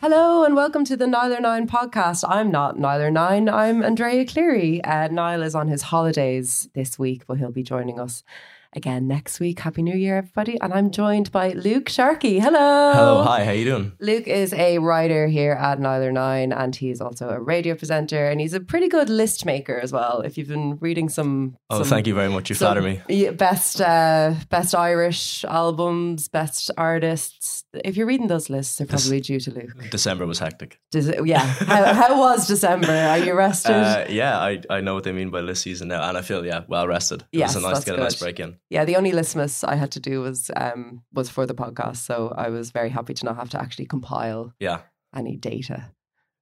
Hello 0.00 0.44
and 0.44 0.54
welcome 0.54 0.84
to 0.84 0.96
the 0.96 1.06
Nialler9 1.06 1.66
podcast. 1.68 2.24
I'm 2.28 2.50
not 2.52 2.76
Nialler9, 2.76 3.52
I'm 3.52 3.82
Andrea 3.82 4.24
Cleary. 4.24 4.82
Uh, 4.84 5.08
Niall 5.08 5.42
is 5.42 5.54
on 5.56 5.66
his 5.68 5.82
holidays 5.82 6.68
this 6.74 6.98
week, 6.98 7.26
but 7.26 7.38
he'll 7.38 7.50
be 7.50 7.64
joining 7.64 7.98
us 7.98 8.22
again 8.74 9.08
next 9.08 9.40
week. 9.40 9.58
Happy 9.60 9.82
New 9.82 9.96
Year, 9.96 10.18
everybody! 10.18 10.56
And 10.60 10.72
I'm 10.72 10.90
joined 10.92 11.32
by 11.32 11.50
Luke 11.50 11.88
Sharkey. 11.88 12.38
Hello. 12.38 12.92
Hello, 12.92 13.22
hi. 13.24 13.44
How 13.44 13.50
you 13.50 13.64
doing? 13.64 13.92
Luke 13.98 14.28
is 14.28 14.52
a 14.52 14.78
writer 14.78 15.26
here 15.26 15.52
at 15.52 15.80
Nialler9, 15.80 16.56
and 16.56 16.76
he's 16.76 17.00
also 17.00 17.30
a 17.30 17.40
radio 17.40 17.74
presenter, 17.74 18.28
and 18.28 18.40
he's 18.40 18.54
a 18.54 18.60
pretty 18.60 18.88
good 18.88 19.08
list 19.10 19.44
maker 19.46 19.80
as 19.80 19.90
well. 19.92 20.20
If 20.20 20.38
you've 20.38 20.48
been 20.48 20.76
reading 20.78 21.08
some, 21.08 21.56
Oh, 21.70 21.78
some- 21.78 21.88
thank 21.88 22.06
you 22.06 22.14
very 22.14 22.28
much. 22.28 22.50
You 22.50 22.56
flatter 22.56 22.82
me. 22.82 23.30
Best 23.30 23.80
uh, 23.80 24.34
best 24.48 24.74
Irish 24.76 25.44
albums, 25.44 26.28
best 26.28 26.70
artists. 26.76 27.64
If 27.84 27.96
you're 27.96 28.06
reading 28.06 28.26
those 28.28 28.48
lists, 28.50 28.76
they're 28.78 28.86
probably 28.86 29.20
due 29.20 29.40
to 29.40 29.50
Luke. 29.50 29.90
December 29.90 30.26
was 30.26 30.38
hectic. 30.38 30.80
Yeah. 30.92 31.38
How, 31.38 31.92
how 31.94 32.18
was 32.18 32.46
December? 32.46 32.92
Are 32.92 33.18
you 33.18 33.34
rested? 33.34 33.72
Uh, 33.72 34.06
yeah, 34.08 34.38
I, 34.38 34.60
I 34.70 34.80
know 34.80 34.94
what 34.94 35.04
they 35.04 35.12
mean 35.12 35.30
by 35.30 35.40
list 35.40 35.62
season 35.62 35.88
now, 35.88 36.08
and 36.08 36.16
I 36.16 36.22
feel 36.22 36.44
yeah 36.44 36.64
well 36.68 36.86
rested. 36.86 37.22
It 37.32 37.38
Yes, 37.38 37.54
was 37.54 37.64
nice 37.64 37.80
to 37.80 37.86
get 37.86 37.98
a 37.98 38.02
nice 38.02 38.18
break 38.18 38.40
in. 38.40 38.56
yeah, 38.70 38.84
the 38.84 38.96
only 38.96 39.12
listmas 39.12 39.62
I 39.66 39.74
had 39.76 39.90
to 39.92 40.00
do 40.00 40.20
was 40.20 40.50
um 40.56 41.02
was 41.12 41.28
for 41.30 41.46
the 41.46 41.54
podcast, 41.54 41.98
so 41.98 42.32
I 42.36 42.48
was 42.50 42.70
very 42.70 42.90
happy 42.90 43.14
to 43.14 43.24
not 43.24 43.36
have 43.36 43.50
to 43.50 43.60
actually 43.60 43.86
compile 43.86 44.52
Yeah, 44.60 44.80
any 45.14 45.36
data, 45.36 45.90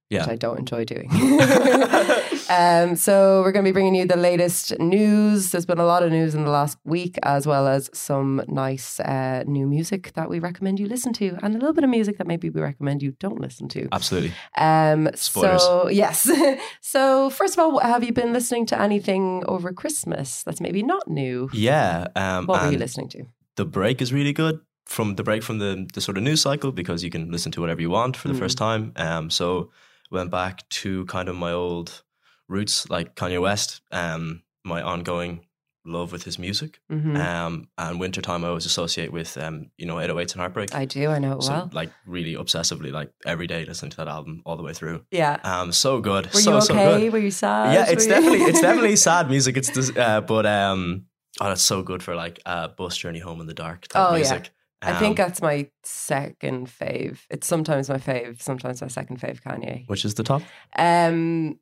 yeah. 0.09 0.21
which 0.21 0.29
I 0.29 0.35
don't 0.35 0.59
enjoy 0.59 0.85
doing. 0.85 1.09
um, 2.49 2.95
so 2.95 3.41
we're 3.41 3.51
going 3.51 3.65
to 3.65 3.69
be 3.69 3.73
bringing 3.73 3.95
you 3.95 4.05
the 4.05 4.15
latest 4.17 4.77
news. 4.79 5.51
There's 5.51 5.65
been 5.65 5.79
a 5.79 5.85
lot 5.85 6.03
of 6.03 6.11
news 6.11 6.35
in 6.35 6.43
the 6.45 6.49
last 6.51 6.77
week, 6.85 7.17
as 7.23 7.45
well 7.45 7.67
as 7.67 7.89
some 7.93 8.41
nice 8.47 8.99
uh, 8.99 9.43
new 9.47 9.67
music 9.67 10.13
that 10.13 10.29
we 10.29 10.39
recommend 10.39 10.79
you 10.79 10.87
listen 10.87 11.13
to, 11.13 11.37
and 11.43 11.55
a 11.55 11.57
little 11.59 11.73
bit 11.73 11.83
of 11.83 11.89
music 11.89 12.17
that 12.17 12.27
maybe 12.27 12.49
we 12.49 12.61
recommend 12.61 13.01
you 13.03 13.11
don't 13.19 13.39
listen 13.41 13.67
to. 13.69 13.87
Absolutely. 13.91 14.33
Um, 14.57 15.09
Spoilers. 15.15 15.61
so 15.63 15.89
yes. 15.89 16.29
so 16.81 17.29
first 17.29 17.57
of 17.57 17.59
all, 17.59 17.79
have 17.79 18.03
you 18.03 18.13
been 18.13 18.33
listening 18.33 18.65
to 18.67 18.79
anything 18.81 19.43
over 19.47 19.71
Christmas 19.73 20.43
that's 20.43 20.61
maybe 20.61 20.83
not 20.83 21.07
new? 21.07 21.49
Yeah. 21.53 22.07
Um, 22.15 22.45
What 22.47 22.63
were 22.65 22.71
you 22.71 22.77
listening 22.77 23.09
to? 23.09 23.25
The 23.55 23.65
break 23.65 24.01
is 24.01 24.13
really 24.13 24.33
good 24.33 24.59
from 24.85 25.15
the 25.15 25.23
break 25.23 25.43
from 25.43 25.59
the, 25.59 25.85
the 25.93 25.99
sort 25.99 26.17
of 26.17 26.23
news 26.23 26.41
cycle 26.41 26.71
because 26.71 27.03
you 27.03 27.09
can 27.09 27.29
listen 27.31 27.51
to 27.53 27.59
whatever 27.61 27.81
you 27.81 27.89
want 27.89 28.15
for 28.15 28.27
the 28.29 28.33
Mm. 28.33 28.39
first 28.39 28.57
time. 28.57 28.93
Um, 28.95 29.29
so 29.29 29.69
went 30.11 30.31
back 30.31 30.67
to 30.69 31.05
kind 31.05 31.29
of 31.29 31.35
my 31.35 31.51
old 31.51 32.03
roots, 32.47 32.89
like 32.89 33.15
Kanye 33.15 33.41
West. 33.41 33.81
Um, 33.91 34.43
my 34.63 34.81
ongoing 34.81 35.45
love 35.85 36.11
with 36.11 36.23
his 36.23 36.37
music. 36.37 36.81
Mhm. 36.91 37.17
Um, 37.17 37.69
and 37.77 37.97
wintertime 37.97 38.43
I 38.43 38.49
always 38.49 38.65
associate 38.65 39.13
with 39.13 39.37
um, 39.37 39.71
you 39.77 39.85
know, 39.85 39.95
808s 39.95 40.33
and 40.33 40.41
Heartbreak. 40.41 40.75
I 40.75 40.83
do. 40.83 41.09
I 41.09 41.19
know 41.19 41.37
it 41.37 41.43
so 41.43 41.51
well. 41.53 41.69
like 41.71 41.89
really 42.05 42.33
obsessively, 42.35 42.91
like 42.91 43.09
every 43.25 43.47
day 43.47 43.63
listening 43.63 43.91
to 43.91 43.97
that 43.97 44.09
album 44.09 44.41
all 44.45 44.57
the 44.57 44.63
way 44.63 44.73
through. 44.73 45.05
yeah. 45.11 45.37
Um, 45.45 45.71
so 45.71 46.01
good. 46.01 46.25
Were 46.33 46.39
so 46.41 46.55
you 46.55 46.61
so 46.61 46.73
okay? 46.73 46.99
good. 47.05 47.13
Were 47.13 47.19
you 47.19 47.31
sad? 47.31 47.73
Yeah, 47.73 47.85
it's 47.89 48.05
Were 48.05 48.09
definitely 48.15 48.39
it's 48.41 48.59
definitely 48.67 48.95
sad 48.97 49.29
music. 49.29 49.55
It's 49.55 49.69
this, 49.69 49.95
uh, 49.95 50.19
but 50.19 50.45
um, 50.45 51.05
oh, 51.39 51.51
it's 51.51 51.61
so 51.63 51.81
good 51.83 52.03
for 52.03 52.15
like 52.15 52.41
a 52.45 52.67
bus 52.67 52.97
journey 52.97 53.19
home 53.19 53.39
in 53.39 53.47
the 53.47 53.53
dark 53.53 53.87
type 53.87 54.11
Oh, 54.11 54.15
yeah. 54.15 54.43
Music. 54.83 54.95
I 54.95 54.99
think 54.99 55.19
Um, 55.19 55.25
that's 55.25 55.41
my 55.41 55.69
second 55.83 56.67
fave. 56.67 57.19
It's 57.29 57.47
sometimes 57.47 57.89
my 57.89 57.97
fave, 57.97 58.41
sometimes 58.41 58.81
my 58.81 58.87
second 58.87 59.19
fave. 59.19 59.41
Kanye. 59.41 59.87
which 59.87 60.05
is 60.05 60.13
the 60.15 60.23
top. 60.23 60.41
Um, 60.77 61.59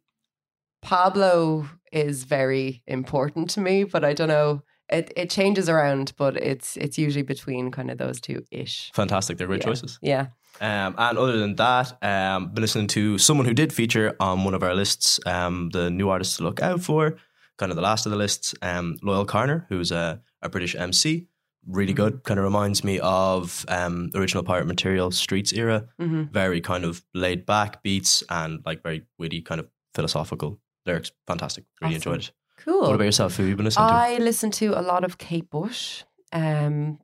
Pablo 0.82 1.68
is 1.92 2.26
very 2.26 2.84
important 2.88 3.50
to 3.52 3.62
me, 3.62 3.84
but 3.86 4.04
I 4.04 4.14
don't 4.14 4.28
know. 4.28 4.62
It 4.90 5.12
it 5.16 5.30
changes 5.32 5.68
around, 5.68 6.14
but 6.18 6.38
it's 6.38 6.78
it's 6.78 6.98
usually 6.98 7.24
between 7.24 7.72
kind 7.72 7.90
of 7.90 7.98
those 7.98 8.22
two 8.22 8.44
ish. 8.52 8.92
Fantastic. 8.94 9.38
They're 9.38 9.48
great 9.48 9.62
Yeah. 9.62 9.66
choices. 9.66 9.98
Yeah. 10.02 10.28
Um, 10.62 10.94
and 10.98 11.18
other 11.18 11.38
than 11.40 11.56
that, 11.56 11.98
um, 12.04 12.54
been 12.54 12.62
listening 12.62 12.88
to 12.88 13.18
someone 13.18 13.46
who 13.48 13.54
did 13.54 13.74
feature 13.74 14.16
on 14.20 14.44
one 14.46 14.54
of 14.54 14.62
our 14.64 14.76
lists, 14.76 15.20
um, 15.26 15.70
the 15.72 15.90
new 15.90 16.08
artists 16.10 16.38
to 16.38 16.44
look 16.44 16.62
out 16.62 16.82
for, 16.82 17.18
kind 17.58 17.72
of 17.72 17.76
the 17.76 17.82
last 17.82 18.06
of 18.06 18.12
the 18.12 18.18
lists, 18.18 18.54
um, 18.62 18.96
Loyle 19.02 19.26
Carner, 19.26 19.66
who's 19.70 19.92
a, 19.92 20.22
a 20.42 20.48
British 20.48 20.74
MC. 20.76 21.28
Really 21.68 21.94
good. 21.94 22.24
Kind 22.24 22.40
of 22.40 22.44
reminds 22.44 22.84
me 22.84 23.00
of 23.00 23.66
um, 23.68 24.10
original 24.14 24.44
Pirate 24.44 24.68
Material 24.68 25.10
Streets 25.12 25.52
era. 25.54 25.88
hmm 26.00 26.24
Very 26.32 26.62
kind 26.62 26.84
of 26.86 27.04
laid 27.14 27.46
back 27.46 27.82
beats 27.84 28.24
and 28.30 28.60
like 28.66 28.84
very 28.84 29.04
witty, 29.18 29.42
kind 29.42 29.60
of 29.60 29.68
philosophical 29.96 30.60
lyrics. 30.86 31.12
Fantastic. 31.28 31.64
Really 31.82 31.96
Awesome. 31.96 32.12
enjoyed 32.14 32.24
it. 32.26 32.32
Cool. 32.58 32.82
What 32.82 32.96
about 32.96 33.04
yourself? 33.06 33.36
Who 33.36 33.44
have 33.44 33.50
you 33.50 33.56
been 33.56 33.66
listening 33.66 33.88
to? 33.90 33.94
I 33.94 34.18
listen 34.18 34.52
to 34.52 34.80
a 34.80 34.82
lot 34.82 35.04
of 35.04 35.18
Kate 35.18 35.50
Bush. 35.50 36.04
Um, 36.32 37.00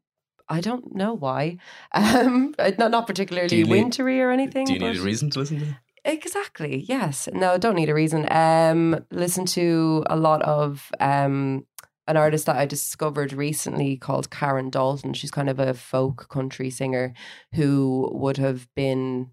I 0.50 0.62
don't 0.62 0.94
know 0.96 1.14
why. 1.14 1.58
Um, 1.94 2.54
not 2.78 2.92
not 2.92 3.08
particularly 3.08 3.48
need- 3.64 3.70
wintry 3.70 4.22
or 4.22 4.32
anything. 4.32 4.66
Do 4.66 4.74
you 4.74 4.80
need 4.80 4.98
a 4.98 5.02
reason 5.02 5.30
to 5.32 5.40
listen 5.40 5.60
to 5.60 5.66
it? 5.66 5.76
Exactly. 6.04 6.84
Yes. 6.88 7.30
No, 7.34 7.58
don't 7.58 7.76
need 7.76 7.90
a 7.90 7.94
reason. 7.94 8.28
Um, 8.32 9.06
listen 9.12 9.46
to 9.58 10.04
a 10.10 10.16
lot 10.16 10.42
of 10.42 10.92
um 11.00 11.66
an 12.12 12.18
artist 12.18 12.46
that 12.46 12.58
I 12.58 12.66
discovered 12.66 13.32
recently 13.32 13.96
called 13.96 14.30
Karen 14.30 14.70
Dalton. 14.70 15.14
She's 15.14 15.32
kind 15.32 15.50
of 15.50 15.60
a 15.60 15.74
folk 15.74 16.28
country 16.30 16.70
singer 16.70 17.14
who 17.56 18.10
would 18.14 18.36
have 18.36 18.68
been 18.76 19.32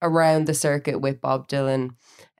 around 0.00 0.46
the 0.46 0.54
circuit 0.54 1.00
with 1.00 1.20
Bob 1.20 1.48
Dylan. 1.48 1.90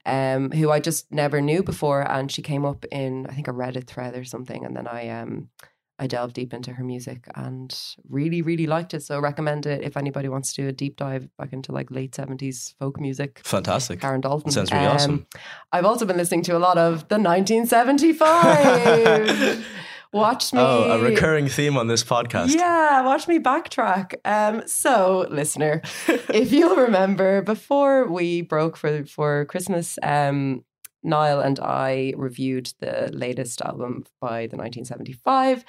Um, 0.06 0.50
who 0.52 0.70
I 0.70 0.80
just 0.80 1.12
never 1.12 1.42
knew 1.42 1.62
before, 1.62 2.10
and 2.10 2.32
she 2.32 2.40
came 2.40 2.64
up 2.64 2.86
in 2.90 3.26
I 3.26 3.34
think 3.34 3.48
a 3.48 3.52
Reddit 3.52 3.86
thread 3.86 4.16
or 4.16 4.24
something, 4.24 4.64
and 4.64 4.74
then 4.74 4.86
I 4.86 5.08
um 5.10 5.50
I 6.00 6.06
delved 6.06 6.34
deep 6.34 6.54
into 6.54 6.72
her 6.72 6.82
music 6.82 7.28
and 7.34 7.78
really, 8.08 8.40
really 8.40 8.66
liked 8.66 8.94
it. 8.94 9.02
So 9.02 9.20
recommend 9.20 9.66
it 9.66 9.82
if 9.82 9.98
anybody 9.98 10.30
wants 10.30 10.54
to 10.54 10.62
do 10.62 10.68
a 10.68 10.72
deep 10.72 10.96
dive 10.96 11.28
back 11.36 11.52
into 11.52 11.72
like 11.72 11.90
late 11.90 12.14
seventies 12.14 12.74
folk 12.78 12.98
music. 12.98 13.42
Fantastic. 13.44 14.00
Karen 14.00 14.22
Dalton. 14.22 14.50
Sounds 14.50 14.72
really 14.72 14.86
awesome. 14.86 15.26
I've 15.72 15.84
also 15.84 16.06
been 16.06 16.16
listening 16.16 16.42
to 16.44 16.56
a 16.56 16.58
lot 16.58 16.78
of 16.78 17.06
the 17.08 17.18
1975. 17.18 19.66
watch 20.12 20.54
me. 20.54 20.60
Oh, 20.60 20.90
a 20.90 20.98
recurring 21.02 21.48
theme 21.48 21.76
on 21.76 21.86
this 21.86 22.02
podcast. 22.02 22.54
Yeah, 22.54 23.02
watch 23.02 23.28
me 23.28 23.38
backtrack. 23.38 24.14
Um, 24.24 24.66
so, 24.66 25.26
listener, 25.30 25.82
if 26.08 26.50
you'll 26.50 26.76
remember, 26.76 27.42
before 27.42 28.08
we 28.08 28.40
broke 28.40 28.78
for 28.78 29.04
for 29.04 29.44
Christmas, 29.44 29.98
um, 30.02 30.64
Niall 31.02 31.40
and 31.40 31.58
I 31.60 32.14
reviewed 32.16 32.72
the 32.80 33.10
latest 33.12 33.62
album 33.62 34.04
by 34.20 34.46
the 34.46 34.56
1975. 34.56 35.64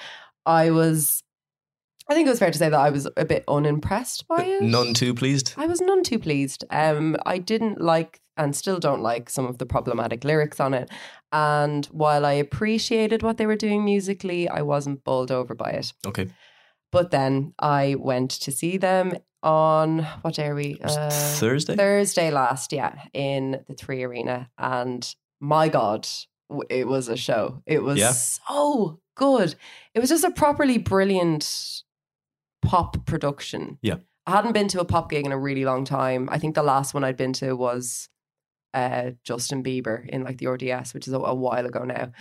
I 0.46 0.72
was, 0.72 1.24
I 2.10 2.14
think 2.14 2.28
it 2.28 2.32
was 2.32 2.40
fair 2.40 2.52
to 2.52 2.58
say 2.58 2.70
that 2.70 2.80
I 2.80 2.90
was 2.90 3.08
a 3.18 3.26
bit 3.26 3.44
unimpressed 3.48 4.28
by 4.28 4.44
it. 4.44 4.64
None 4.64 4.94
too 4.94 5.14
pleased. 5.14 5.54
I 5.58 5.68
was 5.68 5.82
none 5.82 6.04
too 6.04 6.20
pleased. 6.20 6.64
Um, 6.70 7.16
I 7.26 7.38
didn't 7.38 7.80
like 7.82 8.22
and 8.38 8.56
still 8.56 8.80
don't 8.80 9.02
like 9.02 9.30
some 9.30 9.46
of 9.46 9.58
the 9.58 9.66
problematic 9.66 10.24
lyrics 10.24 10.60
on 10.60 10.74
it. 10.74 10.90
And 11.32 11.86
while 11.88 12.26
I 12.26 12.34
appreciated 12.34 13.24
what 13.24 13.38
they 13.38 13.46
were 13.46 13.56
doing 13.56 13.86
musically, 13.86 14.50
I 14.50 14.62
wasn't 14.62 15.04
bowled 15.04 15.32
over 15.32 15.54
by 15.54 15.72
it. 15.72 15.94
Okay. 16.06 16.28
But 16.92 17.12
then 17.12 17.54
I 17.60 17.96
went 18.00 18.32
to 18.32 18.52
see 18.52 18.78
them 18.78 19.14
on 19.44 20.00
what 20.22 20.36
day 20.36 20.48
are 20.48 20.56
we? 20.56 20.80
Uh, 20.84 21.10
Thursday? 21.10 21.76
Thursday 21.76 22.32
last, 22.32 22.72
yeah, 22.74 22.96
in 23.14 23.64
the 23.68 23.74
Three 23.74 24.04
Arena, 24.04 24.50
and 24.58 25.14
my 25.40 25.70
God, 25.70 26.08
it 26.70 26.88
was 26.88 27.08
a 27.08 27.18
show. 27.18 27.62
It 27.66 27.82
was 27.84 27.98
Yeah. 27.98 28.12
so 28.12 29.00
good. 29.16 29.56
It 29.94 30.00
was 30.00 30.10
just 30.10 30.24
a 30.24 30.32
properly 30.32 30.78
brilliant 30.78 31.84
pop 32.62 33.06
production. 33.06 33.78
Yeah. 33.82 33.96
I 34.28 34.32
hadn't 34.32 34.54
been 34.54 34.68
to 34.70 34.80
a 34.82 34.86
pop 34.86 35.10
gig 35.10 35.26
in 35.26 35.32
a 35.32 35.38
really 35.40 35.66
long 35.66 35.84
time. 35.84 36.30
I 36.32 36.38
think 36.38 36.54
the 36.56 36.62
last 36.64 36.94
one 36.94 37.04
I'd 37.04 37.18
been 37.18 37.34
to 37.34 37.54
was 37.54 38.08
uh, 38.74 39.12
Justin 39.24 39.64
Bieber 39.64 40.08
in 40.08 40.24
like 40.24 40.38
the 40.38 40.48
RDS, 40.48 40.94
which 40.94 41.08
is 41.08 41.14
a, 41.14 41.18
a 41.20 41.34
while 41.34 41.66
ago 41.66 41.84
now. 41.84 42.12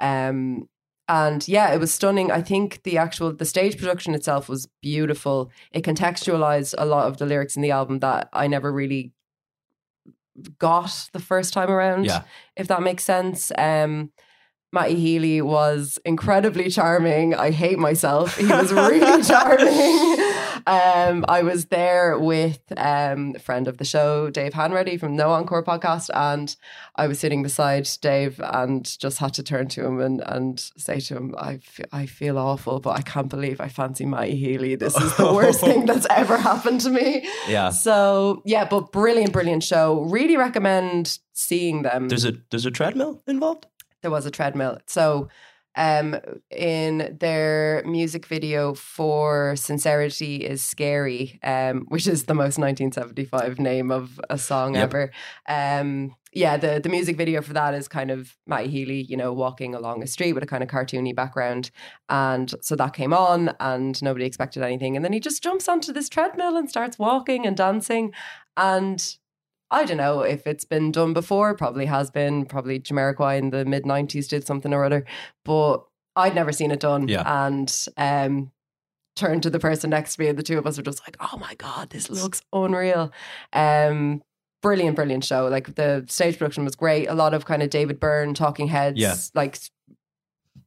Um, 0.00 0.68
and 1.10 1.48
yeah, 1.48 1.72
it 1.74 1.80
was 1.80 1.92
stunning. 1.92 2.30
I 2.30 2.40
think 2.40 2.84
the 2.84 2.96
actual 2.96 3.32
the 3.32 3.44
stage 3.44 3.76
production 3.76 4.14
itself 4.14 4.48
was 4.48 4.68
beautiful. 4.80 5.50
It 5.72 5.82
contextualized 5.82 6.76
a 6.78 6.86
lot 6.86 7.08
of 7.08 7.16
the 7.16 7.26
lyrics 7.26 7.56
in 7.56 7.62
the 7.62 7.72
album 7.72 7.98
that 7.98 8.28
I 8.32 8.46
never 8.46 8.72
really 8.72 9.12
got 10.60 11.08
the 11.12 11.18
first 11.18 11.52
time 11.52 11.68
around. 11.68 12.06
Yeah. 12.06 12.22
if 12.54 12.68
that 12.68 12.82
makes 12.82 13.02
sense. 13.02 13.50
Um, 13.58 14.12
Matty 14.72 14.94
Healy 14.94 15.42
was 15.42 15.98
incredibly 16.04 16.70
charming. 16.70 17.34
I 17.34 17.50
hate 17.50 17.80
myself. 17.80 18.36
He 18.36 18.46
was 18.46 18.72
really 18.72 19.22
charming. 19.24 20.24
Um, 20.66 21.24
I 21.28 21.42
was 21.42 21.66
there 21.66 22.18
with 22.18 22.60
um, 22.76 23.34
a 23.36 23.38
friend 23.38 23.68
of 23.68 23.78
the 23.78 23.84
show, 23.84 24.30
Dave 24.30 24.52
Hanready 24.52 24.98
from 24.98 25.16
No 25.16 25.30
Encore 25.30 25.62
podcast, 25.62 26.10
and 26.14 26.54
I 26.96 27.06
was 27.06 27.18
sitting 27.18 27.42
beside 27.42 27.88
Dave 28.00 28.40
and 28.42 28.98
just 28.98 29.18
had 29.18 29.34
to 29.34 29.42
turn 29.42 29.68
to 29.68 29.84
him 29.84 30.00
and, 30.00 30.20
and 30.26 30.60
say 30.76 31.00
to 31.00 31.16
him, 31.16 31.34
I, 31.38 31.54
f- 31.54 31.80
I 31.92 32.06
feel 32.06 32.38
awful, 32.38 32.80
but 32.80 32.90
I 32.98 33.02
can't 33.02 33.28
believe 33.28 33.60
I 33.60 33.68
fancy 33.68 34.06
Matty 34.06 34.36
Healy. 34.36 34.74
This 34.76 34.96
is 34.96 35.16
the 35.16 35.32
worst 35.32 35.60
thing 35.60 35.86
that's 35.86 36.06
ever 36.10 36.36
happened 36.36 36.80
to 36.82 36.90
me. 36.90 37.28
Yeah. 37.48 37.70
So, 37.70 38.42
yeah, 38.44 38.64
but 38.64 38.92
brilliant, 38.92 39.32
brilliant 39.32 39.62
show. 39.64 40.00
Really 40.02 40.36
recommend 40.36 41.18
seeing 41.32 41.82
them 41.82 42.08
There's 42.08 42.24
a 42.26 42.34
there's 42.50 42.66
a 42.66 42.70
treadmill 42.70 43.22
involved? 43.26 43.66
there 44.02 44.10
was 44.10 44.24
a 44.24 44.30
treadmill. 44.30 44.78
So, 44.86 45.28
um, 45.76 46.16
in 46.50 47.16
their 47.20 47.82
music 47.86 48.26
video 48.26 48.74
for 48.74 49.54
"Sincerity 49.56 50.36
is 50.36 50.62
Scary," 50.62 51.38
um, 51.42 51.84
which 51.88 52.06
is 52.06 52.24
the 52.24 52.34
most 52.34 52.58
1975 52.58 53.58
name 53.58 53.90
of 53.90 54.20
a 54.28 54.38
song 54.38 54.74
Yep. 54.74 54.82
ever. 54.82 55.10
Um, 55.48 56.14
yeah, 56.32 56.56
the 56.56 56.80
the 56.80 56.88
music 56.88 57.16
video 57.16 57.42
for 57.42 57.52
that 57.54 57.74
is 57.74 57.88
kind 57.88 58.10
of 58.10 58.36
Matty 58.46 58.68
Healy, 58.68 59.02
you 59.02 59.16
know, 59.16 59.32
walking 59.32 59.74
along 59.74 60.02
a 60.02 60.06
street 60.06 60.32
with 60.32 60.42
a 60.44 60.46
kind 60.46 60.62
of 60.62 60.68
cartoony 60.68 61.14
background, 61.14 61.70
and 62.08 62.52
so 62.60 62.76
that 62.76 62.92
came 62.92 63.12
on, 63.12 63.54
and 63.58 64.00
nobody 64.02 64.24
expected 64.24 64.62
anything, 64.62 64.94
and 64.96 65.04
then 65.04 65.12
he 65.12 65.20
just 65.20 65.42
jumps 65.42 65.68
onto 65.68 65.92
this 65.92 66.08
treadmill 66.08 66.56
and 66.56 66.68
starts 66.68 66.98
walking 66.98 67.46
and 67.46 67.56
dancing, 67.56 68.12
and 68.56 69.16
I 69.70 69.84
don't 69.84 69.96
know 69.96 70.20
if 70.22 70.46
it's 70.46 70.64
been 70.64 70.90
done 70.92 71.12
before. 71.12 71.54
Probably 71.54 71.86
has 71.86 72.10
been. 72.10 72.44
Probably 72.46 72.80
Jamiroquai 72.80 73.38
in 73.38 73.50
the 73.50 73.64
mid 73.64 73.84
'90s 73.84 74.28
did 74.28 74.46
something 74.46 74.72
or 74.74 74.84
other, 74.84 75.04
but 75.44 75.84
I'd 76.16 76.34
never 76.34 76.52
seen 76.52 76.70
it 76.70 76.80
done. 76.80 77.06
Yeah. 77.08 77.22
And 77.46 77.86
um, 77.96 78.50
turned 79.16 79.42
to 79.44 79.50
the 79.50 79.58
person 79.60 79.90
next 79.90 80.16
to 80.16 80.22
me, 80.22 80.28
and 80.28 80.38
the 80.38 80.42
two 80.42 80.58
of 80.58 80.66
us 80.66 80.76
were 80.76 80.82
just 80.82 81.02
like, 81.06 81.16
"Oh 81.20 81.38
my 81.38 81.54
god, 81.54 81.90
this 81.90 82.10
looks 82.10 82.42
unreal." 82.52 83.12
Um, 83.52 84.22
brilliant, 84.62 84.96
brilliant 84.96 85.24
show. 85.24 85.46
Like 85.48 85.74
the 85.76 86.04
stage 86.08 86.36
production 86.38 86.64
was 86.64 86.74
great. 86.74 87.06
A 87.06 87.14
lot 87.14 87.32
of 87.32 87.44
kind 87.46 87.62
of 87.62 87.70
David 87.70 88.00
Byrne, 88.00 88.34
Talking 88.34 88.66
Heads, 88.68 88.98
Yeah. 88.98 89.14
like 89.34 89.56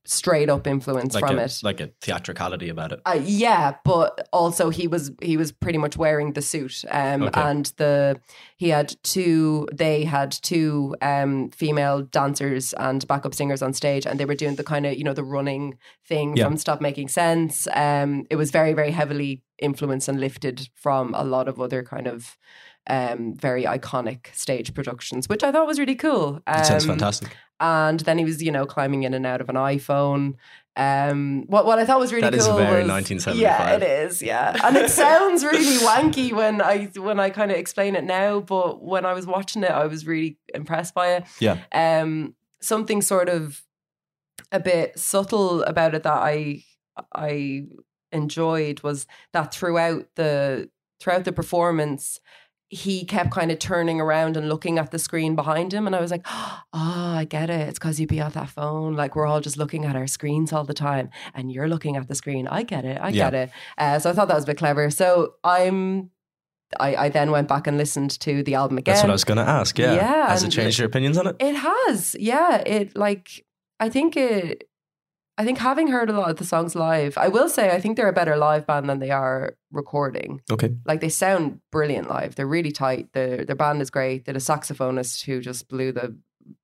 straight 0.05 0.50
up 0.50 0.67
influence 0.67 1.13
Like 1.13 1.25
from 1.25 1.39
a, 1.39 1.44
it. 1.44 1.59
like 1.63 1.79
a 1.79 1.88
theatricality 2.01 2.69
about 2.69 2.91
it. 2.91 3.00
Uh, 3.05 3.19
yeah, 3.23 3.75
but 3.85 4.27
also 4.33 4.69
he 4.69 4.88
was 4.88 5.11
he 5.21 5.38
was 5.38 5.51
pretty 5.51 5.77
much 5.77 5.95
wearing 5.97 6.33
the 6.33 6.41
suit, 6.41 6.83
um, 6.91 7.23
Okay. 7.23 7.41
and 7.41 7.65
the 7.77 8.19
he 8.57 8.69
had 8.69 8.95
two. 9.03 9.67
They 9.73 10.03
had 10.03 10.31
two 10.31 10.95
um, 11.01 11.50
female 11.51 12.01
dancers 12.01 12.73
and 12.73 13.05
backup 13.07 13.33
singers 13.33 13.61
on 13.61 13.73
stage, 13.73 14.05
and 14.05 14.19
they 14.19 14.25
were 14.25 14.35
doing 14.35 14.55
the 14.55 14.63
kind 14.63 14.85
of 14.85 14.97
you 14.97 15.03
know 15.03 15.13
the 15.13 15.23
running 15.23 15.77
thing 16.07 16.35
Yeah. 16.35 16.45
from 16.45 16.57
Stop 16.57 16.81
Making 16.81 17.07
Sense. 17.07 17.67
Um, 17.73 18.25
it 18.29 18.35
was 18.35 18.51
very 18.51 18.73
very 18.73 18.91
heavily 18.91 19.41
influenced 19.59 20.09
and 20.09 20.19
lifted 20.19 20.67
from 20.75 21.13
a 21.15 21.23
lot 21.23 21.47
of 21.47 21.59
other 21.61 21.83
kind 21.83 22.07
of 22.07 22.38
um, 22.89 23.33
very 23.35 23.63
iconic 23.63 24.35
stage 24.35 24.73
productions, 24.73 25.29
which 25.29 25.41
I 25.44 25.53
thought 25.53 25.67
was 25.67 25.79
really 25.79 25.95
cool. 25.95 26.41
It 26.45 26.65
sounds 26.65 26.83
Um, 26.83 26.89
fantastic. 26.89 27.38
And 27.59 28.00
then 28.01 28.17
he 28.17 28.25
was, 28.25 28.41
you 28.41 28.51
know, 28.51 28.65
climbing 28.65 29.03
in 29.03 29.13
and 29.13 29.25
out 29.25 29.41
of 29.41 29.50
an 29.50 29.55
iPhone. 29.55 30.35
Um, 30.75 31.44
what 31.47 31.65
what 31.65 31.77
I 31.77 31.85
thought 31.85 32.00
was 32.00 32.11
really 32.11 32.23
That 32.23 32.33
is 32.33 32.45
cool 32.45 32.57
very 32.57 32.81
was 32.83 32.89
1975. 32.89 33.39
Yeah, 33.39 33.75
it 33.75 33.83
is. 33.83 34.21
Yeah, 34.21 34.57
and 34.63 34.75
it 34.75 34.89
sounds 34.89 35.44
really 35.44 35.77
wanky 35.85 36.33
when 36.33 36.61
I 36.61 36.85
when 36.95 37.19
I 37.19 37.29
kind 37.29 37.51
of 37.51 37.57
explain 37.57 37.95
it 37.95 38.03
now, 38.03 38.39
but 38.39 38.83
when 38.83 39.05
I 39.05 39.13
was 39.13 39.27
watching 39.27 39.63
it, 39.63 39.69
I 39.71 39.85
was 39.85 40.07
really 40.07 40.38
impressed 40.53 40.95
by 40.95 41.13
it. 41.13 41.25
Yeah. 41.39 41.59
Um, 41.71 42.35
something 42.59 43.01
sort 43.01 43.29
of 43.29 43.61
a 44.51 44.59
bit 44.59 44.97
subtle 44.97 45.63
about 45.63 45.94
it 45.94 46.03
that 46.03 46.13
I 46.13 46.63
I 47.13 47.65
enjoyed 48.11 48.81
was 48.81 49.06
that 49.31 49.53
throughout 49.53 50.07
the 50.15 50.69
throughout 50.99 51.25
the 51.25 51.33
performance 51.33 52.19
he 52.73 53.05
kept 53.05 53.31
kind 53.31 53.51
of 53.51 53.59
turning 53.59 54.01
around 54.01 54.35
and 54.37 54.49
looking 54.49 54.77
at 54.80 54.92
the 54.92 54.99
screen 54.99 55.35
behind 55.35 55.73
him 55.73 55.85
and 55.87 55.95
I 55.95 56.01
was 56.01 56.11
like 56.11 56.25
oh 56.25 56.63
I 56.73 57.25
get 57.30 57.49
it 57.49 57.68
it's 57.69 57.80
because 57.80 57.99
you'd 57.99 58.09
be 58.09 58.21
off 58.21 58.33
that 58.33 58.49
phone 58.49 58.95
like 58.95 59.15
we're 59.15 59.25
all 59.27 59.42
just 59.42 59.57
looking 59.57 59.85
at 59.85 59.95
our 59.95 60.07
screens 60.07 60.51
all 60.51 60.63
the 60.63 60.73
time 60.73 61.09
and 61.33 61.51
you're 61.51 61.68
looking 61.69 61.95
at 61.97 62.07
the 62.07 62.15
screen 62.15 62.47
I 62.47 62.63
get 62.63 62.83
it 62.85 62.99
I 63.01 63.09
Yeah. 63.09 63.30
get 63.30 63.33
it 63.33 63.49
uh, 63.77 63.99
so 63.99 64.09
I 64.09 64.13
thought 64.13 64.27
that 64.27 64.35
was 64.35 64.44
a 64.45 64.47
bit 64.47 64.57
clever 64.57 64.89
so 64.89 65.35
I'm 65.44 66.09
I, 66.80 66.95
I 66.95 67.09
then 67.09 67.30
went 67.30 67.47
back 67.47 67.68
and 67.68 67.77
listened 67.77 68.19
to 68.21 68.42
the 68.44 68.56
album 68.56 68.77
again 68.80 68.94
That's 68.95 69.03
what 69.03 69.11
I 69.11 69.13
was 69.13 69.23
going 69.23 69.37
to 69.37 69.44
ask. 69.47 69.77
Yeah. 69.77 69.94
Yeah, 69.94 70.27
Has 70.30 70.44
it 70.44 70.49
changed 70.49 70.80
your 70.80 70.87
opinions 70.87 71.19
on 71.19 71.27
it? 71.27 71.35
it 71.39 71.53
has, 71.53 72.15
yeah. 72.19 72.57
It 72.65 72.97
like 72.97 73.45
I 73.80 73.89
think 73.89 74.18
it. 74.18 74.68
I 75.37 75.45
think 75.45 75.57
having 75.57 75.87
heard 75.87 76.09
a 76.09 76.13
lot 76.13 76.30
of 76.30 76.37
the 76.37 76.45
songs 76.45 76.75
live, 76.75 77.18
I 77.18 77.28
will 77.28 77.49
say 77.49 77.71
I 77.71 77.80
think 77.80 77.97
they're 77.97 78.07
a 78.07 78.13
better 78.13 78.37
live 78.37 78.68
band 78.68 78.87
than 78.87 78.99
they 78.99 79.09
are 79.09 79.56
recording. 79.71 80.42
Okay. 80.52 80.69
Like 80.85 81.02
they 81.02 81.09
sound 81.09 81.59
brilliant 81.71 82.07
live. 82.07 82.35
They're 82.35 82.45
really 82.45 82.71
tight. 82.71 83.11
Their 83.13 83.44
their 83.44 83.56
band 83.56 83.81
is 83.81 83.90
great. 83.90 84.25
They're 84.25 84.35
a 84.35 84.40
saxophonist 84.40 85.25
who 85.25 85.42
just 85.42 85.68
blew 85.69 85.92
the 85.92 86.16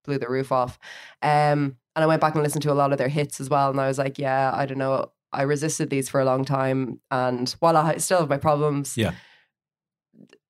blew 0.06 0.20
the 0.20 0.30
roof 0.30 0.52
off. 0.52 0.78
Um, 1.22 1.78
and 1.96 2.04
I 2.04 2.06
went 2.06 2.22
back 2.22 2.36
and 2.36 2.44
listened 2.44 2.62
to 2.64 2.72
a 2.72 2.74
lot 2.76 2.92
of 2.92 2.98
their 2.98 3.08
hits 3.08 3.42
as 3.42 3.50
well. 3.50 3.72
And 3.72 3.82
I 3.82 3.88
was 3.88 3.98
like, 3.98 4.20
yeah, 4.20 4.52
I 4.54 4.66
don't 4.66 4.78
know. 4.78 5.12
I 5.32 5.44
resisted 5.44 5.90
these 5.90 6.10
for 6.10 6.20
a 6.20 6.26
long 6.26 6.44
time, 6.44 7.00
and 7.12 7.50
while 7.60 7.78
I 7.78 7.98
still 7.98 8.20
have 8.20 8.30
my 8.30 8.38
problems, 8.38 8.98
Yeah. 8.98 9.12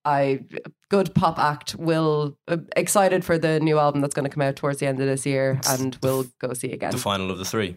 I 0.06 0.46
good 0.90 1.14
pop 1.14 1.38
act 1.38 1.76
will 1.76 2.38
uh, 2.48 2.58
excited 2.78 3.26
for 3.26 3.38
the 3.38 3.60
new 3.60 3.78
album 3.78 4.00
that's 4.00 4.14
going 4.14 4.24
to 4.24 4.30
come 4.30 4.42
out 4.42 4.56
towards 4.56 4.80
the 4.80 4.88
end 4.88 5.00
of 5.02 5.08
this 5.08 5.26
year, 5.26 5.60
and 5.68 5.98
we'll 6.02 6.26
go 6.40 6.54
see 6.54 6.72
again. 6.72 6.92
The 6.92 6.98
final 6.98 7.30
of 7.30 7.38
the 7.38 7.46
three. 7.46 7.76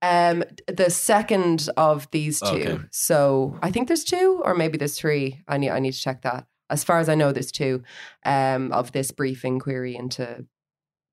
Um, 0.00 0.44
the 0.66 0.90
second 0.90 1.68
of 1.76 2.10
these 2.10 2.40
two. 2.40 2.46
Okay. 2.46 2.78
So 2.90 3.58
I 3.62 3.70
think 3.70 3.88
there's 3.88 4.04
two, 4.04 4.40
or 4.44 4.54
maybe 4.54 4.78
there's 4.78 4.98
three. 4.98 5.42
I 5.48 5.58
need 5.58 5.70
I 5.70 5.80
need 5.80 5.92
to 5.92 6.00
check 6.00 6.22
that. 6.22 6.46
As 6.70 6.84
far 6.84 6.98
as 7.00 7.08
I 7.08 7.14
know, 7.14 7.32
there's 7.32 7.50
two. 7.50 7.82
Um, 8.24 8.72
of 8.72 8.92
this 8.92 9.10
brief 9.10 9.44
inquiry 9.44 9.96
into 9.96 10.44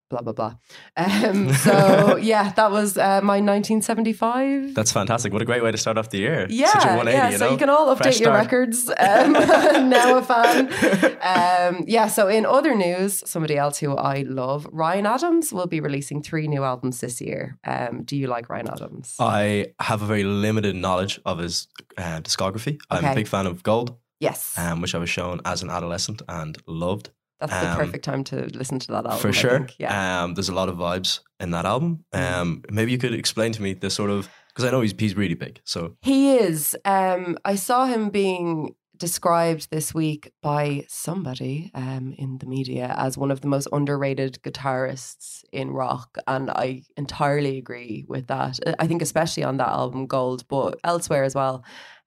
blah 0.09 0.21
blah 0.21 0.33
blah. 0.33 0.55
Um, 0.97 1.53
so 1.53 2.17
yeah, 2.21 2.51
that 2.51 2.71
was 2.71 2.97
uh, 2.97 3.21
my 3.21 3.39
1975. 3.39 4.73
That's 4.75 4.91
fantastic. 4.91 5.33
What 5.33 5.41
a 5.41 5.45
great 5.45 5.63
way 5.63 5.71
to 5.71 5.77
start 5.77 5.97
off 5.97 6.09
the 6.09 6.19
year. 6.19 6.47
Yeah, 6.49 6.67
Such 6.73 6.83
a 6.85 6.95
180, 6.97 7.17
yeah. 7.17 7.29
you 7.31 7.37
so 7.37 7.45
know? 7.45 7.51
you 7.51 7.57
can 7.57 7.69
all 7.69 7.95
Fresh 7.95 8.15
update 8.15 8.19
your 8.19 8.27
start. 8.33 8.39
records. 8.45 8.89
Um, 8.89 9.33
now 9.89 10.17
a 10.17 10.21
fan. 10.21 11.15
Um, 11.25 11.83
yeah. 11.87 12.07
So 12.07 12.27
in 12.27 12.45
other 12.45 12.75
news, 12.75 13.23
somebody 13.27 13.57
else 13.57 13.79
who 13.79 13.95
I 13.95 14.21
love, 14.27 14.67
Ryan 14.71 15.07
Adams, 15.07 15.51
will 15.51 15.65
be 15.65 15.79
releasing 15.79 16.21
three 16.21 16.47
new 16.47 16.63
albums 16.63 17.01
this 17.01 17.19
year. 17.19 17.57
Um, 17.65 18.03
do 18.03 18.15
you 18.15 18.27
like 18.27 18.47
Ryan 18.47 18.67
Adams? 18.69 19.15
I 19.19 19.73
have 19.79 20.03
a 20.03 20.05
very 20.05 20.23
limited 20.23 20.75
knowledge 20.75 21.19
of 21.25 21.39
his 21.39 21.67
uh, 21.97 22.21
discography. 22.21 22.79
I'm 22.91 22.99
Okay. 22.99 23.11
a 23.11 23.15
big 23.15 23.27
fan 23.27 23.47
of 23.47 23.63
Gold, 23.63 23.95
yes, 24.19 24.55
um, 24.57 24.81
which 24.81 24.93
I 24.93 24.99
was 24.99 25.09
shown 25.09 25.41
as 25.45 25.63
an 25.63 25.69
adolescent 25.71 26.21
and 26.29 26.57
loved. 26.67 27.09
That's 27.39 27.51
the 27.51 27.71
um, 27.71 27.77
perfect 27.77 28.05
time 28.05 28.23
to 28.25 28.45
listen 28.53 28.79
to 28.79 28.87
that 28.87 29.05
album. 29.05 29.19
for 29.19 29.33
sure. 29.33 29.67
Yeah. 29.77 30.23
Um, 30.23 30.33
there's 30.35 30.49
a 30.49 30.53
lot 30.53 30.69
of 30.69 30.77
vibes 30.77 31.19
in 31.39 31.51
that 31.51 31.65
album. 31.65 32.05
Mm. 32.13 32.33
Um, 32.33 32.63
maybe 32.69 32.91
you 32.91 32.97
could 32.97 33.13
explain 33.13 33.51
to 33.53 33.61
me 33.61 33.73
the 33.73 33.89
sort 33.89 34.09
of 34.09 34.29
because 34.49 34.65
I 34.65 34.71
know 34.71 34.81
he's 34.81 34.93
he's 34.97 35.15
really 35.15 35.35
big. 35.35 35.61
So 35.65 35.97
He 36.01 36.37
is. 36.37 36.75
Um, 36.85 37.37
I 37.43 37.55
saw 37.55 37.85
him 37.85 38.09
being 38.09 38.75
described 38.97 39.69
this 39.71 39.93
week 39.93 40.31
by 40.41 40.85
somebody 40.87 41.69
um, 41.73 42.13
in 42.17 42.37
the 42.37 42.45
media 42.45 42.95
as 42.97 43.17
one 43.17 43.31
of 43.31 43.41
the 43.41 43.47
most 43.47 43.67
underrated 43.73 44.39
guitarists 44.43 45.43
in 45.51 45.71
rock, 45.71 46.17
and 46.27 46.49
I 46.49 46.83
entirely 46.95 47.57
agree 47.57 48.05
with 48.07 48.27
that. 48.27 48.59
I 48.79 48.87
think 48.87 49.01
especially 49.01 49.43
on 49.43 49.57
that 49.57 49.69
album 49.69 50.07
Gold, 50.07 50.47
but 50.47 50.79
elsewhere 50.83 51.23
as 51.23 51.35
well. 51.35 51.65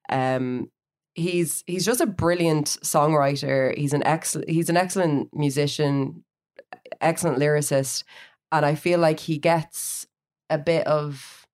Um, 0.09 0.71
he's 1.19 1.63
he's 1.67 1.85
just 1.85 2.01
a 2.01 2.05
brilliant 2.05 2.77
songwriter. 2.83 3.77
He's 3.77 3.93
an 3.93 4.03
excellent 4.03 4.49
he's 4.49 4.69
an 4.69 4.77
excellent 4.77 5.29
musician, 5.35 6.23
excellent 7.01 7.39
lyricist, 7.39 8.03
and 8.51 8.65
I 8.65 8.75
feel 8.75 8.99
like 8.99 9.19
he 9.19 9.37
gets 9.37 10.07
a 10.49 10.57
bit 10.57 10.85
of 10.87 11.45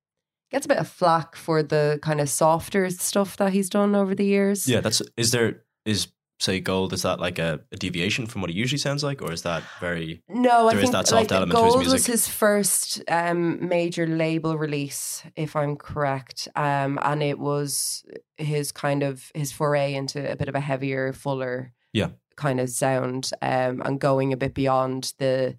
gets 0.51 0.65
a 0.65 0.69
bit 0.69 0.77
of 0.77 0.87
flack 0.87 1.35
for 1.35 1.61
the 1.63 1.99
kind 2.01 2.21
of 2.21 2.29
softer 2.29 2.89
stuff 2.89 3.37
that 3.37 3.53
he's 3.53 3.69
done 3.69 3.95
over 3.95 4.15
the 4.15 4.25
years. 4.25 4.67
yeah, 4.67 4.79
that's 4.79 5.01
is 5.17 5.31
there 5.31 5.63
is 5.85 6.07
say 6.39 6.59
Gold 6.59 6.93
is 6.93 7.03
that 7.03 7.19
like 7.19 7.39
a, 7.39 7.61
a 7.71 7.75
deviation 7.77 8.25
from 8.27 8.41
what 8.41 8.49
he 8.49 8.55
usually 8.57 8.77
sounds 8.79 9.03
like, 9.03 9.21
or 9.21 9.31
is 9.31 9.43
that 9.43 9.63
very 9.79 10.21
No, 10.29 10.67
I 10.67 10.73
There 10.73 10.79
is 10.79 10.89
think 10.89 10.93
that 10.93 11.07
soft 11.07 11.31
like 11.31 11.31
element 11.31 11.57
to 11.59 11.65
his 11.65 11.73
Gold 11.75 11.87
was 11.87 12.05
his 12.05 12.27
first 12.27 13.01
um, 13.07 13.67
major 13.67 14.05
label 14.05 14.57
release, 14.57 15.23
if 15.35 15.55
I'm 15.55 15.75
correct, 15.77 16.47
um, 16.55 16.99
and 17.01 17.23
it 17.23 17.39
was 17.39 18.03
his 18.37 18.71
kind 18.71 19.01
of 19.03 19.31
his 19.33 19.51
foray 19.51 19.93
into 19.93 20.29
a 20.29 20.35
bit 20.35 20.49
of 20.49 20.55
a 20.55 20.59
heavier, 20.59 21.13
fuller, 21.13 21.71
Yeah. 21.93 22.09
kind 22.35 22.59
of 22.59 22.69
sound, 22.69 23.31
um, 23.41 23.81
and 23.85 23.99
going 23.99 24.33
a 24.33 24.37
bit 24.37 24.53
beyond 24.53 25.13
the 25.19 25.57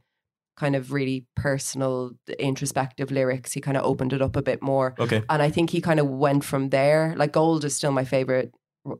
kind 0.59 0.75
of 0.77 0.93
really 0.93 1.27
personal, 1.37 2.13
introspective 2.39 3.11
lyrics. 3.11 3.53
He 3.53 3.61
kind 3.61 3.77
of 3.77 3.85
opened 3.85 4.13
it 4.13 4.23
up 4.23 4.37
a 4.37 4.43
bit 4.43 4.63
more, 4.63 4.95
okay? 4.99 5.23
and 5.29 5.43
I 5.43 5.51
think 5.51 5.71
he 5.71 5.81
kind 5.81 6.01
of 6.01 6.07
went 6.09 6.45
from 6.45 6.69
there. 6.71 7.15
Like 7.17 7.33
Gold 7.33 7.65
is 7.65 7.75
still 7.77 7.93
my 7.93 8.05
favorite 8.05 8.53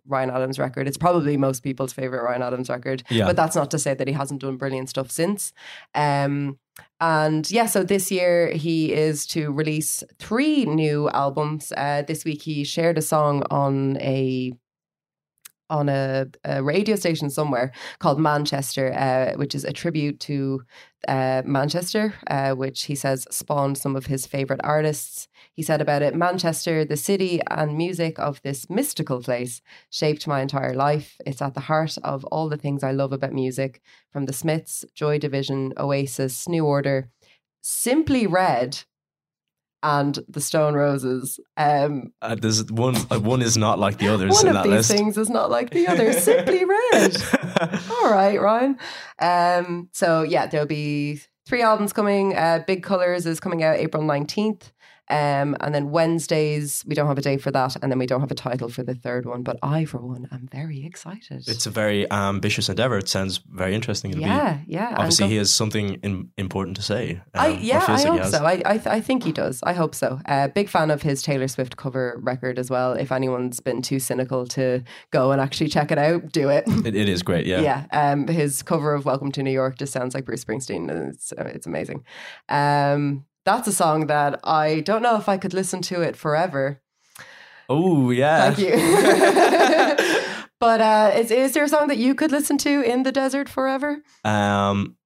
Ryan 0.07 0.31
Adams 0.31 0.59
record. 0.59 0.89
It's 0.89 0.97
probably 0.97 1.37
most 1.37 1.63
people's 1.63 1.93
favorite 1.93 2.23
Ryan 2.23 2.43
Adams 2.43 2.69
record. 2.69 3.03
Yeah. 3.11 3.27
But 3.27 3.37
that's 3.37 3.57
not 3.57 3.71
to 3.73 3.79
say 3.79 3.95
that 3.95 4.07
he 4.07 4.15
hasn't 4.15 4.41
done 4.41 4.57
brilliant 4.57 4.89
stuff 4.89 5.11
since. 5.11 5.53
Um, 5.95 6.59
and 7.01 7.51
yeah, 7.51 7.67
so 7.67 7.83
this 7.83 8.11
year 8.11 8.51
he 8.53 8.93
is 8.93 9.27
to 9.29 9.51
release 9.51 10.03
three 10.19 10.65
new 10.65 11.09
albums. 11.11 11.73
Uh, 11.77 12.03
this 12.03 12.25
week 12.25 12.43
he 12.43 12.65
shared 12.65 12.99
a 12.99 13.03
song 13.03 13.43
on 13.51 13.97
a 13.99 14.53
on 15.71 15.89
a, 15.89 16.27
a 16.45 16.63
radio 16.63 16.97
station 16.97 17.31
somewhere 17.31 17.73
called 17.99 18.21
Manchester, 18.21 18.93
uh, 18.93 19.37
which 19.37 19.55
is 19.55 19.65
a 19.65 19.73
tribute 19.73 20.21
to 20.21 20.63
uh, 21.09 21.43
Manchester, 21.45 22.15
uh, 22.29 22.53
which 22.53 22.85
he 22.85 22.95
says 22.95 23.27
spawned 23.31 23.79
some 23.79 23.97
of 23.97 24.07
his 24.07 24.27
favorite 24.27 24.61
artists. 24.65 25.29
He 25.53 25.63
said 25.63 25.81
about 25.81 26.03
it 26.03 26.15
Manchester, 26.15 26.85
the 26.85 26.97
city 26.97 27.41
and 27.51 27.77
music 27.77 28.19
of 28.19 28.41
this 28.43 28.69
mystical 28.69 29.23
place, 29.23 29.63
shaped 29.91 30.27
my 30.27 30.41
entire 30.41 30.75
life. 30.75 31.17
It's 31.25 31.43
at 31.43 31.55
the 31.55 31.61
heart 31.61 31.97
of 32.03 32.25
all 32.27 32.49
the 32.49 32.57
things 32.57 32.83
I 32.83 32.93
love 32.93 33.13
about 33.13 33.33
music, 33.33 33.81
from 34.13 34.27
the 34.27 34.33
Smiths, 34.33 34.85
Joy 34.95 35.19
Division, 35.19 35.73
Oasis, 35.79 36.49
New 36.49 36.65
Order, 36.65 37.11
Simply 37.63 38.27
Red, 38.27 38.85
and 39.87 40.19
the 40.29 40.41
Stone 40.41 40.75
Roses. 40.75 41.39
Um, 41.57 42.13
Uh, 42.21 42.35
there's 42.35 42.65
one 42.73 42.97
uh, 43.11 43.21
one 43.21 43.43
is 43.43 43.57
not 43.57 43.79
like 43.79 43.99
the 43.99 44.09
others 44.09 44.33
one 44.33 44.47
in 44.47 44.49
of 44.49 44.55
that 44.55 44.65
these 44.65 44.73
list. 44.73 44.91
things 44.91 45.17
is 45.17 45.31
not 45.31 45.51
like 45.51 45.71
the 45.71 45.87
other. 45.87 46.13
Simply 46.31 46.65
Red. 46.65 47.17
All 47.91 48.11
right, 48.11 48.41
Ryan. 48.41 48.77
Um, 49.21 49.89
so 49.93 50.23
yeah, 50.23 50.47
there'll 50.47 50.67
be 50.67 51.21
three 51.47 51.63
albums 51.63 51.93
coming. 51.93 52.35
Uh, 52.37 52.65
Big 52.67 52.83
Colors 52.83 53.27
is 53.27 53.39
coming 53.41 53.63
out 53.63 53.77
April 53.77 54.03
nineteenth. 54.03 54.73
Um, 55.09 55.57
and 55.61 55.75
then 55.75 55.91
Wednesdays, 55.91 56.85
we 56.87 56.95
don't 56.95 57.07
have 57.07 57.19
a 57.19 57.23
day 57.23 57.37
for 57.37 57.51
that, 57.51 57.77
and 57.83 57.91
then 57.93 57.99
we 57.99 58.07
don't 58.07 58.21
have 58.21 58.31
a 58.31 58.37
title 58.37 58.69
for 58.69 58.83
the 58.83 58.95
third 58.95 59.27
one. 59.27 59.43
But 59.43 59.59
I, 59.63 59.85
for 59.85 59.99
one, 59.99 60.29
am 60.33 60.49
very 60.51 60.85
excited. 60.85 61.45
it's 61.47 61.67
a 61.67 61.71
very 61.71 62.11
ambitious 62.11 62.69
endeavor. 62.69 62.99
It 62.99 63.09
sounds 63.09 63.39
very 63.51 63.75
interesting. 63.75 64.11
It'll 64.11 64.23
yeah, 64.23 64.55
be 64.55 64.73
yeah. 64.73 64.95
obviously 64.97 65.29
he 65.29 65.37
has 65.37 65.53
something 65.53 65.95
in, 66.03 66.31
important 66.37 66.77
to 66.77 66.83
say. 66.83 67.21
I, 67.35 67.49
um, 67.49 67.57
or 67.57 67.61
yeah, 67.61 67.79
I 67.79 67.87
feels 67.87 68.05
like 68.05 68.13
he 68.13 68.19
hope 68.19 68.31
so. 68.31 68.45
I, 68.45 68.63
I, 68.65 68.79
th- 68.79 68.87
I 68.87 69.01
think 69.01 69.23
he 69.23 69.33
does. 69.33 69.61
I 69.63 69.73
hope 69.73 69.95
so. 69.95 70.21
Uh, 70.27 70.49
big 70.49 70.69
fan 70.69 70.91
of 70.91 71.03
his 71.03 71.23
Taylor 71.23 71.49
Swift 71.49 71.77
cover 71.77 72.19
record 72.23 72.59
as 72.59 72.71
well. 72.71 72.93
If 72.93 73.13
anyone's 73.13 73.61
been 73.61 73.83
too 73.83 73.99
cynical 73.99 74.47
to 74.49 74.83
go 75.11 75.31
and 75.33 75.41
actually 75.41 75.69
check 75.69 75.91
it 75.91 75.99
out, 75.99 76.33
do 76.33 76.49
it. 76.49 76.65
It, 76.85 76.95
it 76.95 77.09
is 77.09 77.23
great. 77.23 77.47
Yeah. 77.47 77.61
yeah. 77.67 77.87
Um, 77.93 78.27
his 78.27 78.63
cover 78.63 78.95
of 78.95 79.05
"Welcome 79.05 79.33
to 79.33 79.43
New 79.43 79.51
York" 79.51 79.79
just 79.79 79.93
sounds 79.93 80.15
like 80.15 80.25
Bruce 80.25 80.45
Springsteen. 80.45 80.91
and 80.91 81.15
It's 81.15 81.33
it's 81.37 81.67
amazing. 81.67 82.05
Um, 82.49 83.25
that's 83.47 83.67
a 83.67 83.73
song 83.73 84.09
that 84.09 84.41
I 84.45 84.81
don't 84.81 85.03
know 85.03 85.17
if 85.17 85.29
I 85.29 85.39
could 85.39 85.55
listen 85.55 85.81
to 85.83 86.03
it 86.03 86.17
forever. 86.17 86.83
Oh 87.69 88.11
yeah. 88.11 88.51
Thank 88.51 88.59
you. 88.59 90.47
but 90.61 90.81
uh, 90.81 91.13
is 91.15 91.31
is 91.31 91.53
there 91.53 91.65
a 91.65 91.69
song 91.69 91.89
that 91.89 91.97
you 91.97 92.15
could 92.15 92.31
listen 92.31 92.59
to 92.59 92.83
in 92.83 93.05
the 93.05 93.13
desert 93.13 93.49
forever? 93.49 94.03
Um. 94.25 94.97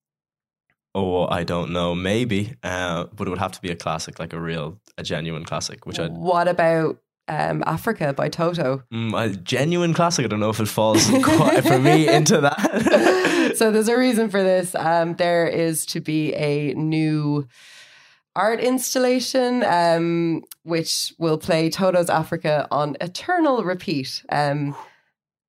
Oh, 0.93 1.29
I 1.29 1.45
don't 1.45 1.71
know. 1.71 1.95
Maybe, 1.95 2.57
uh, 2.65 3.05
but 3.15 3.29
it 3.29 3.31
would 3.31 3.39
have 3.39 3.53
to 3.53 3.61
be 3.61 3.71
a 3.71 3.77
classic, 3.77 4.19
like 4.19 4.33
a 4.33 4.41
real, 4.41 4.81
a 4.99 5.05
genuine 5.05 5.45
classic. 5.45 5.87
Which 5.87 6.01
I, 6.01 6.09
What 6.09 6.49
about 6.49 6.99
um, 7.29 7.63
Africa 7.65 8.13
by 8.13 8.29
Toto? 8.29 8.83
mm, 8.93 9.15
a 9.15 9.37
genuine 9.37 9.95
classic. 9.95 10.25
I 10.25 10.29
don't 10.29 10.41
know 10.41 10.51
if 10.51 10.59
it 10.59 10.67
falls 10.67 11.09
quite 11.23 11.63
for 11.63 11.79
me 11.79 12.09
into 12.09 12.41
that. 12.41 13.53
so 13.57 13.71
there's 13.71 13.89
a 13.89 13.97
reason 13.97 14.31
for 14.31 14.43
this. 14.43 14.75
Um, 14.75 15.15
there 15.15 15.47
is 15.47 15.87
to 15.87 16.01
be 16.01 16.35
a 16.35 16.75
new 16.75 17.47
art 18.37 18.61
installation, 18.61 19.65
um, 19.65 20.43
which 20.63 21.13
will 21.19 21.39
play 21.39 21.71
Toto's 21.71 22.11
Africa 22.11 22.67
on 22.71 22.97
eternal 23.01 23.65
repeat. 23.65 24.25
Um, 24.29 24.75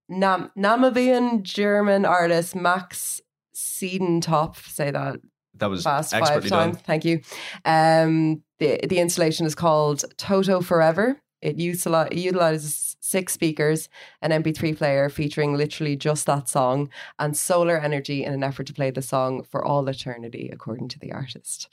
Nam- 0.10 0.52
Namibian 0.58 1.44
German 1.44 2.06
artist 2.06 2.56
Max 2.56 3.22
Siedentopf, 3.56 4.68
say 4.68 4.92
that 4.92 5.20
that 5.56 5.70
was 5.70 5.84
fast 5.84 6.12
five 6.12 6.28
times. 6.28 6.50
done. 6.50 6.74
Thank 6.74 7.06
you. 7.06 7.22
Um, 7.66 8.44
the 8.60 8.80
the 8.88 9.00
installation 9.00 9.46
is 9.46 9.56
called 9.56 10.04
Toto 10.18 10.62
Forever. 10.62 11.22
It 11.42 11.58
utili- 11.58 12.16
utilizes 12.16 12.92
six 13.00 13.34
speakers, 13.34 13.90
an 14.22 14.32
MP3 14.32 14.78
player 14.78 15.10
featuring 15.10 15.56
literally 15.56 15.96
just 15.96 16.26
that 16.28 16.48
song, 16.48 16.90
and 17.18 17.36
solar 17.36 17.80
energy 17.80 18.24
in 18.24 18.34
an 18.34 18.44
effort 18.44 18.68
to 18.68 18.74
play 18.74 18.92
the 18.92 19.02
song 19.02 19.44
for 19.44 19.64
all 19.66 19.88
eternity, 19.88 20.50
according 20.54 20.88
to 20.90 21.00
the 21.00 21.12
artist. 21.12 21.68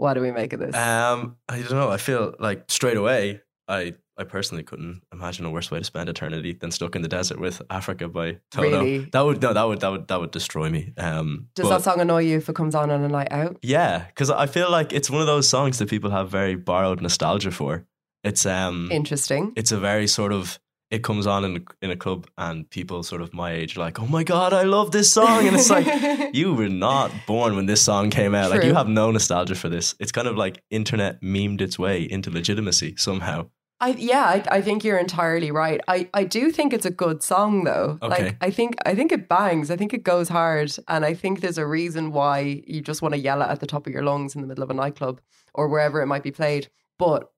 What 0.00 0.14
do 0.14 0.22
we 0.22 0.30
make 0.32 0.54
of 0.54 0.60
this? 0.60 0.74
Um, 0.74 1.36
I 1.46 1.58
don't 1.60 1.72
know. 1.72 1.90
I 1.90 1.98
feel 1.98 2.34
like 2.38 2.64
straight 2.68 2.96
away, 2.96 3.42
I 3.68 3.94
I 4.16 4.24
personally 4.24 4.62
couldn't 4.62 5.02
imagine 5.12 5.44
a 5.44 5.50
worse 5.50 5.70
way 5.70 5.78
to 5.78 5.84
spend 5.84 6.08
eternity 6.08 6.54
than 6.54 6.70
stuck 6.70 6.96
in 6.96 7.02
the 7.02 7.08
desert 7.08 7.38
with 7.38 7.60
Africa 7.68 8.08
by 8.08 8.38
Toto. 8.50 8.70
Really? 8.70 8.98
That 9.12 9.20
would 9.26 9.42
no, 9.42 9.52
that 9.52 9.62
would 9.64 9.80
that 9.80 9.88
would 9.88 10.08
that 10.08 10.18
would 10.18 10.30
destroy 10.30 10.70
me. 10.70 10.94
Um, 10.96 11.48
Does 11.54 11.68
but- 11.68 11.76
that 11.78 11.82
song 11.84 12.00
annoy 12.00 12.22
you 12.22 12.38
if 12.38 12.48
it 12.48 12.54
comes 12.54 12.74
on 12.74 12.90
on 12.90 13.02
a 13.04 13.08
night 13.08 13.28
out? 13.30 13.58
Yeah, 13.60 14.06
because 14.06 14.30
I 14.30 14.46
feel 14.46 14.70
like 14.70 14.94
it's 14.94 15.10
one 15.10 15.20
of 15.20 15.26
those 15.26 15.46
songs 15.46 15.78
that 15.78 15.90
people 15.90 16.10
have 16.10 16.30
very 16.30 16.54
borrowed 16.54 17.02
nostalgia 17.02 17.50
for. 17.50 17.84
It's 18.24 18.46
um, 18.46 18.88
Interesting. 18.90 19.52
it's 19.54 19.70
a 19.70 19.78
very 19.78 20.06
sort 20.06 20.32
of 20.32 20.58
it 20.90 21.04
comes 21.04 21.26
on 21.26 21.44
in 21.44 21.56
a, 21.56 21.84
in 21.84 21.90
a 21.90 21.96
club 21.96 22.26
and 22.36 22.68
people 22.68 23.02
sort 23.02 23.22
of 23.22 23.32
my 23.32 23.52
age 23.52 23.76
are 23.76 23.80
like, 23.80 24.00
oh 24.00 24.06
my 24.06 24.24
god, 24.24 24.52
I 24.52 24.64
love 24.64 24.90
this 24.90 25.10
song, 25.10 25.46
and 25.46 25.56
it's 25.56 25.70
like 25.70 25.86
you 26.34 26.52
were 26.54 26.68
not 26.68 27.12
born 27.26 27.56
when 27.56 27.66
this 27.66 27.80
song 27.82 28.10
came 28.10 28.34
out. 28.34 28.50
Like 28.50 28.64
you 28.64 28.74
have 28.74 28.88
no 28.88 29.10
nostalgia 29.10 29.54
for 29.54 29.68
this. 29.68 29.94
It's 30.00 30.12
kind 30.12 30.26
of 30.26 30.36
like 30.36 30.62
internet 30.70 31.22
memed 31.22 31.60
its 31.60 31.78
way 31.78 32.02
into 32.02 32.30
legitimacy 32.30 32.96
somehow. 32.96 33.48
I 33.82 33.90
yeah, 33.90 34.24
I, 34.24 34.44
I 34.56 34.60
think 34.60 34.84
you're 34.84 34.98
entirely 34.98 35.50
right. 35.50 35.80
I, 35.88 36.08
I 36.12 36.24
do 36.24 36.50
think 36.50 36.74
it's 36.74 36.84
a 36.84 36.90
good 36.90 37.22
song 37.22 37.64
though. 37.64 37.98
Okay. 38.02 38.24
Like 38.24 38.36
I 38.40 38.50
think 38.50 38.76
I 38.84 38.94
think 38.94 39.10
it 39.10 39.28
bangs. 39.28 39.70
I 39.70 39.76
think 39.76 39.94
it 39.94 40.02
goes 40.02 40.28
hard, 40.28 40.74
and 40.88 41.04
I 41.04 41.14
think 41.14 41.40
there's 41.40 41.56
a 41.56 41.66
reason 41.66 42.12
why 42.12 42.62
you 42.66 42.82
just 42.82 43.00
want 43.00 43.14
to 43.14 43.20
yell 43.20 43.40
it 43.42 43.46
at 43.46 43.60
the 43.60 43.66
top 43.66 43.86
of 43.86 43.92
your 43.92 44.02
lungs 44.02 44.34
in 44.34 44.42
the 44.42 44.46
middle 44.46 44.64
of 44.64 44.70
a 44.70 44.74
nightclub 44.74 45.20
or 45.54 45.68
wherever 45.68 46.02
it 46.02 46.06
might 46.06 46.22
be 46.22 46.30
played. 46.30 46.68
But 46.98 47.30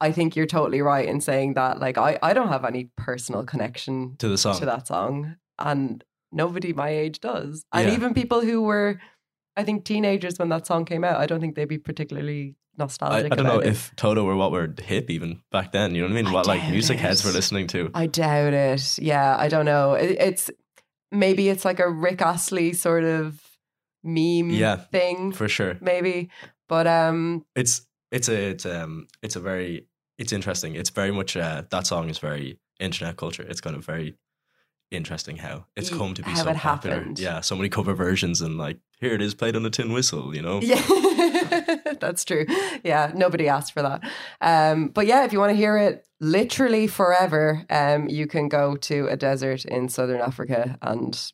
I 0.00 0.12
think 0.12 0.36
you're 0.36 0.46
totally 0.46 0.82
right 0.82 1.08
in 1.08 1.20
saying 1.20 1.54
that. 1.54 1.78
Like 1.80 1.96
I 1.98 2.18
I 2.22 2.32
don't 2.34 2.48
have 2.48 2.64
any 2.64 2.90
personal 2.96 3.44
connection 3.44 4.16
To 4.18 4.28
the 4.28 4.38
song. 4.38 4.58
to 4.58 4.66
that 4.66 4.86
song, 4.86 5.36
and 5.58 6.04
nobody 6.32 6.72
my 6.72 6.90
age 6.90 7.20
does, 7.20 7.64
and 7.72 7.88
Yeah. 7.88 7.94
even 7.94 8.14
people 8.14 8.40
who 8.42 8.62
were 8.62 9.00
I 9.56 9.64
think 9.64 9.84
teenagers 9.86 10.38
when 10.38 10.50
that 10.50 10.66
song 10.66 10.84
came 10.84 11.02
out, 11.02 11.16
I 11.18 11.24
don't 11.26 11.40
think 11.40 11.54
they'd 11.54 11.64
be 11.66 11.78
particularly 11.78 12.56
nostalgic. 12.76 13.32
I 13.32 13.36
don't 13.36 13.46
know 13.46 13.58
it. 13.60 13.68
if 13.68 13.90
Toto 13.96 14.22
were 14.24 14.36
what 14.36 14.52
were 14.52 14.74
hip 14.82 15.08
even 15.08 15.40
back 15.50 15.72
then. 15.72 15.94
You 15.94 16.02
know 16.02 16.08
what 16.08 16.18
I 16.18 16.22
mean? 16.22 16.26
I 16.26 16.32
what 16.32 16.46
like 16.46 16.68
music 16.70 16.98
it. 16.98 17.00
heads 17.00 17.24
were 17.24 17.30
listening 17.32 17.66
to. 17.68 17.90
I 17.94 18.06
doubt 18.06 18.52
it. 18.52 18.98
Yeah, 18.98 19.34
I 19.38 19.48
don't 19.48 19.64
know. 19.64 19.94
It, 19.94 20.10
it's 20.20 20.50
maybe 21.10 21.48
it's 21.48 21.64
like 21.64 21.80
a 21.80 21.88
Rick 21.88 22.20
Astley 22.20 22.74
sort 22.74 23.04
of 23.04 23.40
meme 24.04 24.50
Yeah, 24.50 24.76
thing, 24.76 25.32
for 25.32 25.48
sure. 25.48 25.78
maybe. 25.80 26.28
But 26.68 26.86
um, 26.86 27.46
It's 27.54 27.80
it's 28.10 28.28
a 28.28 28.50
it's 28.50 28.66
um 28.66 29.08
it's 29.22 29.36
a 29.36 29.40
very 29.40 29.86
it's 30.18 30.32
interesting. 30.32 30.74
It's 30.74 30.90
very 30.90 31.10
much 31.10 31.36
uh, 31.36 31.64
that 31.70 31.86
song 31.86 32.08
is 32.08 32.18
very 32.18 32.58
internet 32.80 33.16
culture. 33.16 33.42
It's 33.42 33.60
kind 33.60 33.76
of 33.76 33.84
very 33.84 34.16
interesting 34.90 35.36
how 35.36 35.66
it's 35.74 35.90
come 35.90 36.14
to 36.14 36.22
be 36.22 36.30
how 36.30 36.44
so 36.44 36.50
it 36.50 36.56
popular. 36.56 36.96
happened. 36.96 37.18
Yeah, 37.18 37.40
so 37.40 37.56
many 37.56 37.68
cover 37.68 37.94
versions 37.94 38.40
and 38.40 38.56
like 38.56 38.78
here 39.00 39.12
it 39.12 39.20
is 39.20 39.34
played 39.34 39.56
on 39.56 39.66
a 39.66 39.70
tin 39.70 39.92
whistle. 39.92 40.34
You 40.34 40.42
know. 40.42 40.60
yeah, 40.60 40.82
that's 42.00 42.24
true. 42.24 42.46
Yeah, 42.84 43.12
nobody 43.14 43.48
asked 43.48 43.72
for 43.72 43.82
that. 43.82 44.02
Um, 44.40 44.88
but 44.88 45.06
yeah, 45.06 45.24
if 45.24 45.32
you 45.32 45.38
want 45.38 45.50
to 45.50 45.56
hear 45.56 45.76
it 45.76 46.06
literally 46.20 46.86
forever, 46.86 47.64
um, 47.68 48.08
you 48.08 48.26
can 48.26 48.48
go 48.48 48.76
to 48.76 49.06
a 49.08 49.16
desert 49.16 49.64
in 49.64 49.88
southern 49.88 50.20
Africa 50.20 50.78
and 50.82 51.32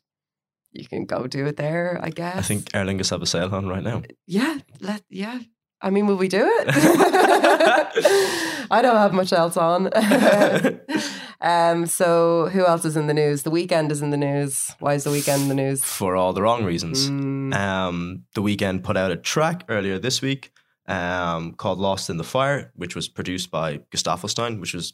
you 0.71 0.87
can 0.87 1.05
go 1.05 1.27
do 1.27 1.45
it 1.45 1.57
there. 1.57 1.99
I 2.01 2.09
guess. 2.09 2.37
I 2.37 2.41
think 2.41 2.69
Aer 2.73 2.85
Lingus 2.85 3.11
have 3.11 3.21
a 3.21 3.27
sale 3.27 3.53
on 3.53 3.67
right 3.67 3.83
now. 3.83 4.01
Yeah, 4.25 4.59
let 4.81 5.03
yeah. 5.09 5.39
I 5.83 5.89
mean, 5.89 6.07
will 6.07 6.15
we 6.15 6.29
do 6.29 6.45
it? 6.61 6.67
I 8.71 8.79
don't 8.81 8.95
have 8.95 9.13
much 9.13 9.33
else 9.33 9.57
on. 9.57 9.89
um, 11.41 11.85
so 11.85 12.47
who 12.53 12.65
else 12.65 12.85
is 12.85 12.95
in 12.95 13.07
the 13.07 13.13
news? 13.13 13.43
The 13.43 13.51
Weeknd 13.51 13.91
is 13.91 14.01
in 14.01 14.09
the 14.09 14.17
news. 14.17 14.73
Why 14.79 14.93
is 14.93 15.03
the 15.03 15.09
Weeknd 15.09 15.41
in 15.43 15.49
the 15.49 15.55
news? 15.55 15.83
For 15.83 16.15
all 16.15 16.31
the 16.31 16.41
wrong 16.41 16.63
reasons. 16.63 17.09
Mm, 17.09 17.53
Um, 17.53 18.23
the 18.33 18.41
Weeknd 18.41 18.83
put 18.83 18.95
out 18.95 19.11
a 19.11 19.17
track 19.17 19.65
earlier 19.67 19.99
this 19.99 20.21
week 20.21 20.51
um, 20.87 21.53
called 21.53 21.79
"Lost 21.79 22.09
in 22.09 22.15
the 22.17 22.23
Fire," 22.23 22.71
which 22.75 22.95
was 22.95 23.09
produced 23.09 23.51
by 23.51 23.79
Gesaffelstein, 23.91 24.61
which 24.61 24.73
was 24.73 24.93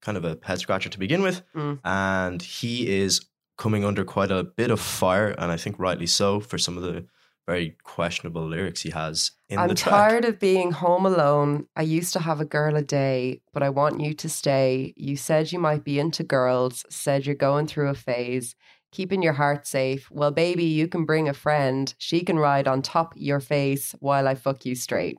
kind 0.00 0.16
of 0.16 0.24
a 0.24 0.38
head 0.44 0.60
scratcher 0.60 0.88
to 0.88 0.98
begin 0.98 1.22
with. 1.22 1.42
Mm. 1.54 1.80
And 1.84 2.40
he 2.42 3.00
is 3.02 3.20
coming 3.56 3.84
under 3.84 4.04
quite 4.04 4.30
a 4.30 4.44
bit 4.44 4.70
of 4.70 4.78
fire, 4.80 5.30
and 5.36 5.50
I 5.50 5.56
think 5.56 5.80
rightly 5.80 6.06
so 6.06 6.38
for 6.38 6.58
some 6.58 6.76
of 6.76 6.84
the 6.84 7.06
very 7.48 7.76
questionable 7.82 8.46
lyrics 8.46 8.82
he 8.82 8.90
has 8.90 9.32
in 9.48 9.58
I'm 9.58 9.68
the 9.68 9.74
track. 9.74 9.94
tired 10.10 10.24
of 10.26 10.38
being 10.38 10.70
home 10.70 11.06
alone. 11.06 11.66
I 11.74 11.82
used 11.82 12.12
to 12.12 12.20
have 12.20 12.40
a 12.40 12.44
girl 12.44 12.76
a 12.76 12.82
day, 12.82 13.40
but 13.54 13.62
I 13.62 13.70
want 13.70 14.00
you 14.00 14.12
to 14.14 14.28
stay. 14.28 14.92
You 14.96 15.16
said 15.16 15.50
you 15.50 15.58
might 15.58 15.82
be 15.82 15.98
into 15.98 16.22
girls, 16.22 16.84
said 16.90 17.24
you're 17.24 17.34
going 17.34 17.66
through 17.66 17.88
a 17.88 17.94
phase, 17.94 18.54
keeping 18.92 19.22
your 19.22 19.32
heart 19.32 19.66
safe. 19.66 20.10
Well, 20.10 20.30
baby, 20.30 20.64
you 20.64 20.88
can 20.88 21.06
bring 21.06 21.26
a 21.28 21.32
friend. 21.34 21.92
She 21.98 22.20
can 22.22 22.38
ride 22.38 22.68
on 22.68 22.82
top 22.82 23.14
your 23.16 23.40
face 23.40 23.94
while 24.00 24.28
I 24.28 24.34
fuck 24.34 24.66
you 24.66 24.74
straight. 24.74 25.16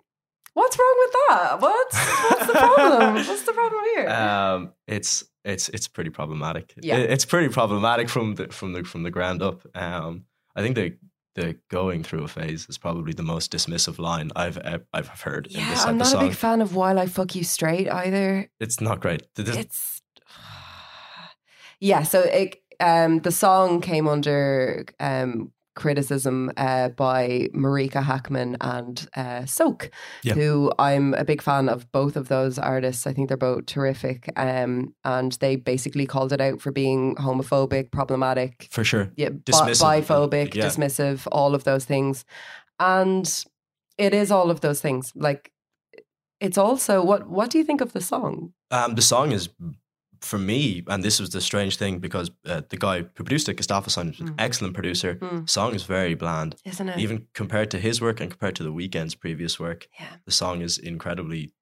What's 0.54 0.78
wrong 0.78 0.96
with 1.00 1.14
that? 1.30 1.62
What's 1.62 1.98
what's 2.30 2.48
the 2.48 2.54
problem? 2.54 3.14
What's 3.28 3.44
the 3.44 3.54
problem 3.54 3.84
here? 3.96 4.08
Um, 4.10 4.74
it's 4.88 5.24
it's 5.46 5.70
it's 5.70 5.88
pretty 5.88 6.10
problematic. 6.12 6.74
Yeah. 6.82 6.98
It- 6.98 7.10
it's 7.12 7.26
pretty 7.26 7.50
problematic 7.50 8.08
from 8.10 8.36
the 8.36 8.48
from 8.50 8.74
the 8.74 8.84
from 8.84 9.04
the 9.04 9.12
ground 9.12 9.42
up. 9.42 9.66
Um, 9.76 10.26
I 10.56 10.62
think 10.62 10.76
the 10.76 10.96
the 11.40 11.56
going 11.70 12.04
through 12.04 12.24
a 12.24 12.28
phase 12.28 12.68
is 12.70 12.78
probably 12.78 13.14
the 13.14 13.24
most 13.24 13.52
dismissive 13.52 13.98
line 13.98 14.30
I've 14.36 14.60
I've 14.94 15.08
heard 15.22 15.48
in 15.48 15.60
yeah, 15.60 15.70
this 15.70 15.86
I'm 15.86 15.98
not 15.98 16.14
a 16.14 16.20
big 16.20 16.34
fan 16.34 16.62
of 16.62 16.76
while 16.76 17.00
I 17.00 17.06
fuck 17.08 17.34
you 17.34 17.44
straight 17.44 17.90
either. 17.90 18.50
It's 18.60 18.82
not 18.82 19.00
great. 19.00 19.34
The- 19.36 19.60
it's 19.60 20.02
yeah 21.80 22.04
so 22.04 22.22
it 22.22 22.62
um 22.80 23.20
the 23.20 23.32
song 23.32 23.80
came 23.82 24.08
under 24.08 24.86
um 25.00 25.52
criticism 25.80 26.52
uh, 26.58 26.90
by 26.90 27.48
Marika 27.56 28.04
Hackman 28.04 28.58
and 28.62 29.08
uh, 29.16 29.46
Soak, 29.46 29.90
Yeah. 30.24 30.36
who 30.36 30.72
I'm 30.78 31.14
a 31.16 31.24
big 31.24 31.42
fan 31.42 31.70
of 31.70 31.92
both 31.92 32.16
of 32.16 32.28
those 32.28 32.60
artists. 32.60 33.08
I 33.08 33.14
think 33.14 33.28
they're 33.30 33.38
both 33.38 33.66
terrific. 33.66 34.30
Um, 34.36 34.94
and 35.04 35.32
they 35.40 35.56
basically 35.56 36.06
called 36.06 36.32
it 36.34 36.42
out 36.42 36.62
for 36.62 36.72
being 36.72 37.16
homophobic, 37.16 37.92
problematic, 37.92 38.68
for 38.72 38.84
sure. 38.84 39.10
yeah, 39.16 39.30
bi- 39.30 39.52
Dismissive, 39.52 40.04
biphobic, 40.06 40.54
yeah. 40.56 40.66
dismissive, 40.68 41.28
all 41.32 41.56
of 41.56 41.64
those 41.64 41.86
things. 41.86 42.26
And 42.80 43.46
it 43.98 44.14
is 44.14 44.32
all 44.32 44.52
of 44.52 44.62
those 44.62 44.82
things. 44.82 45.12
Like 45.16 45.52
it's 46.40 46.58
also 46.58 47.04
what 47.04 47.28
what 47.30 47.50
do 47.50 47.58
you 47.58 47.64
think 47.66 47.82
of 47.82 47.92
the 47.94 48.02
song? 48.02 48.54
Um, 48.72 48.96
the 48.96 49.02
song 49.02 49.32
is 49.34 49.50
for 50.22 50.38
me, 50.38 50.84
and 50.88 51.04
this 51.04 51.20
was 51.20 51.30
the 51.32 51.42
strange 51.42 51.78
thing 51.78 52.00
because 52.00 52.32
uh, 52.46 52.62
the 52.70 52.78
guy 52.78 53.00
who 53.16 53.24
produced 53.24 53.50
it, 53.50 53.56
Gustavo 53.58 53.90
an 54.02 54.14
Mm. 54.14 54.36
excellent 54.38 54.74
producer. 54.74 55.16
Mm. 55.16 55.50
Song 55.50 55.74
is 55.76 55.84
very 55.84 56.14
bland, 56.16 56.56
Isn't 56.66 56.90
it? 56.90 57.00
even 57.00 57.28
compared 57.34 57.72
to 57.72 57.80
his 57.80 58.02
work 58.02 58.20
and 58.22 58.30
compared 58.30 58.56
to 58.58 58.64
the 58.64 58.72
Weeknd's 58.74 59.16
previous 59.16 59.60
work. 59.60 59.88
yeah. 60.00 60.08
The 60.26 60.32
song 60.32 60.62
is 60.62 60.78
incredibly 60.78 61.54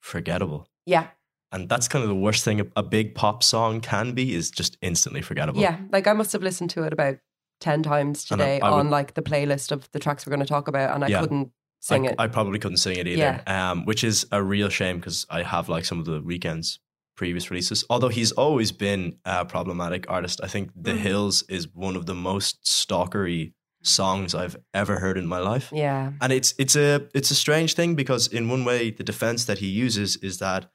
forgettable. 0.00 0.68
Yeah. 0.86 1.08
And 1.52 1.68
that's 1.68 1.86
kind 1.88 2.02
of 2.02 2.08
the 2.08 2.14
worst 2.14 2.44
thing 2.44 2.60
a, 2.76 2.82
big 2.82 3.14
pop 3.14 3.42
song 3.42 3.80
can 3.80 4.12
be 4.12 4.34
is 4.34 4.50
just 4.50 4.78
instantly 4.80 5.20
forgettable. 5.20 5.60
Yeah, 5.60 5.78
like 5.90 6.06
I 6.06 6.14
must 6.14 6.32
have 6.32 6.42
listened 6.42 6.70
to 6.70 6.84
it 6.84 6.92
about 6.94 7.16
10 7.60 7.82
times 7.82 8.26
I- 8.30 8.34
today 8.36 8.60
I 8.60 8.70
would- 8.70 8.76
on 8.78 8.90
like 8.90 9.14
the 9.14 9.22
playlist 9.22 9.70
of 9.70 9.90
the 9.92 9.98
tracks 9.98 10.26
we're 10.26 10.30
going 10.30 10.40
to 10.40 10.46
talk 10.46 10.66
about 10.68 10.94
and 10.94 11.04
I 11.04 11.08
Yeah. 11.08 11.20
couldn't 11.20 11.52
sing 11.80 12.06
I, 12.08 12.10
it. 12.12 12.16
I 12.18 12.26
probably 12.28 12.58
couldn't 12.58 12.78
sing 12.78 12.96
it 12.96 13.06
either, 13.06 13.42
um, 13.46 13.84
which 13.84 14.02
is 14.02 14.26
a 14.32 14.42
real 14.42 14.68
shame 14.70 14.96
because 14.98 15.26
I 15.28 15.42
have 15.42 15.68
like 15.68 15.84
some 15.84 15.98
of 15.98 16.06
the 16.06 16.22
Weeknd's 16.22 16.78
previous 17.16 17.50
releases. 17.50 17.84
Although 17.90 18.08
he's 18.08 18.32
always 18.32 18.72
been 18.72 19.16
a 19.24 19.44
problematic 19.44 20.10
artist, 20.10 20.40
I 20.42 20.48
think 20.48 20.70
"The 20.74 20.92
Mhm. 20.92 20.98
Hills" 20.98 21.42
is 21.48 21.68
one 21.74 21.96
of 21.96 22.06
the 22.06 22.14
most 22.14 22.62
stalkery 22.64 23.52
songs 23.82 24.34
I've 24.34 24.56
ever 24.72 24.98
heard 25.00 25.18
in 25.18 25.26
my 25.26 25.38
life. 25.38 25.70
yeah. 25.72 26.12
And 26.20 26.32
it's 26.32 26.54
it's 26.58 26.76
a 26.76 27.08
it's 27.14 27.30
a 27.30 27.34
strange 27.34 27.74
thing 27.74 27.94
because 27.96 28.26
in 28.28 28.48
one 28.48 28.64
way 28.64 28.90
the 28.90 29.02
defense 29.04 29.44
that 29.46 29.58
he 29.58 29.66
uses 29.66 30.16
is 30.16 30.38
that 30.38 30.70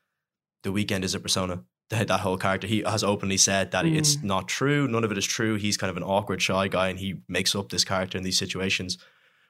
the 0.63 0.71
Weeknd 0.71 1.03
is 1.03 1.15
a 1.15 1.19
persona. 1.19 1.63
That, 1.89 2.09
that 2.09 2.19
whole 2.19 2.37
character 2.37 2.67
he 2.67 2.83
has 2.85 3.01
openly 3.01 3.37
said 3.37 3.71
that 3.71 3.85
it's 3.85 4.17
Mm. 4.17 4.23
not 4.23 4.47
true. 4.49 4.89
None 4.89 5.05
of 5.05 5.11
it 5.13 5.17
is 5.17 5.25
true. 5.25 5.55
He's 5.55 5.77
kind 5.77 5.89
of 5.89 5.95
an 5.95 6.03
awkward, 6.03 6.41
shy 6.41 6.67
guy, 6.67 6.89
and 6.89 6.99
he 6.99 7.21
makes 7.29 7.55
up 7.55 7.69
this 7.69 7.85
character 7.85 8.17
in 8.17 8.25
these 8.25 8.37
situations. 8.37 8.97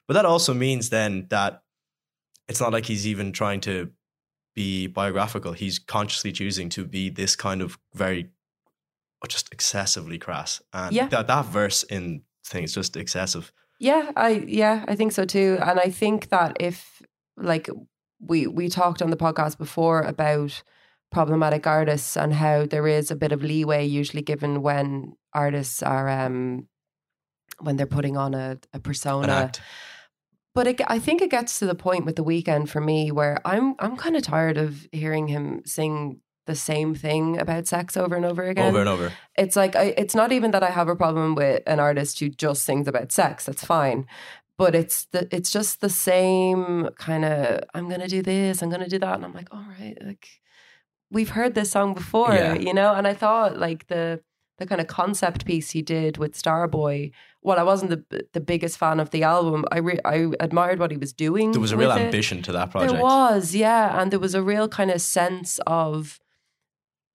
But 0.07 0.13
that 0.13 0.25
also 0.25 0.53
means 0.53 0.89
then 0.89 1.25
that 1.31 1.63
it's 2.47 2.59
not 2.61 2.71
like 2.71 2.85
he's 2.85 3.07
even 3.07 3.31
trying 3.31 3.59
to 3.61 3.89
be 4.57 4.87
biographical. 4.87 5.53
He's 5.53 5.77
consciously 5.79 6.31
choosing 6.31 6.67
to 6.69 6.83
be 6.83 7.09
this 7.09 7.35
kind 7.35 7.61
of 7.61 7.77
very, 7.93 8.31
just 9.29 9.53
excessively 9.53 10.17
crass. 10.17 10.61
And 10.73 10.93
Yeah. 10.95 11.07
that 11.09 11.27
that 11.27 11.45
verse 11.45 11.83
in 11.83 12.23
thing 12.45 12.63
is 12.63 12.73
just 12.73 12.97
excessive. 12.97 13.51
Yeah, 13.79 14.11
I 14.15 14.29
yeah, 14.47 14.83
I 14.87 14.95
think 14.95 15.11
so 15.11 15.25
too. 15.25 15.57
And 15.61 15.79
I 15.79 15.91
think 15.91 16.29
that 16.29 16.57
if 16.59 17.01
like 17.35 17.69
we 18.19 18.47
we 18.47 18.69
talked 18.69 19.01
on 19.01 19.11
the 19.11 19.17
podcast 19.17 19.57
before 19.57 20.01
about 20.01 20.63
problematic 21.11 21.67
artists 21.67 22.17
and 22.17 22.33
how 22.33 22.65
there 22.65 22.87
is 22.87 23.11
a 23.11 23.15
bit 23.15 23.31
of 23.31 23.43
leeway 23.43 23.85
usually 23.85 24.23
given 24.23 24.61
when 24.63 25.13
artists 25.33 25.83
are 25.83 26.09
um 26.09 26.67
when 27.59 27.75
they're 27.77 27.95
putting 27.97 28.17
on 28.17 28.33
a, 28.33 28.57
a 28.73 28.79
persona. 28.79 29.51
But 30.57 30.65
it, 30.65 30.81
I 30.87 30.97
think 30.97 31.21
it 31.21 31.29
gets 31.29 31.59
to 31.59 31.67
the 31.67 31.75
point 31.75 32.03
with 32.03 32.15
the 32.15 32.23
Weeknd 32.23 32.67
for 32.67 32.81
me 32.81 33.11
where 33.11 33.39
I'm 33.45 33.75
I'm 33.77 33.95
kind 33.95 34.15
of 34.15 34.23
tired 34.23 34.57
of 34.57 34.87
hearing 34.91 35.27
him 35.27 35.61
sing 35.65 36.19
the 36.47 36.55
same 36.55 36.95
thing 36.95 37.39
about 37.39 37.67
sex 37.67 37.95
over 37.95 38.15
and 38.15 38.25
over 38.25 38.43
again. 38.43 38.69
over 38.69 38.79
and 38.79 38.89
over. 38.89 39.13
It's 39.37 39.55
like 39.55 39.75
I, 39.75 39.93
it's 39.95 40.15
not 40.15 40.31
even 40.31 40.49
that 40.51 40.63
I 40.63 40.71
have 40.71 40.87
a 40.87 40.95
problem 40.95 41.35
with 41.35 41.61
an 41.67 41.79
artist 41.79 42.19
who 42.19 42.29
just 42.29 42.63
sings 42.65 42.87
about 42.87 43.11
sex. 43.11 43.45
That's 43.45 43.63
fine. 43.63 44.07
But 44.57 44.73
it's 44.73 45.05
the 45.11 45.27
it's 45.29 45.51
just 45.51 45.79
the 45.81 45.91
same 45.91 46.89
kind 46.97 47.23
of 47.23 47.61
I'm 47.75 47.87
gonna 47.87 48.07
do 48.07 48.23
this, 48.23 48.63
I'm 48.63 48.71
gonna 48.71 48.89
do 48.89 48.97
that, 48.97 49.13
and 49.13 49.25
I'm 49.25 49.33
like, 49.33 49.53
all 49.53 49.65
right, 49.79 49.95
like 50.03 50.27
we've 51.11 51.29
heard 51.29 51.53
this 51.53 51.69
song 51.69 51.93
before, 51.93 52.33
Yeah. 52.33 52.55
you 52.55 52.73
know. 52.73 52.95
And 52.95 53.05
I 53.05 53.13
thought 53.13 53.59
like 53.59 53.85
the 53.89 54.21
the 54.57 54.65
kind 54.65 54.81
of 54.81 54.87
concept 54.87 55.45
piece 55.45 55.71
he 55.71 55.81
did 55.81 56.17
with 56.17 56.35
Starboy. 56.41 57.11
Well, 57.41 57.59
I 57.59 57.63
wasn't 57.63 57.91
the 57.91 58.27
the 58.33 58.41
biggest 58.41 58.77
fan 58.77 58.99
of 58.99 59.11
the 59.11 59.23
album. 59.23 59.65
I 59.71 59.77
re- 59.79 59.99
I 60.03 60.31
admired 60.39 60.79
what 60.79 60.91
he 60.91 60.97
was 60.97 61.13
doing. 61.13 61.51
There 61.51 61.61
was 61.61 61.71
a 61.71 61.77
real 61.77 61.89
with 61.89 61.97
it. 61.97 62.05
ambition 62.05 62.41
to 62.43 62.51
that 62.53 62.71
project. 62.71 62.93
There 62.93 63.01
was, 63.01 63.55
yeah, 63.55 64.01
and 64.01 64.11
there 64.11 64.19
was 64.19 64.35
a 64.35 64.41
real 64.43 64.67
kind 64.67 64.91
of 64.91 65.01
sense 65.01 65.59
of 65.67 66.19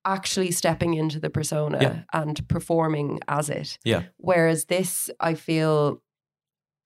actually 0.05 0.51
stepping 0.51 0.95
into 0.95 1.21
the 1.21 1.31
persona 1.31 1.79
Yeah. 1.81 2.03
and 2.13 2.47
performing 2.49 3.21
as 3.29 3.49
it. 3.49 3.79
Yeah. 3.85 4.03
Whereas 4.17 4.65
this, 4.65 5.11
I 5.21 5.35
feel 5.35 6.03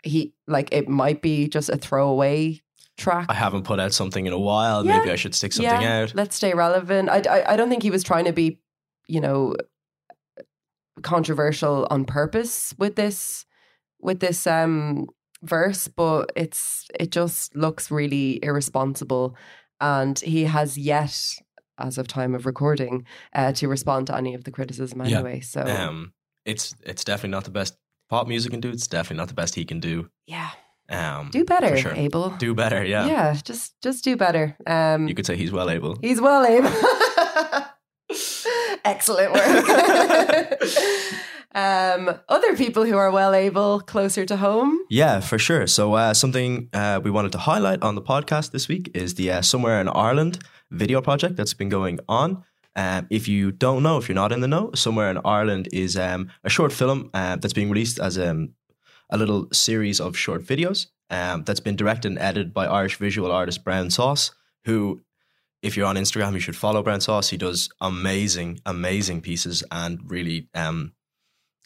he 0.02 0.34
like 0.46 0.68
it 0.72 0.88
might 0.88 1.22
be 1.22 1.48
just 1.48 1.68
a 1.70 1.76
throwaway 1.76 2.60
track. 2.98 3.26
I 3.28 3.34
haven't 3.34 3.64
put 3.64 3.80
out 3.80 3.92
something 3.92 4.26
in 4.26 4.32
a 4.32 4.38
while. 4.38 4.84
Yeah. 4.84 4.98
Maybe 4.98 5.10
I 5.10 5.16
should 5.16 5.34
stick 5.34 5.52
something 5.52 5.80
yeah, 5.80 6.02
out. 6.02 6.14
Let's 6.14 6.36
stay 6.36 6.52
relevant. 6.54 7.08
I, 7.08 7.22
I 7.28 7.52
I 7.52 7.56
don't 7.56 7.68
think 7.70 7.82
he 7.82 7.90
was 7.90 8.02
trying 8.02 8.24
to 8.26 8.32
be, 8.32 8.58
you 9.08 9.20
know, 9.20 9.54
controversial 11.06 11.86
on 11.90 12.04
purpose 12.04 12.74
with 12.78 12.94
this 12.96 13.46
with 14.00 14.18
this 14.20 14.46
um 14.46 15.06
verse, 15.42 15.88
but 15.88 16.32
it's 16.36 16.86
it 17.00 17.10
just 17.16 17.54
looks 17.56 17.90
really 17.90 18.38
irresponsible, 18.42 19.34
and 19.80 20.18
he 20.20 20.44
has 20.44 20.76
yet, 20.76 21.16
as 21.78 21.98
of 21.98 22.06
time 22.08 22.34
of 22.34 22.46
recording, 22.46 23.04
uh, 23.34 23.52
to 23.52 23.68
respond 23.68 24.06
to 24.08 24.16
any 24.16 24.34
of 24.34 24.42
the 24.44 24.50
criticism 24.50 25.00
Yeah. 25.00 25.18
anyway. 25.18 25.40
So 25.40 25.60
Um, 25.60 26.12
it's 26.44 26.74
it's 26.84 27.04
definitely 27.04 27.30
not 27.36 27.44
the 27.44 27.50
best 27.60 27.74
pop 28.08 28.26
music 28.28 28.50
can 28.52 28.60
do. 28.60 28.70
It's 28.70 28.88
definitely 28.88 29.20
not 29.22 29.28
the 29.28 29.34
best 29.42 29.54
he 29.54 29.64
can 29.64 29.80
do. 29.80 30.08
yeah, 30.26 30.50
Um, 30.88 31.30
Do 31.30 31.44
better, 31.44 31.76
sure. 31.76 31.94
Abel. 31.94 32.30
Do 32.38 32.54
better, 32.54 32.84
yeah. 32.84 33.06
yeah, 33.06 33.34
just 33.44 33.74
just 33.86 34.04
do 34.04 34.16
better. 34.16 34.56
Um, 34.66 35.08
You 35.08 35.14
could 35.14 35.26
say 35.26 35.36
he's 35.36 35.52
well 35.52 35.68
able. 35.70 35.96
He's 36.02 36.20
well 36.20 36.44
able. 36.44 36.70
Excellent 38.84 39.32
work. 39.32 40.62
um, 41.54 42.18
other 42.28 42.56
people 42.56 42.84
who 42.84 42.96
are 42.96 43.10
well 43.10 43.34
able 43.34 43.80
closer 43.80 44.24
to 44.26 44.36
home. 44.36 44.78
Yeah, 44.90 45.20
for 45.20 45.38
sure. 45.38 45.66
So 45.66 45.94
uh, 45.94 46.14
something 46.14 46.68
uh, 46.72 47.00
we 47.02 47.10
wanted 47.10 47.32
to 47.32 47.38
highlight 47.38 47.82
on 47.82 47.94
the 47.94 48.02
podcast 48.02 48.52
this 48.52 48.68
week 48.68 48.90
is 48.94 49.14
the 49.14 49.30
uh, 49.30 49.42
Somewhere 49.42 49.80
in 49.80 49.88
Ireland 49.88 50.38
video 50.70 51.00
project 51.00 51.36
that's 51.36 51.54
been 51.54 51.68
going 51.68 51.98
on. 52.08 52.44
Um, 52.76 53.06
if 53.10 53.26
you 53.26 53.52
don't 53.52 53.82
know, 53.82 53.96
if 53.96 54.08
you're 54.08 54.14
not 54.14 54.32
in 54.32 54.40
the 54.40 54.48
know, 54.48 54.70
Somewhere 54.74 55.10
in 55.10 55.18
Ireland 55.24 55.68
is 55.72 55.96
um, 55.96 56.30
a 56.44 56.50
short 56.50 56.72
film 56.72 57.10
uh, 57.14 57.36
that's 57.36 57.54
being 57.54 57.70
released 57.70 57.98
as 57.98 58.18
um, 58.18 58.50
a 59.10 59.16
little 59.16 59.48
series 59.52 60.00
of 60.00 60.16
short 60.16 60.42
videos 60.42 60.86
um, 61.10 61.44
that's 61.44 61.60
been 61.60 61.76
directed 61.76 62.08
and 62.08 62.18
edited 62.18 62.52
by 62.52 62.66
Irish 62.66 62.96
visual 62.96 63.32
artist 63.32 63.64
Brown 63.64 63.90
Sauce, 63.90 64.32
who, 64.64 65.00
if 65.66 65.76
you're 65.76 65.86
on 65.86 65.96
Instagram, 65.96 66.32
you 66.32 66.40
should 66.40 66.56
follow 66.56 66.82
Brown 66.82 67.00
Sauce. 67.00 67.28
He 67.28 67.36
does 67.36 67.68
amazing, 67.80 68.60
amazing 68.64 69.20
pieces 69.20 69.64
and 69.70 69.98
really 70.10 70.48
um, 70.54 70.92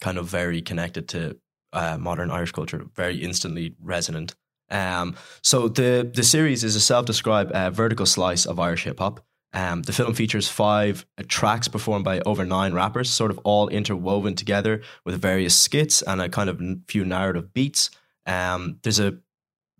kind 0.01 0.19
of 0.19 0.27
very 0.27 0.63
connected 0.63 1.09
to 1.09 1.37
uh, 1.73 1.99
modern 1.99 2.31
Irish 2.31 2.53
culture, 2.53 2.85
very 2.95 3.17
instantly 3.17 3.75
resonant. 3.81 4.35
Um, 4.71 5.17
so 5.43 5.69
the 5.69 6.11
the 6.15 6.23
series 6.23 6.65
is 6.65 6.77
a 6.77 6.81
self-described 6.81 7.53
uh, 7.53 7.71
vertical 7.71 8.07
slice 8.07 8.47
of 8.47 8.59
Irish 8.59 8.85
hip 8.85 8.99
hop. 8.99 9.21
Um, 9.53 9.83
the 9.83 9.93
film 9.93 10.15
features 10.15 10.49
five 10.49 11.05
uh, 11.19 11.25
tracks 11.27 11.69
performed 11.69 12.05
by 12.05 12.21
over 12.21 12.45
nine 12.45 12.73
rappers, 12.73 13.11
sort 13.11 13.33
of 13.33 13.39
all 13.45 13.69
interwoven 13.69 14.35
together 14.35 14.83
with 15.05 15.21
various 15.21 15.57
skits 15.57 16.03
and 16.03 16.21
a 16.21 16.29
kind 16.29 16.49
of 16.49 16.61
few 16.89 17.05
narrative 17.05 17.53
beats. 17.53 17.91
Um, 18.27 18.79
there's 18.83 19.01
a 19.01 19.19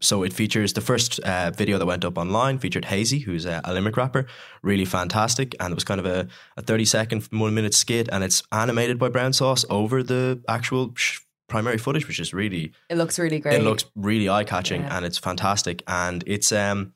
so 0.00 0.22
it 0.22 0.32
features 0.32 0.72
the 0.72 0.80
first 0.80 1.20
uh, 1.20 1.50
video 1.50 1.78
that 1.78 1.86
went 1.86 2.04
up 2.04 2.16
online 2.18 2.58
featured 2.58 2.86
Hazy, 2.86 3.20
who's 3.20 3.44
a, 3.44 3.60
a 3.64 3.72
limerick 3.74 3.96
rapper, 3.96 4.26
really 4.62 4.84
fantastic, 4.84 5.54
and 5.60 5.72
it 5.72 5.74
was 5.74 5.84
kind 5.84 6.00
of 6.00 6.06
a, 6.06 6.26
a 6.56 6.62
thirty 6.62 6.84
second, 6.84 7.22
one 7.30 7.54
minute 7.54 7.74
skit, 7.74 8.08
and 8.12 8.24
it's 8.24 8.42
animated 8.52 8.98
by 8.98 9.08
Brown 9.08 9.32
Sauce 9.32 9.64
over 9.70 10.02
the 10.02 10.42
actual 10.48 10.92
sh- 10.96 11.20
primary 11.48 11.78
footage, 11.78 12.06
which 12.08 12.20
is 12.20 12.32
really 12.32 12.72
It 12.88 12.96
looks 12.96 13.18
really 13.18 13.38
great. 13.40 13.54
it 13.60 13.62
looks 13.64 13.84
really 13.94 14.28
eye 14.28 14.44
catching 14.44 14.82
Yeah. 14.82 14.96
and 14.96 15.04
it's 15.04 15.18
fantastic. 15.18 15.82
And 15.86 16.22
it's 16.26 16.52
um, 16.52 16.92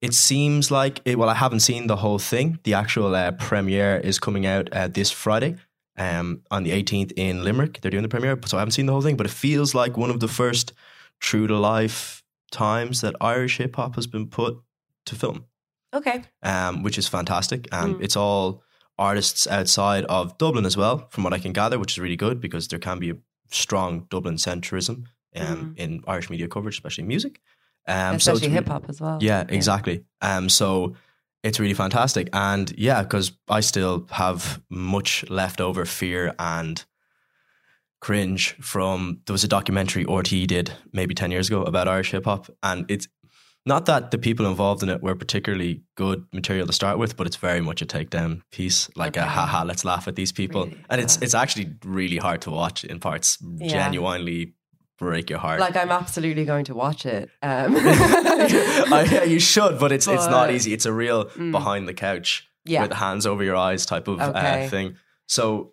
it 0.00 0.14
seems 0.14 0.70
like 0.70 1.00
it, 1.04 1.18
well, 1.18 1.28
I 1.28 1.34
haven't 1.34 1.60
seen 1.60 1.86
the 1.86 1.96
whole 1.96 2.18
thing. 2.18 2.58
The 2.64 2.74
actual 2.74 3.14
uh, 3.14 3.32
premiere 3.32 3.98
is 3.98 4.18
coming 4.18 4.46
out 4.46 4.68
uh, 4.72 4.88
this 4.88 5.10
Friday, 5.12 5.56
um, 5.96 6.40
on 6.50 6.64
the 6.64 6.70
18th 6.72 7.12
in 7.16 7.44
Limerick. 7.44 7.80
They're 7.82 7.90
doing 7.90 8.02
the 8.02 8.08
premiere, 8.08 8.38
so 8.46 8.56
I 8.56 8.60
haven't 8.60 8.72
seen 8.72 8.86
the 8.86 8.92
whole 8.92 9.02
thing. 9.02 9.16
But 9.16 9.26
it 9.26 9.32
feels 9.32 9.74
like 9.74 9.96
one 9.96 10.10
of 10.10 10.18
the 10.20 10.26
first 10.28 10.72
true 11.20 11.46
to 11.46 11.56
life 11.56 12.21
times 12.52 13.00
that 13.00 13.14
Irish 13.20 13.58
hip 13.58 13.74
hop 13.76 13.96
has 13.96 14.06
been 14.06 14.28
put 14.28 14.56
to 15.06 15.14
film 15.16 15.44
okay. 15.94 16.22
um, 16.42 16.82
which 16.84 16.98
is 16.98 17.08
fantastic. 17.08 17.66
And 17.72 17.96
Mm. 17.96 18.02
it's 18.04 18.16
all 18.16 18.62
artists 18.98 19.46
outside 19.46 20.04
of 20.04 20.36
Dublin 20.38 20.64
as 20.66 20.76
well, 20.76 21.08
from 21.10 21.24
what 21.24 21.32
I 21.32 21.38
can 21.40 21.52
gather, 21.52 21.78
which 21.78 21.92
is 21.92 21.98
really 21.98 22.16
good 22.16 22.40
because 22.40 22.68
there 22.68 22.78
can 22.78 22.98
be 22.98 23.10
a 23.10 23.16
strong 23.50 24.06
Dublin 24.10 24.36
centrism 24.36 25.06
um, 25.34 25.74
in 25.76 26.02
Irish 26.06 26.28
media 26.30 26.46
coverage, 26.46 26.74
especially 26.76 27.04
music. 27.04 27.40
Um, 27.88 28.20
so 28.20 28.32
Especially 28.32 28.48
re- 28.48 28.54
hip 28.54 28.68
hop 28.68 28.84
as 28.88 29.00
well. 29.00 29.18
Yeah, 29.20 29.44
exactly. 29.48 30.04
Um, 30.20 30.48
so 30.48 30.94
it's 31.42 31.58
really 31.58 31.74
fantastic. 31.74 32.28
And 32.32 32.72
yeah, 32.78 33.02
because 33.02 33.32
I 33.48 33.60
still 33.60 34.06
have 34.10 34.60
much 34.68 35.24
leftover 35.30 35.84
fear 35.84 36.34
and 36.38 36.84
cringe 38.06 38.54
from 38.60 39.20
there 39.26 39.32
was 39.32 39.44
a 39.44 39.48
documentary 39.48 40.04
RTE 40.04 40.46
did 40.46 40.72
maybe 40.92 41.14
10 41.14 41.30
years 41.30 41.48
ago 41.48 41.62
about 41.62 41.86
Irish 41.88 42.10
hip 42.10 42.24
hop. 42.24 42.50
And 42.62 42.84
it's 42.90 43.06
not 43.64 43.86
that 43.86 44.10
the 44.10 44.18
people 44.18 44.44
involved 44.46 44.82
in 44.82 44.88
it 44.88 45.00
were 45.02 45.14
particularly 45.14 45.82
good 45.94 46.24
material 46.32 46.66
to 46.66 46.72
start 46.72 46.98
with, 46.98 47.16
but 47.16 47.28
it's 47.28 47.36
very 47.36 47.60
much 47.60 47.80
a 47.80 47.86
takedown 47.86 48.40
piece, 48.50 48.90
like 48.96 49.16
a 49.16 49.20
Okay. 49.20 49.28
haha, 49.30 49.62
let's 49.64 49.84
laugh 49.84 50.08
at 50.08 50.16
these 50.16 50.32
people. 50.32 50.64
Really? 50.64 50.84
And 50.90 51.00
it's 51.00 51.16
it's 51.22 51.34
actually 51.42 51.68
really 51.84 52.16
hard 52.16 52.40
to 52.42 52.50
watch 52.50 52.82
in 52.84 52.98
parts, 52.98 53.38
Yeah. 53.40 53.68
genuinely 53.68 54.54
break 54.98 55.30
your 55.30 55.38
heart. 55.38 55.60
Like 55.60 55.76
I'm 55.76 55.92
absolutely 55.92 56.44
going 56.44 56.64
to 56.66 56.74
watch 56.74 57.06
it. 57.06 57.30
Um, 57.40 57.76
I, 58.98 59.08
yeah, 59.12 59.24
you 59.24 59.38
should, 59.40 59.78
but 59.78 59.92
it's 59.92 60.08
it's 60.08 60.26
not 60.28 60.50
easy. 60.50 60.72
It's 60.72 60.86
a 60.86 60.92
real 60.92 61.26
Mm. 61.26 61.52
behind 61.52 61.86
the 61.86 61.94
couch 61.94 62.48
Yeah. 62.64 62.82
with 62.82 62.92
hands 62.92 63.26
over 63.26 63.44
your 63.44 63.56
eyes 63.56 63.86
type 63.86 64.08
of 64.08 64.20
Okay. 64.20 64.64
uh, 64.66 64.68
thing. 64.70 64.96
So, 65.28 65.72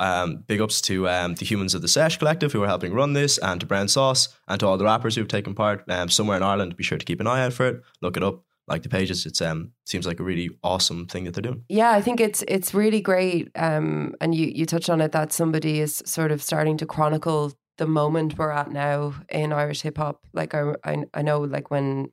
um, 0.00 0.42
big 0.48 0.60
ups 0.60 0.80
to 0.82 1.08
um, 1.08 1.34
the 1.36 1.44
humans 1.44 1.74
of 1.74 1.82
the 1.82 1.88
Sesh 1.88 2.16
Collective 2.18 2.52
who 2.52 2.62
are 2.64 2.66
helping 2.66 2.92
run 2.92 3.12
this, 3.12 3.38
and 3.38 3.60
to 3.60 3.66
Brown 3.66 3.86
Sauce, 3.86 4.28
and 4.48 4.58
to 4.58 4.66
all 4.66 4.76
the 4.78 4.84
rappers 4.84 5.14
who've 5.14 5.28
taken 5.28 5.54
part. 5.54 5.84
Um, 5.88 6.08
somewhere 6.08 6.36
in 6.36 6.42
Ireland, 6.42 6.76
be 6.76 6.82
sure 6.84 6.98
to 6.98 7.04
keep 7.04 7.20
an 7.20 7.26
eye 7.28 7.44
out 7.44 7.52
for 7.52 7.66
it. 7.68 7.82
Look 8.02 8.16
it 8.16 8.24
up, 8.24 8.42
like 8.66 8.82
the 8.82 8.88
pages. 8.88 9.26
It's 9.26 9.40
um 9.40 9.72
seems 9.86 10.06
like 10.06 10.18
a 10.18 10.24
really 10.24 10.50
awesome 10.64 11.06
thing 11.06 11.24
that 11.24 11.34
they're 11.34 11.42
doing. 11.42 11.64
Yeah, 11.68 11.92
I 11.92 12.00
think 12.00 12.20
it's 12.20 12.42
it's 12.48 12.74
really 12.74 13.00
great. 13.00 13.50
Um, 13.54 14.14
and 14.20 14.34
you 14.34 14.46
you 14.46 14.66
touched 14.66 14.90
on 14.90 15.00
it 15.00 15.12
that 15.12 15.32
somebody 15.32 15.80
is 15.80 16.02
sort 16.06 16.32
of 16.32 16.42
starting 16.42 16.76
to 16.78 16.86
chronicle 16.86 17.52
the 17.78 17.86
moment 17.86 18.36
we're 18.38 18.50
at 18.50 18.70
now 18.70 19.14
in 19.28 19.52
Irish 19.52 19.82
hip 19.82 19.96
hop. 19.98 20.20
Like 20.32 20.54
I, 20.54 20.74
I 20.84 21.04
I 21.14 21.22
know 21.22 21.40
like 21.40 21.70
when 21.70 22.10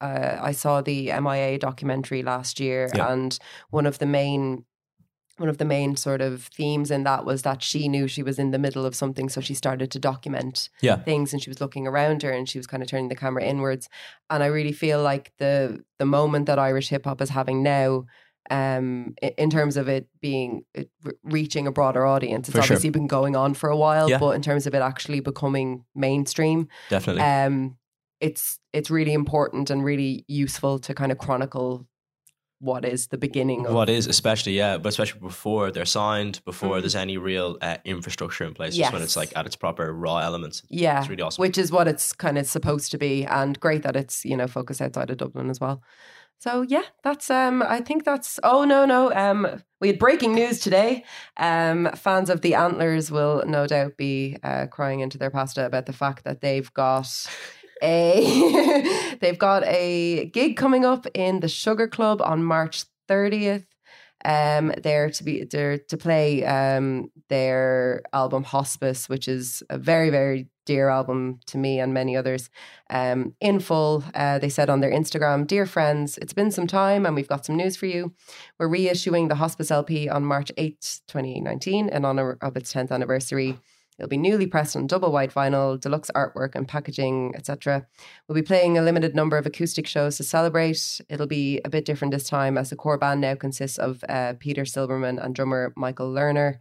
uh, 0.00 0.38
I 0.40 0.52
saw 0.52 0.80
the 0.80 1.12
MIA 1.20 1.58
documentary 1.58 2.22
last 2.22 2.60
year, 2.60 2.88
Yeah. 2.94 3.10
and 3.12 3.36
one 3.70 3.84
of 3.86 3.98
the 3.98 4.06
main 4.06 4.64
one 5.38 5.48
of 5.48 5.58
the 5.58 5.64
main 5.64 5.96
sort 5.96 6.20
of 6.20 6.44
themes 6.54 6.90
in 6.90 7.04
that 7.04 7.24
was 7.24 7.42
that 7.42 7.62
she 7.62 7.88
knew 7.88 8.08
she 8.08 8.22
was 8.22 8.38
in 8.38 8.50
the 8.50 8.58
middle 8.58 8.84
of 8.84 8.94
something, 8.94 9.28
so 9.28 9.40
she 9.40 9.54
started 9.54 9.90
to 9.92 9.98
document 9.98 10.68
Yeah. 10.82 10.96
things, 10.96 11.32
and 11.32 11.42
she 11.42 11.50
was 11.50 11.60
looking 11.60 11.86
around 11.86 12.22
her, 12.22 12.30
and 12.32 12.48
she 12.48 12.58
was 12.58 12.66
kind 12.66 12.82
of 12.82 12.88
turning 12.88 13.08
the 13.08 13.16
camera 13.16 13.42
inwards. 13.44 13.88
And 14.30 14.42
I 14.42 14.46
really 14.46 14.72
feel 14.72 15.02
like 15.02 15.32
the 15.38 15.82
the 15.98 16.04
moment 16.06 16.46
that 16.46 16.58
Irish 16.58 16.88
hip 16.88 17.04
hop 17.04 17.20
is 17.20 17.30
having 17.30 17.62
now 17.62 18.04
um, 18.50 19.14
in 19.36 19.50
terms 19.50 19.76
of 19.76 19.88
it 19.88 20.08
being 20.22 20.62
it 20.74 20.90
re- 21.04 21.12
reaching 21.22 21.66
a 21.66 21.72
broader 21.72 22.06
audience. 22.06 22.48
It's 22.48 22.56
For 22.56 22.62
sure. 22.62 22.76
obviously 22.76 22.90
been 22.90 23.06
going 23.06 23.36
on 23.36 23.52
for 23.54 23.68
a 23.68 23.76
while, 23.76 24.08
Yeah. 24.08 24.18
but 24.18 24.30
in 24.36 24.42
terms 24.42 24.66
of 24.66 24.74
it 24.74 24.80
actually 24.80 25.20
becoming 25.20 25.84
mainstream, 25.94 26.68
Definitely. 26.88 27.22
um, 27.22 27.76
it's 28.20 28.58
it's 28.72 28.90
really 28.90 29.12
important 29.12 29.70
and 29.70 29.84
really 29.84 30.24
useful 30.28 30.78
to 30.80 30.94
kind 30.94 31.12
of 31.12 31.18
chronicle 31.18 31.86
what 32.60 32.84
is 32.84 33.06
the 33.08 33.18
beginning 33.18 33.66
of 33.66 33.72
what 33.72 33.88
is 33.88 34.06
especially 34.06 34.52
yeah, 34.56 34.78
but 34.78 34.88
especially 34.88 35.20
before 35.20 35.70
they're 35.70 35.84
signed, 35.84 36.40
before 36.44 36.76
Mhm. 36.76 36.80
there's 36.80 36.96
any 36.96 37.16
real 37.16 37.56
uh, 37.62 37.76
infrastructure 37.84 38.44
in 38.44 38.54
place, 38.54 38.76
just 38.76 38.92
when 38.92 39.02
it's 39.02 39.16
like 39.16 39.32
at 39.36 39.46
its 39.46 39.56
proper 39.56 39.92
raw 39.92 40.18
elements. 40.18 40.62
yeah, 40.68 40.98
it's 41.00 41.08
really 41.08 41.22
awesome. 41.22 41.40
which 41.40 41.56
is 41.58 41.70
what 41.70 41.86
it's 41.88 42.12
kind 42.12 42.36
of 42.38 42.46
supposed 42.46 42.90
to 42.90 42.98
be, 42.98 43.24
and 43.24 43.58
great 43.60 43.82
that 43.82 43.96
it's 43.96 44.24
you 44.24 44.36
know 44.36 44.46
focused 44.48 44.80
outside 44.82 45.10
of 45.10 45.16
Dublin 45.18 45.50
as 45.50 45.60
well. 45.60 45.82
So 46.40 46.62
yeah, 46.62 46.82
that's 47.02 47.30
um 47.30 47.62
I 47.62 47.80
think 47.80 48.04
that's 48.04 48.38
oh 48.44 48.64
no 48.64 48.84
no 48.86 49.12
um 49.12 49.62
we 49.80 49.88
had 49.88 49.98
breaking 49.98 50.34
news 50.34 50.60
today. 50.60 51.04
Um 51.36 51.88
fans 51.96 52.30
of 52.30 52.40
the 52.42 52.54
Antlers 52.54 53.10
will 53.10 53.42
no 53.46 53.66
doubt 53.66 53.96
be 53.96 54.36
uh, 54.44 54.66
crying 54.66 55.00
into 55.00 55.18
their 55.18 55.30
pasta 55.30 55.66
about 55.66 55.86
the 55.86 55.92
fact 55.92 56.22
that 56.24 56.40
they've 56.40 56.72
got 56.74 57.08
a 57.82 59.16
they've 59.20 59.38
got 59.38 59.64
a 59.64 60.26
gig 60.26 60.56
coming 60.56 60.84
up 60.84 61.06
in 61.14 61.40
the 61.40 61.48
Sugar 61.48 61.88
Club 61.88 62.20
on 62.22 62.44
March 62.44 62.84
30th. 63.08 63.66
Um, 64.24 64.72
they're 64.82 65.10
to 65.10 65.24
be 65.24 65.44
they're 65.44 65.78
to 65.78 65.96
play 65.96 66.44
um 66.44 67.10
their 67.28 68.02
album 68.12 68.42
Hospice, 68.42 69.08
which 69.08 69.28
is 69.28 69.62
a 69.70 69.78
very 69.78 70.10
very 70.10 70.48
dear 70.66 70.88
album 70.88 71.40
to 71.46 71.56
me 71.56 71.78
and 71.80 71.94
many 71.94 72.16
others. 72.16 72.50
Um, 72.90 73.34
in 73.40 73.60
full, 73.60 74.04
uh, 74.14 74.38
they 74.38 74.48
said 74.48 74.68
on 74.68 74.80
their 74.80 74.90
Instagram, 74.90 75.46
"Dear 75.46 75.66
friends, 75.66 76.18
it's 76.18 76.32
been 76.32 76.50
some 76.50 76.66
time, 76.66 77.06
and 77.06 77.14
we've 77.14 77.28
got 77.28 77.46
some 77.46 77.56
news 77.56 77.76
for 77.76 77.86
you. 77.86 78.12
We're 78.58 78.68
reissuing 78.68 79.28
the 79.28 79.36
Hospice 79.36 79.70
LP 79.70 80.08
on 80.08 80.24
March 80.24 80.50
8th, 80.58 81.00
2019, 81.06 81.88
in 81.88 82.04
honor 82.04 82.38
of 82.42 82.56
its 82.56 82.72
10th 82.72 82.90
anniversary." 82.90 83.58
It'll 83.98 84.08
be 84.08 84.16
newly 84.16 84.46
pressed 84.46 84.76
on 84.76 84.86
double 84.86 85.10
white 85.10 85.32
vinyl, 85.32 85.78
deluxe 85.78 86.10
artwork 86.14 86.54
and 86.54 86.68
packaging, 86.68 87.34
etc. 87.34 87.86
We'll 88.26 88.36
be 88.36 88.42
playing 88.42 88.78
a 88.78 88.82
limited 88.82 89.14
number 89.14 89.36
of 89.36 89.46
acoustic 89.46 89.86
shows 89.86 90.16
to 90.16 90.24
celebrate. 90.24 91.00
It'll 91.08 91.26
be 91.26 91.60
a 91.64 91.68
bit 91.68 91.84
different 91.84 92.12
this 92.12 92.28
time 92.28 92.56
as 92.56 92.70
the 92.70 92.76
core 92.76 92.98
band 92.98 93.20
now 93.20 93.34
consists 93.34 93.78
of 93.78 94.04
uh, 94.08 94.34
Peter 94.38 94.62
Silberman 94.62 95.22
and 95.22 95.34
drummer 95.34 95.72
Michael 95.76 96.12
Lerner, 96.12 96.58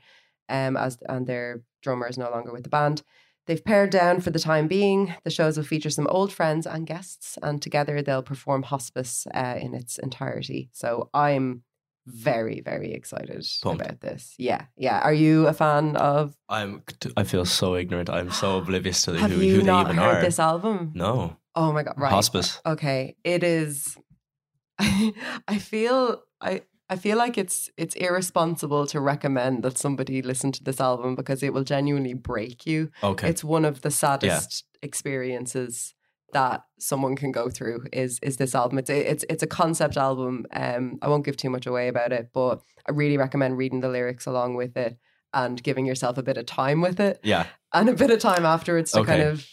um, 0.49 0.75
as 0.77 0.97
and 1.07 1.27
their 1.27 1.61
drummer 1.81 2.07
is 2.07 2.17
no 2.17 2.29
longer 2.31 2.51
with 2.51 2.63
the 2.63 2.69
band. 2.69 3.03
They've 3.45 3.63
pared 3.63 3.91
down 3.91 4.19
for 4.19 4.29
the 4.29 4.39
time 4.39 4.67
being. 4.67 5.15
The 5.23 5.29
shows 5.29 5.55
will 5.55 5.63
feature 5.63 5.89
some 5.89 6.07
old 6.07 6.33
friends 6.33 6.67
and 6.67 6.85
guests, 6.85 7.37
and 7.41 7.61
together 7.61 8.01
they'll 8.01 8.23
perform 8.23 8.63
Hospice 8.63 9.25
uh, 9.33 9.55
in 9.59 9.73
its 9.73 9.97
entirety. 9.97 10.69
So 10.73 11.09
I'm 11.13 11.63
very, 12.07 12.61
very 12.61 12.93
excited 12.93 13.45
Pumped. 13.61 13.81
about 13.81 13.99
this. 14.01 14.33
Yeah, 14.39 14.65
yeah. 14.77 14.99
Are 15.01 15.13
you 15.13 15.45
a 15.47 15.53
fan 15.53 15.95
of? 15.97 16.35
I'm 16.49 16.81
I 17.15 17.23
feel 17.23 17.45
so 17.45 17.75
ignorant. 17.75 18.09
I'm 18.09 18.31
so 18.31 18.57
oblivious 18.61 19.03
to 19.03 19.13
Have 19.17 19.31
who, 19.31 19.41
you 19.41 19.55
who 19.55 19.61
they 19.61 19.67
not 19.67 19.85
even 19.87 19.97
heard 19.97 20.17
are. 20.17 20.21
this 20.21 20.39
album? 20.39 20.91
No, 20.95 21.37
Oh 21.55 21.71
my 21.73 21.83
god! 21.83 21.95
Right. 21.97 22.11
hospice. 22.11 22.61
Okay, 22.65 23.15
it 23.23 23.43
is. 23.43 23.97
I 24.79 25.57
feel 25.59 26.21
I 26.39 26.61
I 26.89 26.95
feel 26.95 27.17
like 27.17 27.37
it's 27.37 27.69
it's 27.77 27.95
irresponsible 27.95 28.87
to 28.87 28.99
recommend 29.01 29.63
that 29.63 29.77
somebody 29.77 30.21
listen 30.21 30.51
to 30.53 30.63
this 30.63 30.79
album 30.79 31.15
because 31.15 31.43
it 31.43 31.53
will 31.53 31.63
genuinely 31.65 32.13
break 32.13 32.65
you. 32.65 32.89
Okay, 33.03 33.29
It's 33.29 33.43
one 33.43 33.65
of 33.65 33.81
the 33.81 33.91
saddest 33.91 34.63
experiences 34.81 35.93
that 36.33 36.63
someone 36.79 37.15
can 37.15 37.31
go 37.31 37.49
through 37.49 37.85
is 37.93 38.19
is 38.21 38.37
this 38.37 38.53
album. 38.53 38.77
It's 38.79 38.89
a, 38.89 39.11
it's 39.11 39.25
it's 39.29 39.43
a 39.43 39.47
concept 39.47 39.97
album. 39.97 40.45
Um, 40.51 40.97
I 41.01 41.07
won't 41.07 41.25
give 41.25 41.37
too 41.37 41.49
much 41.49 41.65
away 41.65 41.87
about 41.87 42.11
it, 42.11 42.29
but 42.33 42.61
I 42.87 42.91
really 42.91 43.17
recommend 43.17 43.57
reading 43.57 43.79
the 43.81 43.89
lyrics 43.89 44.25
along 44.25 44.55
with 44.55 44.75
it 44.77 44.97
and 45.33 45.61
giving 45.61 45.85
yourself 45.85 46.17
a 46.17 46.23
bit 46.23 46.37
of 46.37 46.45
time 46.45 46.81
with 46.81 46.99
it 46.99 47.19
Yeah. 47.23 47.47
and 47.73 47.89
a 47.89 47.93
bit 47.93 48.11
of 48.11 48.19
time 48.19 48.45
afterwards 48.45 48.91
to 48.93 49.03
kind 49.03 49.21
of 49.21 49.45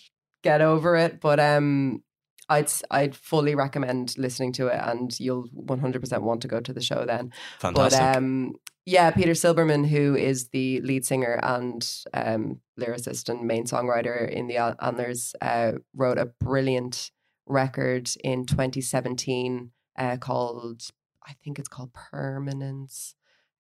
get 0.43 0.61
over 0.61 0.97
it. 0.97 1.21
But 1.21 1.41
um, 1.41 2.03
I'd 2.49 2.71
I'd 2.91 3.17
fully 3.17 3.55
recommend 3.55 4.17
listening 4.19 4.53
to 4.55 4.67
it, 4.69 4.81
and 4.83 5.19
you'll 5.19 5.49
one 5.53 5.81
hundred 5.81 6.01
percent 6.01 6.23
want 6.23 6.43
to 6.43 6.49
go 6.49 6.61
to 6.61 6.73
the 6.73 6.83
show 6.83 7.05
then. 7.07 7.33
Fantastic. 7.59 8.01
But 8.01 8.17
um, 8.17 8.53
yeah, 8.87 9.11
Peter 9.11 9.33
Silberman, 9.33 9.87
who 9.87 10.15
is 10.15 10.49
the 10.49 10.81
lead 10.83 11.07
singer 11.07 11.41
and 11.43 11.87
um, 12.13 12.61
lyricist 12.79 13.29
and 13.29 13.47
main 13.47 13.65
songwriter 13.65 14.29
in 14.29 14.47
the 14.47 14.57
An- 14.57 14.77
Antlers, 14.81 15.35
uh, 15.41 15.73
wrote 15.95 16.19
a 16.19 16.27
brilliant 16.27 17.11
record 17.47 18.11
in 18.23 18.45
2017 18.45 19.71
uh, 19.99 20.17
called, 20.19 20.83
I 21.27 21.33
think 21.43 21.59
it's 21.59 21.69
called 21.69 21.95
Permanence, 21.95 23.15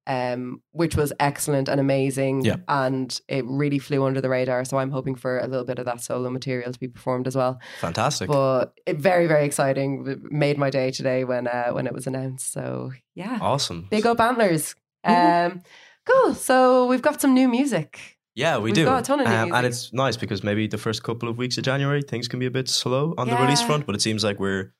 um, 0.07 0.63
which 0.73 0.95
was 0.95 1.13
excellent 1.19 1.71
and 1.71 1.81
amazing. 1.81 2.45
Yeah. 2.45 2.57
And 2.69 3.19
it 3.27 3.47
really 3.47 3.79
flew 3.79 4.05
under 4.05 4.21
the 4.21 4.29
radar. 4.29 4.67
So 4.67 4.77
I'm 4.77 4.91
hoping 4.91 5.15
for 5.15 5.39
a 5.39 5.47
little 5.47 5.65
bit 5.65 5.79
of 5.79 5.87
that 5.87 6.03
solo 6.03 6.29
material 6.29 6.71
to 6.71 6.79
be 6.79 6.89
performed 6.89 7.27
as 7.27 7.35
well. 7.35 7.59
Fantastic. 7.81 8.29
But 8.29 8.75
it, 8.85 8.99
very, 8.99 9.27
very 9.27 9.47
exciting. 9.47 10.07
It 10.07 10.23
made 10.23 10.59
my 10.59 10.69
day 10.69 10.91
today 10.91 11.25
when 11.25 11.47
uh, 11.47 11.71
when 11.71 11.87
it 11.87 11.95
was 11.95 12.07
announced. 12.07 12.53
So 12.53 12.93
yeah. 13.15 13.39
awesome. 13.41 13.87
Big 13.91 14.05
up 14.05 14.21
antlers. 14.21 14.75
Um, 15.05 15.63
cool. 16.07 16.35
So 16.35 16.87
we've 16.87 17.03
got 17.03 17.21
some 17.21 17.35
new 17.35 17.49
music. 17.49 18.19
Yeah, 18.37 18.57
we 18.59 18.65
We've 18.65 18.75
do. 18.75 18.85
got 18.85 18.99
a 18.99 19.03
ton 19.03 19.21
of 19.21 19.27
Um, 19.29 19.55
and 19.55 19.65
it's 19.65 19.93
nice 19.93 20.17
because 20.17 20.43
maybe 20.43 20.67
the 20.67 20.79
first 20.79 21.05
couple 21.05 21.29
of 21.29 21.39
weeks 21.39 21.57
of 21.57 21.63
January 21.65 22.03
things 22.03 22.27
can 22.27 22.41
be 22.41 22.47
a 22.47 22.51
bit 22.51 22.69
slow 22.69 23.15
on 23.17 23.29
the 23.29 23.37
release 23.37 23.63
front, 23.63 23.87
but 23.87 23.95
it 23.95 24.03
seems 24.03 24.25
like 24.25 24.41
we're 24.41 24.73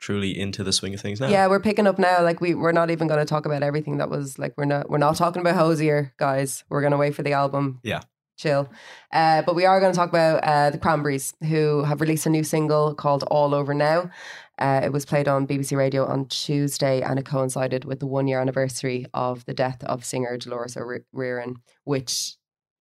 truly 0.00 0.36
into 0.38 0.64
the 0.64 0.72
swing 0.72 0.94
of 0.94 1.00
things 1.00 1.20
now. 1.20 1.28
Yeah, 1.28 1.46
we're 1.46 1.60
picking 1.60 1.86
up 1.86 1.98
now. 1.98 2.22
Like 2.22 2.40
we 2.40 2.54
we're 2.54 2.72
not 2.72 2.90
even 2.90 3.08
going 3.08 3.20
to 3.20 3.26
talk 3.26 3.44
about 3.44 3.62
everything 3.62 3.98
that 3.98 4.08
was 4.08 4.38
like 4.38 4.54
we're 4.56 4.64
not 4.64 4.88
we're 4.88 4.96
not 4.98 5.16
talking 5.16 5.40
about 5.40 5.56
Hozier, 5.56 6.14
guys. 6.16 6.64
We're 6.70 6.80
going 6.80 6.92
to 6.92 6.96
wait 6.96 7.14
for 7.14 7.22
the 7.22 7.34
album. 7.34 7.80
Yeah. 7.82 8.00
Chill. 8.42 8.68
Uh, 9.12 9.42
but 9.42 9.54
we 9.54 9.64
are 9.64 9.78
going 9.80 9.92
to 9.92 9.96
talk 9.96 10.08
about 10.08 10.42
uh, 10.42 10.70
the 10.70 10.78
Cranberries, 10.78 11.32
who 11.48 11.84
have 11.84 12.00
released 12.00 12.26
a 12.26 12.30
new 12.30 12.42
single 12.42 12.94
called 12.94 13.22
All 13.24 13.54
Over 13.54 13.72
Now. 13.72 14.10
Uh, 14.58 14.80
it 14.84 14.92
was 14.92 15.04
played 15.04 15.28
on 15.28 15.46
BBC 15.46 15.76
Radio 15.76 16.04
on 16.04 16.26
Tuesday 16.26 17.00
and 17.02 17.18
it 17.18 17.24
coincided 17.24 17.84
with 17.84 18.00
the 18.00 18.06
one 18.06 18.26
year 18.28 18.40
anniversary 18.40 19.06
of 19.14 19.44
the 19.44 19.54
death 19.54 19.82
of 19.84 20.04
singer 20.04 20.36
Dolores 20.36 20.76
O'Riordan, 20.76 21.56
which 21.84 22.34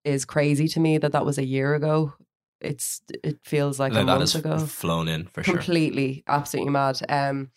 is 0.03 0.25
crazy 0.25 0.67
to 0.69 0.79
me 0.79 0.97
that 0.97 1.11
that 1.11 1.25
was 1.25 1.37
a 1.37 1.45
year 1.45 1.75
ago. 1.75 2.13
It's 2.59 3.01
It 3.23 3.39
feels 3.43 3.79
like 3.79 3.93
Like 3.93 4.03
a 4.03 4.05
that 4.05 4.17
month 4.17 4.33
has 4.33 4.35
ago 4.35 4.57
flown 4.65 5.07
in 5.07 5.27
for 5.27 5.43
sure. 5.43 5.55
completely 5.55 6.23
absolutely 6.27 6.71
mad 6.71 6.99
um 7.09 7.49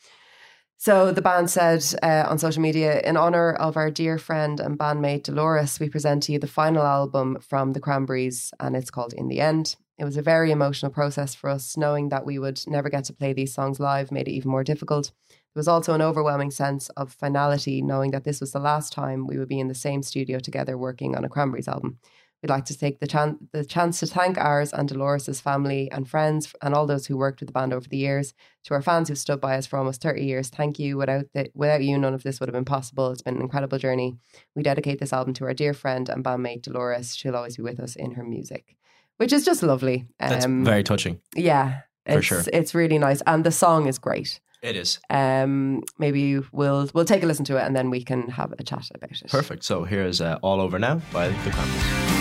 so 0.76 1.12
the 1.12 1.22
band 1.22 1.50
said 1.50 1.84
uh, 2.02 2.24
on 2.28 2.38
social 2.38 2.62
media 2.62 3.00
in 3.00 3.16
honor 3.16 3.52
of 3.52 3.76
our 3.76 3.90
dear 3.90 4.18
friend 4.18 4.60
and 4.60 4.78
bandmate 4.78 5.22
dolores 5.22 5.78
we 5.80 5.88
present 5.88 6.22
to 6.24 6.32
you 6.32 6.38
the 6.38 6.46
final 6.46 6.82
album 6.82 7.38
from 7.40 7.72
the 7.72 7.80
cranberries 7.80 8.52
and 8.60 8.76
it's 8.76 8.90
called 8.90 9.12
in 9.14 9.28
the 9.28 9.40
end. 9.40 9.76
It 9.96 10.04
was 10.04 10.16
a 10.16 10.22
very 10.22 10.50
emotional 10.50 10.90
process 10.90 11.34
for 11.34 11.48
us 11.48 11.76
knowing 11.76 12.08
that 12.08 12.26
we 12.26 12.38
would 12.38 12.60
never 12.66 12.88
get 12.88 13.04
to 13.04 13.12
play 13.12 13.32
these 13.32 13.54
songs 13.54 13.78
live 13.78 14.10
made 14.10 14.26
it 14.26 14.32
even 14.32 14.50
more 14.50 14.64
difficult. 14.64 15.12
There 15.28 15.60
was 15.60 15.68
also 15.68 15.94
an 15.94 16.02
overwhelming 16.02 16.50
sense 16.50 16.88
of 16.90 17.12
finality 17.12 17.80
knowing 17.80 18.10
that 18.10 18.24
this 18.24 18.40
was 18.40 18.50
the 18.50 18.58
last 18.58 18.92
time 18.92 19.28
we 19.28 19.38
would 19.38 19.48
be 19.48 19.60
in 19.60 19.68
the 19.68 19.74
same 19.74 20.02
studio 20.02 20.40
together 20.40 20.76
working 20.76 21.16
on 21.16 21.24
a 21.24 21.28
cranberries 21.28 21.68
album 21.68 21.98
We'd 22.44 22.50
like 22.50 22.66
to 22.66 22.76
take 22.76 23.00
the, 23.00 23.07
chan- 23.07 23.38
the 23.52 23.64
chance 23.64 24.00
to 24.00 24.07
thank 24.07 24.37
ours 24.37 24.70
and 24.74 24.87
Dolores's 24.87 25.40
family 25.40 25.90
and 25.90 26.07
friends 26.07 26.54
and 26.61 26.74
all 26.74 26.87
those 26.87 27.07
who 27.07 27.16
worked 27.16 27.40
with 27.40 27.46
the 27.48 27.54
band 27.54 27.72
over 27.72 27.88
the 27.88 27.96
years. 27.96 28.35
To 28.64 28.74
our 28.74 28.83
fans 28.83 29.09
who've 29.09 29.16
stood 29.16 29.40
by 29.40 29.57
us 29.57 29.66
for 29.66 29.78
almost 29.78 30.02
30 30.02 30.22
years, 30.26 30.50
thank 30.50 30.78
you. 30.78 30.98
Without, 30.98 31.24
the, 31.33 31.48
without 31.54 31.83
you, 31.83 31.96
none 31.96 32.12
of 32.12 32.22
this 32.22 32.40
would 32.40 32.50
have 32.50 32.52
been 32.54 32.66
possible. 32.66 33.11
It's 33.11 33.22
been 33.22 33.37
an 33.37 33.40
incredible 33.40 33.78
journey. 33.78 34.18
We 34.54 34.62
dedicate 34.62 35.00
this 35.00 35.11
album 35.14 35.33
to 35.35 35.44
our 35.46 35.54
dear 35.54 35.72
friend 35.72 36.07
and 36.11 36.22
bandmate 36.22 36.61
Dolores. 36.61 37.16
She'll 37.16 37.35
always 37.35 37.57
be 37.57 37.62
with 37.62 37.80
us 37.80 37.96
in 37.96 38.11
her 38.11 38.22
music, 38.22 38.76
which 39.16 39.33
is 39.33 39.46
just 39.46 39.62
lovely. 39.62 40.04
That's 40.20 40.44
Um, 40.44 40.66
very 40.66 40.83
touching. 40.83 41.20
yeah, 41.35 41.80
For 42.07 42.20
sure. 42.20 42.42
It's 42.52 42.74
really 42.74 42.98
nice. 42.98 43.22
And 43.26 43.42
the 43.44 43.52
song 43.52 43.87
is 43.87 43.98
great. 43.98 44.38
It 44.61 44.76
is. 44.76 44.98
Um, 45.09 45.83
maybe 45.98 46.40
we'll 46.52 46.90
we'll 46.92 47.07
take 47.07 47.22
a 47.22 47.26
listen 47.26 47.46
to 47.46 47.57
it 47.57 47.62
and 47.62 47.74
then 47.74 47.88
we 47.88 48.02
can 48.04 48.28
have 48.28 48.52
a 48.59 48.62
chat 48.62 48.90
about 48.94 49.12
it. 49.12 49.30
Perfect. 49.30 49.64
So 49.64 49.85
here 49.85 50.04
is 50.04 50.20
uh, 50.20 50.38
All 50.42 50.61
Over 50.61 50.78
Now 50.78 51.00
by 51.11 51.28
The 51.28 51.50
Cranberries. 51.50 52.13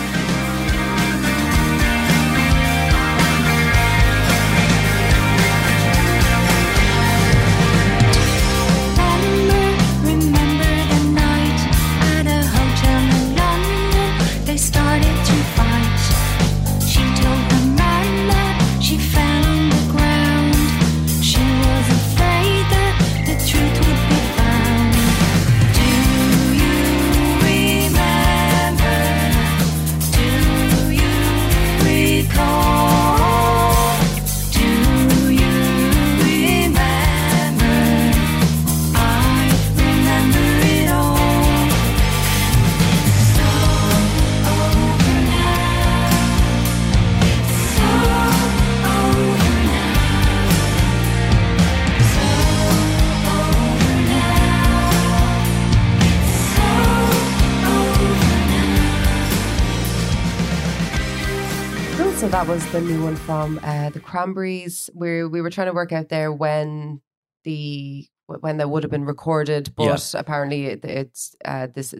Was 62.53 62.71
the 62.71 62.81
new 62.81 63.03
one 63.03 63.15
from 63.15 63.59
uh, 63.63 63.89
the 63.89 63.99
Cranberries. 63.99 64.87
We 64.93 65.25
we 65.25 65.41
were 65.41 65.49
trying 65.49 65.69
to 65.69 65.73
work 65.73 65.91
out 65.91 66.09
there 66.09 66.31
when 66.31 67.01
the 67.45 68.05
when 68.27 68.57
that 68.57 68.69
would 68.69 68.83
have 68.83 68.91
been 68.91 69.05
recorded, 69.05 69.73
but 69.75 70.13
apparently 70.13 70.67
it, 70.67 70.85
it's 70.85 71.35
uh, 71.43 71.65
this 71.73 71.95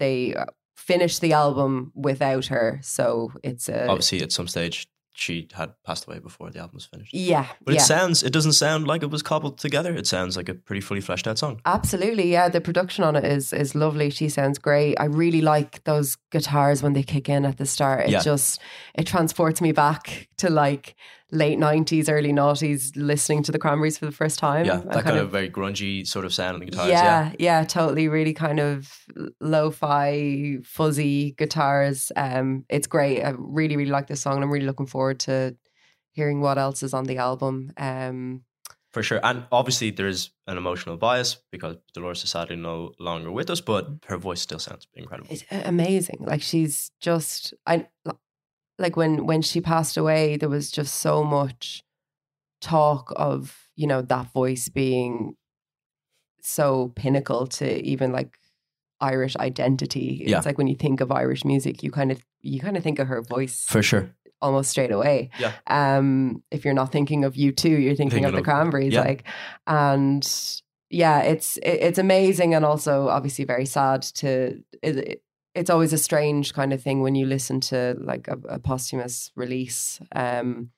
they 0.00 0.34
uh, 0.34 0.46
finished 0.76 1.20
the 1.20 1.34
album 1.34 1.92
without 1.94 2.46
her, 2.46 2.80
so 2.82 3.30
it's 3.44 3.68
a 3.68 3.86
Obviously, 3.86 4.22
at 4.22 4.32
some 4.32 4.48
stage, 4.48 4.88
she 5.14 5.48
had 5.52 5.74
passed 5.84 6.06
away 6.06 6.18
before 6.18 6.50
the 6.50 6.58
album 6.58 6.74
was 6.76 6.86
finished. 6.86 7.12
yeah, 7.14 7.46
But 7.64 7.74
yeah. 7.74 7.80
it 7.80 7.84
sounds, 7.84 8.22
it 8.22 8.32
doesn't 8.32 8.52
sound 8.54 8.86
like 8.86 9.02
it 9.02 9.10
was 9.10 9.22
cobbled 9.22 9.58
together. 9.58 9.94
It 9.94 10.06
sounds 10.06 10.36
like 10.36 10.48
a 10.48 10.54
pretty 10.54 10.80
fully 10.80 11.00
fleshed 11.02 11.26
out 11.28 11.38
song. 11.38 11.60
Absolutely, 11.66 12.30
yeah. 12.32 12.48
The 12.48 12.60
production 12.60 13.04
on 13.04 13.14
it 13.16 13.24
is 13.24 13.52
is 13.52 13.74
lovely. 13.74 14.10
She 14.10 14.28
sounds 14.28 14.58
great. 14.58 14.96
I 14.98 15.04
really 15.04 15.40
like 15.42 15.84
those 15.84 16.16
guitars 16.30 16.82
when 16.82 16.94
they 16.94 17.02
kick 17.02 17.28
in 17.28 17.44
at 17.44 17.58
the 17.58 17.66
start. 17.66 18.06
It 18.06 18.10
Yeah. 18.10 18.20
just 18.22 18.60
it 18.94 19.06
transports 19.06 19.60
me 19.60 19.72
back 19.72 20.28
to 20.42 20.50
like 20.50 20.94
late 21.30 21.58
nineties, 21.58 22.08
early 22.08 22.32
noughties, 22.32 22.92
listening 22.94 23.42
to 23.44 23.52
the 23.52 23.58
Cranberries 23.58 23.96
for 23.98 24.06
the 24.06 24.12
first 24.22 24.38
time. 24.38 24.64
Yeah, 24.66 24.82
that 24.92 25.04
kind 25.04 25.18
of 25.18 25.30
very 25.30 25.50
grungy 25.50 26.06
sort 26.06 26.24
of 26.26 26.32
sound 26.34 26.54
on 26.54 26.60
the 26.60 26.66
guitars. 26.66 26.88
yeah, 26.88 27.04
Yeah. 27.04 27.32
yeah, 27.38 27.64
totally. 27.64 28.06
Really 28.08 28.34
kind 28.34 28.60
of 28.60 28.92
lo-fi, 29.40 30.58
fuzzy 30.64 31.32
guitars. 31.32 32.10
Um, 32.16 32.64
it's 32.68 32.86
great. 32.86 33.22
I 33.22 33.34
really, 33.38 33.76
really 33.76 33.90
like 33.90 34.06
this 34.08 34.20
song, 34.20 34.34
and 34.36 34.44
I'm 34.44 34.50
really 34.50 34.66
looking 34.66 34.86
forward 34.86 35.20
to 35.20 35.56
hearing 36.12 36.40
what 36.40 36.58
else 36.58 36.82
is 36.82 36.92
on 36.94 37.04
the 37.04 37.18
album. 37.18 37.72
Um, 37.76 38.42
For 38.90 39.02
sure. 39.02 39.20
And 39.22 39.44
obviously, 39.50 39.90
there's 39.90 40.30
an 40.46 40.58
emotional 40.58 40.96
bias 40.98 41.36
because 41.50 41.76
Dolores 41.94 42.22
is 42.24 42.30
sadly 42.30 42.56
no 42.56 42.92
longer 42.98 43.30
with 43.32 43.48
us, 43.50 43.60
but 43.62 43.88
her 44.06 44.18
voice 44.18 44.40
still 44.42 44.58
sounds 44.58 44.86
incredible. 44.94 45.28
it's 45.32 45.44
amazing. 45.50 46.18
Like 46.20 46.42
she's 46.42 46.90
just 47.00 47.54
I 47.66 47.86
like 48.78 48.96
when 48.96 49.26
when 49.26 49.42
she 49.42 49.60
passed 49.60 49.96
away, 49.96 50.36
there 50.36 50.48
was 50.48 50.70
just 50.70 50.96
so 50.96 51.22
much 51.24 51.82
talk 52.60 53.12
of 53.16 53.68
you 53.76 53.86
know 53.86 54.02
that 54.02 54.32
voice 54.32 54.68
being 54.68 55.34
so 56.42 56.92
pinnacle 56.96 57.46
to 57.46 57.82
even 57.84 58.12
like 58.12 58.36
Irish 59.00 59.36
identity. 59.36 60.22
Yeah. 60.26 60.36
It's 60.38 60.46
like 60.46 60.58
when 60.58 60.66
you 60.66 60.76
think 60.76 61.00
of 61.00 61.10
Irish 61.12 61.44
music, 61.44 61.82
you 61.82 61.90
kind 61.90 62.10
of 62.12 62.22
you 62.40 62.60
kind 62.60 62.76
of 62.76 62.82
think 62.82 62.98
of 62.98 63.08
her 63.08 63.22
voice 63.22 63.64
For 63.68 63.82
sure. 63.82 64.10
almost 64.40 64.70
straight 64.70 64.90
away. 64.92 65.30
Yeah. 65.38 65.52
Um, 65.66 66.42
if 66.50 66.64
you're 66.64 66.74
not 66.74 66.90
thinking 66.92 67.24
of 67.24 67.34
U2, 67.34 67.64
you're 67.64 67.94
thinking, 67.94 68.10
Thinking 68.10 68.24
of 68.26 68.32
the 68.34 68.42
Cranberries, 68.42 68.92
yeah. 68.94 69.02
like, 69.02 69.24
and 69.66 70.28
yeah, 70.90 71.20
it's 71.20 71.56
it, 71.58 71.78
it's 71.82 71.98
amazing 71.98 72.54
and 72.54 72.64
also 72.64 73.08
obviously 73.08 73.44
very 73.44 73.66
sad 73.66 74.02
to. 74.02 74.62
It, 74.82 74.96
it- 74.96 75.22
it's 75.54 75.70
always 75.70 75.92
a 75.92 75.98
strange 75.98 76.54
kind 76.54 76.72
of 76.72 76.82
thing 76.82 77.00
when 77.02 77.14
you 77.14 77.26
listen 77.26 77.60
to 77.60 77.96
like 78.00 78.28
a, 78.28 78.38
a 78.48 78.58
posthumous 78.58 79.30
release. 79.36 80.00
Um, 80.14 80.70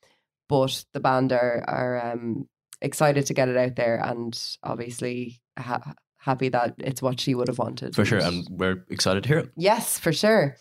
but 0.49 0.85
the 0.93 1.01
band 1.01 1.33
are 1.33 1.65
are 1.67 2.13
um, 2.13 2.49
excited 2.81 3.27
to 3.27 3.35
get 3.35 3.49
it 3.49 3.57
out 3.57 3.77
there, 3.77 4.01
and 4.05 4.39
obviously 4.63 5.41
ha- 5.59 5.95
happy 6.19 6.49
that 6.51 6.75
it's 6.79 7.03
what 7.03 7.21
she 7.21 7.35
would 7.35 7.49
have 7.49 7.59
wanted 7.59 7.95
For 7.95 8.05
sure. 8.05 8.19
And 8.19 8.47
we're 8.51 8.85
excited 8.89 9.23
to 9.25 9.29
hear 9.29 9.39
it. 9.39 9.51
Yes, 9.57 9.99
for 9.99 10.13
sure. 10.13 10.57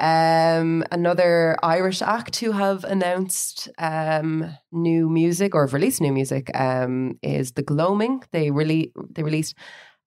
Um, 0.00 0.84
another 0.92 1.56
Irish 1.60 2.02
act 2.02 2.36
who 2.36 2.52
have 2.52 2.84
announced 2.84 3.68
um, 3.78 4.48
new 4.70 5.08
music 5.08 5.56
or 5.56 5.66
have 5.66 5.74
released 5.74 6.00
new 6.00 6.12
music 6.12 6.56
um, 6.56 7.18
is 7.20 7.52
the 7.52 7.64
Gloaming. 7.64 8.22
They 8.30 8.52
really 8.52 8.92
they 9.10 9.24
released 9.24 9.56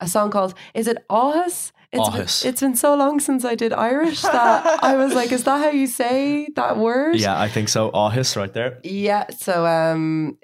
a 0.01 0.07
song 0.07 0.31
called 0.31 0.53
"Is 0.73 0.87
it 0.87 0.97
Ahus?" 1.09 1.71
It's. 1.93 2.09
Been, 2.09 2.49
it's 2.49 2.61
been 2.61 2.75
so 2.75 2.95
long 2.95 3.19
since 3.19 3.43
I 3.43 3.55
did 3.55 3.73
Irish 3.73 4.21
that 4.21 4.79
I 4.83 4.95
was 4.95 5.13
like, 5.13 5.31
"Is 5.31 5.43
that 5.43 5.59
how 5.59 5.69
you 5.69 5.87
say 5.87 6.47
that 6.55 6.77
word?" 6.77 7.17
Yeah, 7.17 7.39
I 7.39 7.49
think 7.49 7.69
so. 7.69 7.91
Ahis 7.91 8.35
right 8.35 8.53
there. 8.53 8.79
Yeah, 8.83 9.25
so 9.29 9.65
um, 9.65 10.37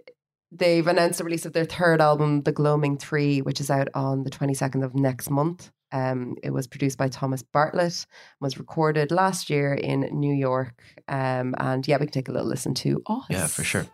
they've 0.51 0.85
announced 0.85 1.19
the 1.19 1.23
release 1.23 1.45
of 1.45 1.53
their 1.53 1.65
third 1.65 2.01
album, 2.01 2.43
The 2.43 2.51
Gloaming 2.51 2.97
Three, 2.97 3.41
which 3.41 3.61
is 3.61 3.69
out 3.69 3.87
on 3.93 4.23
the 4.23 4.29
22nd 4.29 4.83
of 4.83 4.93
next 4.93 5.29
month. 5.29 5.71
Um, 5.91 6.35
it 6.43 6.51
was 6.51 6.67
produced 6.67 6.97
by 6.97 7.07
Thomas 7.07 7.43
Bartlett, 7.43 8.05
was 8.41 8.57
recorded 8.57 9.11
last 9.11 9.49
year 9.49 9.73
in 9.73 10.01
New 10.11 10.33
York. 10.33 10.81
Um, 11.07 11.55
and 11.59 11.87
yeah, 11.87 11.95
we 11.97 12.07
can 12.07 12.11
take 12.13 12.27
a 12.27 12.33
little 12.33 12.47
listen 12.47 12.73
to 12.75 13.01
Us. 13.07 13.25
Yeah, 13.29 13.47
for 13.47 13.63
sure. 13.63 13.85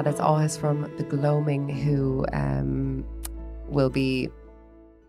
That 0.00 0.14
is 0.14 0.18
Áthas 0.20 0.58
from 0.58 0.90
The 0.96 1.02
Gloaming, 1.04 1.68
who 1.68 2.24
um, 2.32 3.04
will 3.68 3.90
be 3.90 4.30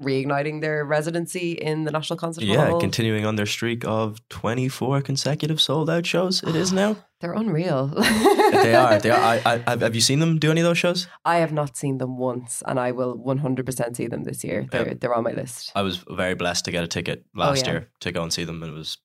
reigniting 0.04 0.60
their 0.60 0.84
residency 0.84 1.54
in 1.54 1.86
the 1.86 1.92
National 1.92 2.18
Concert 2.18 2.44
Yeah, 2.44 2.66
Hall. 2.66 2.74
Yeah, 2.74 2.80
continuing 2.82 3.26
on 3.26 3.38
their 3.38 3.46
streak 3.46 3.86
of 3.86 4.20
24 4.28 5.02
consecutive 5.02 5.62
sold 5.62 5.90
out 5.90 6.06
shows. 6.06 6.44
It 6.44 6.58
is 6.58 6.74
now. 6.74 6.98
They're 7.22 7.32
unreal. 7.32 7.88
they 7.88 8.76
are. 8.76 9.00
They 9.00 9.12
are. 9.12 9.18
I, 9.46 9.64
I, 9.66 9.70
have 9.70 9.80
have 9.80 9.96
you 9.96 10.02
seen 10.02 10.20
them 10.20 10.40
do 10.40 10.52
any 10.52 10.60
of 10.60 10.66
those 10.66 10.78
shows? 10.78 11.08
I 11.24 11.38
have 11.38 11.54
not 11.54 11.78
seen 11.78 11.98
them 12.00 12.18
once, 12.18 12.62
and 12.68 12.78
I 12.78 12.92
will 12.92 13.18
100% 13.18 13.96
see 13.96 14.08
them 14.08 14.26
this 14.26 14.44
year. 14.44 14.68
They're, 14.70 14.96
they're 14.96 15.16
on 15.16 15.24
my 15.24 15.32
list. 15.32 15.72
I 15.74 15.84
was 15.84 16.04
very 16.10 16.34
blessed 16.36 16.66
to 16.66 16.72
get 16.72 16.84
a 16.84 16.88
ticket 16.88 17.24
last 17.34 17.64
Oh, 17.64 17.68
yeah. 17.68 17.72
year 17.72 17.90
to 18.02 18.12
go 18.12 18.24
and 18.24 18.34
see 18.34 18.44
them, 18.44 18.62
and 18.62 18.74
it 18.74 18.76
was 18.76 18.98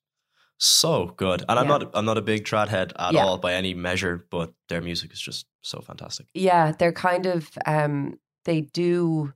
so 0.57 1.13
good. 1.17 1.43
And 1.47 1.59
I'm 1.59 1.67
not 1.67 1.91
I'm 1.93 2.05
not 2.05 2.17
a 2.17 2.21
big 2.21 2.45
trad 2.45 2.67
head 2.69 2.93
at 2.97 3.13
Yeah. 3.13 3.25
all 3.25 3.37
by 3.37 3.53
any 3.53 3.73
measure, 3.73 4.25
but 4.29 4.53
their 4.69 4.81
music 4.81 5.13
is 5.13 5.19
just 5.19 5.45
so 5.61 5.79
fantastic. 5.81 6.27
Yeah, 6.33 6.71
they're 6.71 6.91
kind 6.91 7.25
of 7.25 7.49
um 7.65 8.19
they 8.45 8.61
do 8.61 9.33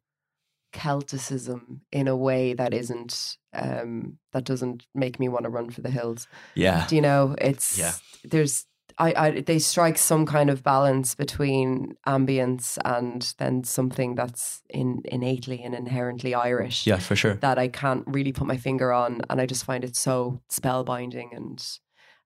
Celticism 0.73 1.81
in 1.91 2.07
a 2.07 2.15
way 2.15 2.53
that 2.53 2.73
isn't 2.73 3.37
um 3.53 4.17
that 4.31 4.45
doesn't 4.45 4.85
make 4.95 5.19
me 5.19 5.27
want 5.29 5.43
to 5.43 5.49
run 5.49 5.69
for 5.69 5.81
the 5.81 5.89
hills. 5.91 6.27
Yeah, 6.55 6.87
Do 6.87 6.95
you 6.95 7.01
know? 7.01 7.35
It's 7.39 7.77
Yeah. 7.77 7.93
there's 8.23 8.65
I, 9.01 9.13
I 9.27 9.41
they 9.41 9.59
strike 9.59 9.97
some 9.97 10.25
kind 10.25 10.49
of 10.49 10.61
balance 10.63 11.15
between 11.15 11.95
ambience 12.07 12.77
and 12.85 13.33
then 13.39 13.63
something 13.63 14.15
that's 14.15 14.61
in 14.69 15.01
innately 15.05 15.63
and 15.63 15.73
inherently 15.73 16.35
Irish. 16.35 16.85
yeah, 16.85 16.99
for 16.99 17.15
sure. 17.15 17.35
that 17.41 17.57
I 17.57 17.67
can't 17.67 18.03
really 18.07 18.31
put 18.31 18.47
my 18.47 18.57
finger 18.57 18.93
on, 18.93 19.21
and 19.29 19.41
I 19.41 19.45
just 19.47 19.65
find 19.65 19.83
it 19.83 19.95
so 19.95 20.41
spellbinding. 20.49 21.35
And 21.35 21.59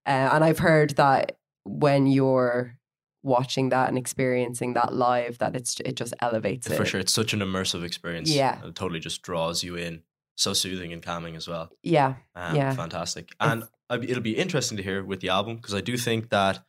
uh, 0.05 0.29
and 0.33 0.43
I've 0.43 0.59
heard 0.59 0.91
that 0.97 1.37
when 1.63 2.07
you're 2.07 2.77
watching 3.23 3.69
that 3.69 3.87
and 3.89 3.97
experiencing 3.97 4.73
that 4.73 4.93
live, 4.93 5.37
that 5.39 5.55
it's 5.55 5.79
it 5.79 5.95
just 5.95 6.13
elevates 6.19 6.67
it 6.67 6.75
For 6.75 6.85
sure, 6.85 6.99
it's 6.99 7.13
such 7.13 7.33
an 7.33 7.39
immersive 7.39 7.83
experience. 7.83 8.29
Yeah. 8.29 8.59
it 8.65 8.75
totally 8.75 8.99
just 8.99 9.21
draws 9.21 9.63
you 9.63 9.75
in. 9.75 10.03
So 10.37 10.51
soothing 10.53 10.91
and 10.91 11.01
calming 11.01 11.37
as 11.37 11.47
well. 11.47 11.69
Yeah, 11.81 12.15
Um, 12.35 12.55
Yeah. 12.55 12.73
fantastic. 12.75 13.31
And 13.39 13.63
it'll 13.89 14.21
be 14.23 14.37
interesting 14.37 14.77
to 14.77 14.83
hear 14.83 15.03
with 15.03 15.19
the 15.21 15.29
album 15.29 15.55
because 15.57 15.73
I 15.73 15.81
do 15.81 15.97
think 15.97 16.29
that 16.29 16.59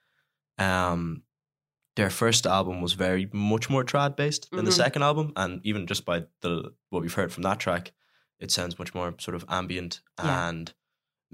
um, 0.58 1.22
their 1.96 2.10
first 2.10 2.46
album 2.46 2.80
was 2.82 2.92
very 2.94 3.28
much 3.32 3.70
more 3.70 3.84
trad 3.84 4.16
based 4.16 4.50
than 4.50 4.64
the 4.64 4.70
Mhm. 4.70 4.74
second 4.74 5.02
album, 5.02 5.32
and 5.36 5.60
even 5.64 5.86
just 5.86 6.04
by 6.04 6.24
the 6.42 6.72
what 6.90 7.02
we've 7.02 7.14
heard 7.14 7.32
from 7.32 7.42
that 7.44 7.58
track, 7.60 7.92
it 8.38 8.50
sounds 8.50 8.78
much 8.78 8.94
more 8.94 9.14
sort 9.18 9.34
of 9.34 9.44
ambient 9.48 10.00
Yeah. 10.22 10.48
and 10.48 10.74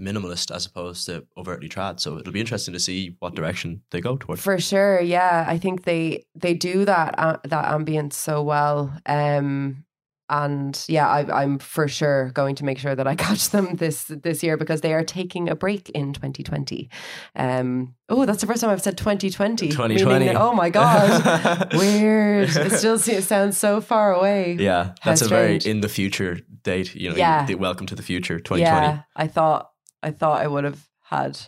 minimalist 0.01 0.55
as 0.55 0.65
opposed 0.67 1.05
to 1.07 1.27
overtly 1.37 1.69
trad. 1.69 2.01
So 2.01 2.17
it'll 2.19 2.33
be 2.33 2.41
interesting 2.41 2.73
to 2.75 2.81
see 2.81 3.17
what 3.19 3.35
direction 3.35 3.83
they 3.91 4.01
go 4.01 4.17
towards. 4.17 4.41
for 4.43 4.59
sure. 4.59 5.01
Yeah, 5.01 5.45
I 5.47 5.59
think 5.59 5.85
they 5.85 6.25
they 6.35 6.55
do 6.55 6.85
that 6.85 7.15
uh, 7.19 7.37
that 7.45 7.67
ambience 7.67 8.15
so 8.15 8.43
well. 8.43 8.97
Um, 9.07 9.85
and 10.29 10.83
yeah, 10.89 11.09
I, 11.09 11.43
I'm 11.43 11.59
for 11.59 11.89
sure 11.89 12.31
going 12.31 12.55
to 12.57 12.65
make 12.65 12.79
sure 12.79 12.95
that 12.95 13.07
I 13.07 13.15
catch 13.27 13.51
them 13.51 13.77
this 13.77 14.05
this 14.05 14.43
year 14.43 14.57
because 14.57 14.81
they 14.81 14.95
are 14.95 15.05
taking 15.05 15.49
a 15.49 15.55
break 15.55 15.91
in 15.91 16.13
2020. 16.13 16.89
Um, 17.37 17.95
oh, 18.09 18.25
that's 18.25 18.41
the 18.41 18.47
first 18.47 18.61
time 18.61 18.71
I've 18.71 18.83
said 18.83 18.97
2020. 18.97 19.69
2020. 19.69 20.19
meaning, 20.19 20.37
oh 20.37 20.53
my 20.55 20.71
god, 20.71 21.75
weird. 21.75 22.49
It 22.49 22.73
still 22.73 22.95
it 22.95 23.23
sounds 23.25 23.59
so 23.59 23.81
far 23.81 24.15
away. 24.15 24.57
yeah, 24.59 24.93
How 25.01 25.11
that's 25.11 25.23
a 25.23 25.29
very 25.29 25.57
in 25.57 25.81
the 25.81 25.89
future 25.89 26.39
date. 26.63 26.95
You 26.95 27.11
know, 27.11 27.17
Yeah. 27.17 27.45
the 27.47 27.57
welcome 27.57 27.87
to 27.89 27.95
the 27.95 28.03
future, 28.03 28.39
2020. 28.39 28.63
Yeah, 28.87 29.03
I 29.17 29.27
thought 29.27 29.71
I 30.03 30.11
thought 30.11 30.41
I 30.41 30.47
would 30.47 30.65
have 30.65 30.89
had 31.03 31.39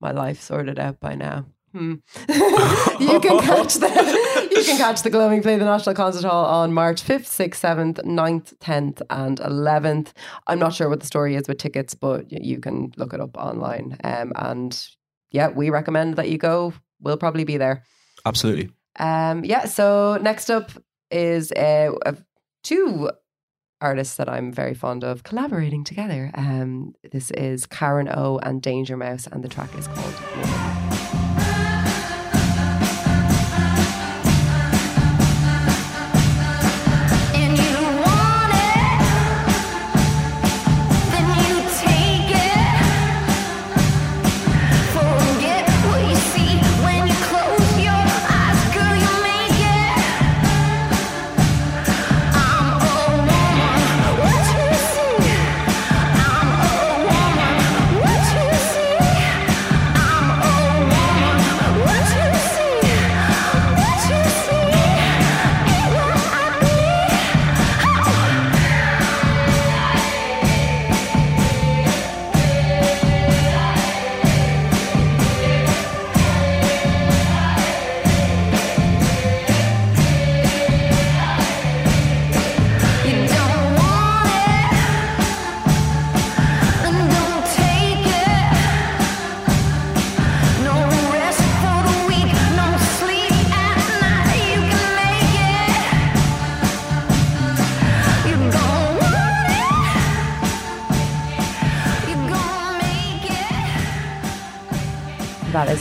my 0.00 0.12
life 0.12 0.40
sorted 0.40 0.78
out 0.78 0.98
by 1.00 1.14
now. 1.14 1.46
Hmm. 1.72 1.94
you 2.28 3.20
can 3.20 3.38
catch 3.40 3.74
the 3.74 3.86
you 4.56 4.64
can 4.64 4.76
catch 4.76 5.02
the 5.02 5.10
Gloaming 5.10 5.42
Play 5.42 5.56
the 5.58 5.64
National 5.64 5.94
Concert 5.94 6.26
Hall 6.26 6.44
on 6.44 6.72
March 6.72 7.02
5th, 7.02 7.26
6th, 7.26 7.60
7th, 7.60 8.04
9th, 8.04 8.56
10th 8.58 9.02
and 9.08 9.38
11th. 9.38 10.08
I'm 10.46 10.58
not 10.58 10.74
sure 10.74 10.88
what 10.88 11.00
the 11.00 11.06
story 11.06 11.36
is 11.36 11.46
with 11.46 11.58
tickets, 11.58 11.94
but 11.94 12.30
you 12.32 12.58
can 12.58 12.92
look 12.96 13.12
it 13.12 13.20
up 13.20 13.36
online. 13.36 13.96
Um, 14.02 14.32
and 14.34 14.88
yeah, 15.30 15.48
we 15.48 15.70
recommend 15.70 16.16
that 16.16 16.28
you 16.28 16.38
go. 16.38 16.72
We'll 17.00 17.16
probably 17.16 17.44
be 17.44 17.58
there. 17.58 17.84
Absolutely. 18.26 18.70
Um, 18.98 19.44
yeah, 19.44 19.66
so 19.66 20.18
next 20.20 20.50
up 20.50 20.72
is 21.10 21.52
uh, 21.52 21.92
uh, 22.04 22.12
two 22.64 23.10
artists 23.80 24.16
that 24.16 24.28
I'm 24.28 24.52
very 24.52 24.74
fond 24.74 25.04
of 25.04 25.22
collaborating 25.22 25.84
together. 25.84 26.30
Um, 26.34 26.94
this 27.12 27.30
is 27.30 27.66
Karen 27.66 28.08
O 28.08 28.38
and 28.42 28.60
Danger 28.60 28.96
Mouse, 28.96 29.26
and 29.26 29.44
the 29.44 29.48
track 29.48 29.70
is 29.78 29.86
called 29.86 30.79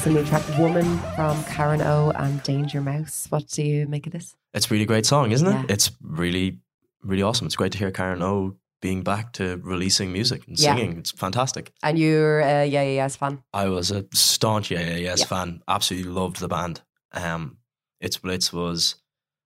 new 0.09 0.23
track 0.25 0.43
Woman 0.57 0.97
from 1.15 1.41
Karen 1.43 1.81
O 1.81 2.11
and 2.15 2.41
Danger 2.43 2.81
Mouse. 2.81 3.27
What 3.29 3.47
do 3.47 3.61
you 3.63 3.87
make 3.87 4.07
of 4.07 4.13
this? 4.13 4.35
It's 4.53 4.69
a 4.69 4.73
really 4.73 4.85
great 4.85 5.05
song, 5.05 5.31
isn't 5.31 5.47
it? 5.47 5.51
Yeah. 5.51 5.65
It's 5.69 5.91
really, 6.01 6.57
really 7.03 7.21
awesome. 7.21 7.45
It's 7.45 7.55
great 7.55 7.71
to 7.73 7.77
hear 7.77 7.91
Karen 7.91 8.21
O 8.23 8.55
being 8.81 9.03
back 9.03 9.33
to 9.33 9.57
releasing 9.63 10.11
music 10.11 10.47
and 10.47 10.57
Yeah. 10.59 10.75
singing. 10.75 10.97
It's 10.97 11.11
fantastic. 11.11 11.71
And 11.83 11.99
you're 11.99 12.39
a 12.39 12.65
Yeah 12.65 12.81
Yeah 12.81 13.03
Yeahs 13.03 13.15
fan. 13.17 13.43
I 13.53 13.67
was 13.69 13.91
a 13.91 14.05
staunch 14.13 14.71
Yeah 14.71 14.79
Yeah 14.81 14.95
Yeahs 14.95 15.19
Yeah. 15.19 15.25
fan. 15.27 15.61
Absolutely 15.67 16.11
loved 16.11 16.39
the 16.39 16.47
band. 16.47 16.81
Um, 17.11 17.57
It's 18.01 18.17
Blitz 18.17 18.51
was. 18.53 18.95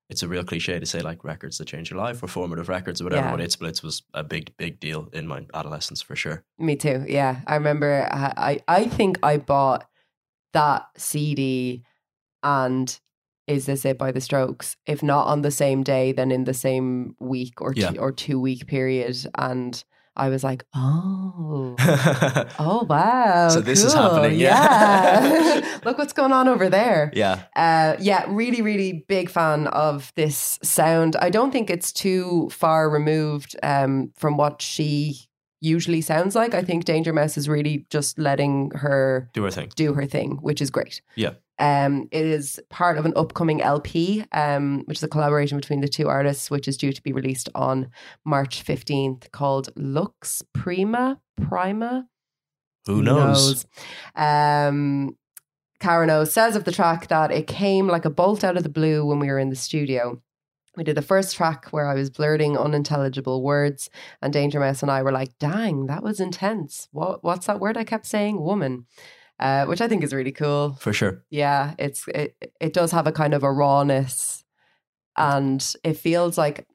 It's 0.09 0.21
a 0.21 0.27
real 0.27 0.43
cliche 0.43 0.79
to 0.79 0.85
say 0.85 1.01
like 1.01 1.23
records 1.23 1.57
that 1.57 1.65
change 1.65 1.89
your 1.89 1.97
life 1.99 2.21
or 2.21 2.27
formative 2.27 2.69
records 2.69 3.01
or 3.01 3.05
whatever, 3.05 3.25
Yeah. 3.27 3.31
but 3.31 3.41
It's 3.41 3.55
Blitz 3.55 3.81
was 3.81 4.03
a 4.13 4.23
big, 4.23 4.55
big 4.57 4.79
deal 4.79 5.09
in 5.11 5.27
my 5.27 5.45
adolescence 5.53 6.01
for 6.03 6.15
sure. 6.15 6.43
Me 6.59 6.75
too. 6.75 7.03
Yeah, 7.07 7.41
I 7.47 7.55
remember. 7.55 8.07
I 8.11 8.33
I, 8.67 8.79
I 8.81 8.85
think 8.87 9.17
I 9.23 9.37
bought 9.37 9.85
that 10.53 10.85
CD 10.97 11.83
and 12.41 12.99
"Is 13.47 13.65
This 13.65 13.85
It" 13.85 13.97
by 13.97 14.11
The 14.11 14.21
Strokes. 14.21 14.77
If 14.85 15.03
not 15.03 15.27
on 15.27 15.41
the 15.41 15.51
same 15.51 15.83
day, 15.83 16.11
then 16.13 16.31
in 16.31 16.45
the 16.45 16.53
same 16.53 17.15
week 17.19 17.61
or 17.61 17.73
Yeah. 17.75 17.91
two, 17.91 17.99
or 17.99 18.11
two 18.11 18.39
week 18.39 18.67
period, 18.67 19.17
and 19.37 19.83
I 20.15 20.29
was 20.29 20.43
like, 20.43 20.63
oh. 20.75 21.75
Oh 22.59 22.85
wow! 22.87 23.49
So 23.49 23.61
this 23.61 23.83
is 23.83 23.93
cool. 23.93 24.03
happening, 24.03 24.39
yeah. 24.39 25.23
Yeah, 25.23 25.79
look 25.85 25.97
what's 25.97 26.13
going 26.13 26.31
on 26.31 26.47
over 26.47 26.69
there. 26.69 27.11
yeah. 27.15 27.43
Uh, 27.55 27.95
yeah, 27.99 28.25
really, 28.27 28.61
really 28.61 29.05
big 29.07 29.29
fan 29.29 29.67
of 29.67 30.11
this 30.15 30.59
sound. 30.61 31.15
I 31.15 31.29
don't 31.29 31.51
think 31.51 31.69
it's 31.69 31.91
too 31.91 32.49
far 32.51 32.89
removed 32.89 33.55
um, 33.63 34.11
from 34.15 34.37
what 34.37 34.61
she 34.61 35.27
usually 35.63 36.01
sounds 36.01 36.35
like. 36.35 36.53
I 36.53 36.61
think 36.61 36.85
Danger 36.85 37.13
Mouse 37.13 37.37
is 37.37 37.47
really 37.49 37.85
just 37.89 38.19
letting 38.19 38.71
her 38.75 39.29
Do 39.33 39.43
her 39.43 39.51
thing. 39.51 39.71
do 39.75 39.93
her 39.93 40.05
thing, 40.05 40.37
which 40.41 40.61
is 40.61 40.69
great. 40.69 41.01
Yeah. 41.15 41.33
Um, 41.59 42.07
it 42.11 42.25
is 42.25 42.59
part 42.69 42.97
of 42.97 43.05
an 43.05 43.13
upcoming 43.15 43.61
LP, 43.61 44.25
um, 44.31 44.83
which 44.85 44.97
is 44.97 45.03
a 45.03 45.07
collaboration 45.07 45.57
between 45.57 45.81
the 45.81 45.87
two 45.87 46.09
artists, 46.09 46.49
which 46.51 46.67
is 46.67 46.77
due 46.77 46.91
to 46.91 47.01
be 47.01 47.13
released 47.13 47.47
on 47.55 47.89
March 48.25 48.63
15th, 48.65 49.31
called 49.31 49.69
Lux 49.75 50.43
Prima. 50.53 51.19
Prima? 51.41 52.07
Who 52.87 53.01
knows? 53.01 53.65
Um, 54.15 55.15
Karen 55.79 56.09
O 56.09 56.23
says 56.25 56.55
of 56.55 56.63
the 56.63 56.71
track 56.71 57.07
that 57.07 57.31
it 57.31 57.47
came 57.47 57.87
like 57.87 58.05
a 58.05 58.09
bolt 58.09 58.43
out 58.43 58.57
of 58.57 58.63
the 58.63 58.69
blue 58.69 59.05
when 59.05 59.19
we 59.19 59.27
were 59.27 59.39
in 59.39 59.49
the 59.49 59.55
studio. 59.55 60.21
We 60.75 60.83
did 60.83 60.97
the 60.97 61.01
first 61.03 61.35
track 61.35 61.67
where 61.69 61.87
I 61.87 61.93
was 61.93 62.09
blurting 62.09 62.57
unintelligible 62.57 63.43
words, 63.43 63.89
and 64.21 64.33
Danger 64.33 64.59
Mouse 64.59 64.81
and 64.81 64.91
I 64.91 65.03
were 65.03 65.11
like, 65.11 65.37
"Dang, 65.37 65.85
that 65.87 66.03
was 66.03 66.19
intense. 66.19 66.87
What 66.91 67.23
what's 67.23 67.45
that 67.47 67.59
word 67.59 67.77
I 67.77 67.83
kept 67.83 68.05
saying? 68.05 68.41
Woman." 68.41 68.85
Uh, 69.39 69.65
which 69.65 69.81
I 69.81 69.87
think 69.87 70.03
is 70.03 70.13
really 70.13 70.31
cool. 70.31 70.77
For 70.79 70.93
sure. 70.93 71.23
Yeah, 71.29 71.73
it's 71.77 72.07
it, 72.07 72.53
it 72.61 72.73
does 72.73 72.91
have 72.91 73.07
a 73.07 73.11
kind 73.11 73.33
of 73.33 73.43
a 73.43 73.51
rawness, 73.51 74.43
and 75.17 75.75
it 75.83 75.97
feels 75.97 76.37
like 76.37 76.67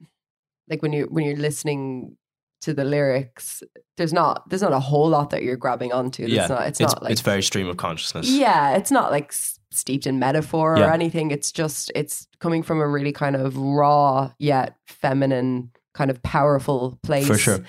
like 0.69 0.83
when 0.83 0.93
you 0.93 1.07
when 1.11 1.25
you're 1.25 1.37
listening 1.37 2.17
to 2.63 2.75
the 2.75 2.85
lyrics, 2.85 3.63
there's 3.97 4.13
not 4.13 4.49
there's 4.49 4.63
not 4.63 4.73
a 4.73 4.81
whole 4.81 5.09
lot 5.09 5.31
that 5.31 5.43
you're 5.43 5.57
grabbing 5.57 5.93
onto. 5.93 6.25
It's 6.25 6.33
yeah. 6.33 6.47
not 6.47 6.67
it's, 6.67 6.81
it's, 6.81 6.93
not 6.93 7.03
like 7.03 7.13
it's 7.13 7.21
very 7.21 7.43
stream 7.43 7.69
of 7.69 7.77
consciousness. 7.77 8.29
yeah, 8.29 8.77
it's 8.77 8.91
not 8.91 9.11
like 9.11 9.33
steeped 9.71 10.07
in 10.07 10.19
metaphor 10.19 10.75
or 10.75 10.79
Yeah. 10.79 10.93
anything. 10.93 11.31
It's 11.31 11.53
just 11.53 11.93
it's 11.95 12.27
coming 12.41 12.63
from 12.63 12.81
a 12.81 12.89
really 12.89 13.13
kind 13.13 13.37
of 13.37 13.57
raw 13.57 14.33
yet 14.39 14.77
feminine, 14.87 15.71
kind 15.95 16.11
of 16.11 16.23
powerful 16.23 16.99
place. 17.03 17.27
For 17.27 17.39
sure. 17.39 17.61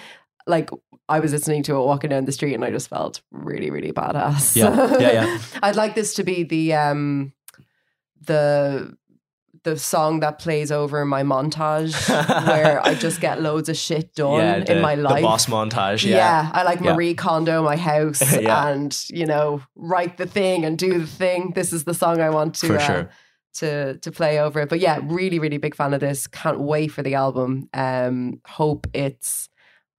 Like 0.48 0.70
I 1.08 1.20
was 1.20 1.32
listening 1.32 1.64
to 1.64 1.76
it 1.76 1.86
walking 1.86 2.10
down 2.12 2.26
the 2.26 2.32
street, 2.32 2.54
and 2.54 2.64
I 2.64 2.72
just 2.72 2.88
felt 2.88 3.22
really, 3.32 3.70
really 3.70 3.92
badass. 3.92 4.56
Yeah, 4.56 4.98
yeah, 5.00 5.12
yeah. 5.12 5.40
I'd 5.64 5.76
like 5.76 5.96
this 5.96 6.14
to 6.16 6.24
be 6.24 6.44
the 6.44 6.74
um 6.74 7.34
the 8.22 8.96
the 9.64 9.78
song 9.78 10.20
that 10.22 10.40
plays 10.40 10.72
over 10.72 11.04
my 11.06 11.24
montage 11.24 11.94
where 12.48 12.86
I 12.86 12.94
just 12.96 13.20
get 13.22 13.42
loads 13.42 13.70
of 13.70 13.78
shit 13.78 14.16
done 14.16 14.40
yeah, 14.40 14.60
the, 14.60 14.76
in 14.78 14.82
my 14.82 14.96
life. 14.96 15.18
The 15.18 15.22
boss 15.22 15.46
montage. 15.48 16.06
Yeah. 16.06 16.16
Yeah. 16.16 16.52
I 16.54 16.64
like 16.64 16.80
Yeah. 16.82 16.94
Marie 16.94 17.14
Kondo 17.14 17.64
my 17.64 17.76
house 17.76 18.22
Yeah. 18.42 18.68
and 18.68 19.06
you 19.10 19.26
know 19.26 19.62
write 19.76 20.18
the 20.18 20.26
thing 20.26 20.66
and 20.66 20.78
do 20.78 21.00
the 21.00 21.08
thing. 21.08 21.52
This 21.56 21.74
is 21.74 21.84
the 21.84 21.94
song 21.94 22.22
I 22.22 22.30
want 22.30 22.56
to 22.56 22.76
uh, 22.76 22.80
sure. 22.80 23.10
to 23.56 23.98
to 23.98 24.12
play 24.12 24.40
over 24.40 24.62
it. 24.62 24.70
But 24.70 24.80
yeah, 24.80 25.00
really 25.04 25.40
really 25.40 25.58
big 25.58 25.76
fan 25.76 25.94
of 25.94 26.00
this. 26.00 26.28
Can't 26.28 26.60
wait 26.62 26.88
for 26.92 27.04
the 27.04 27.16
album. 27.16 27.70
Um, 27.74 28.42
hope 28.48 28.88
it's 28.94 29.50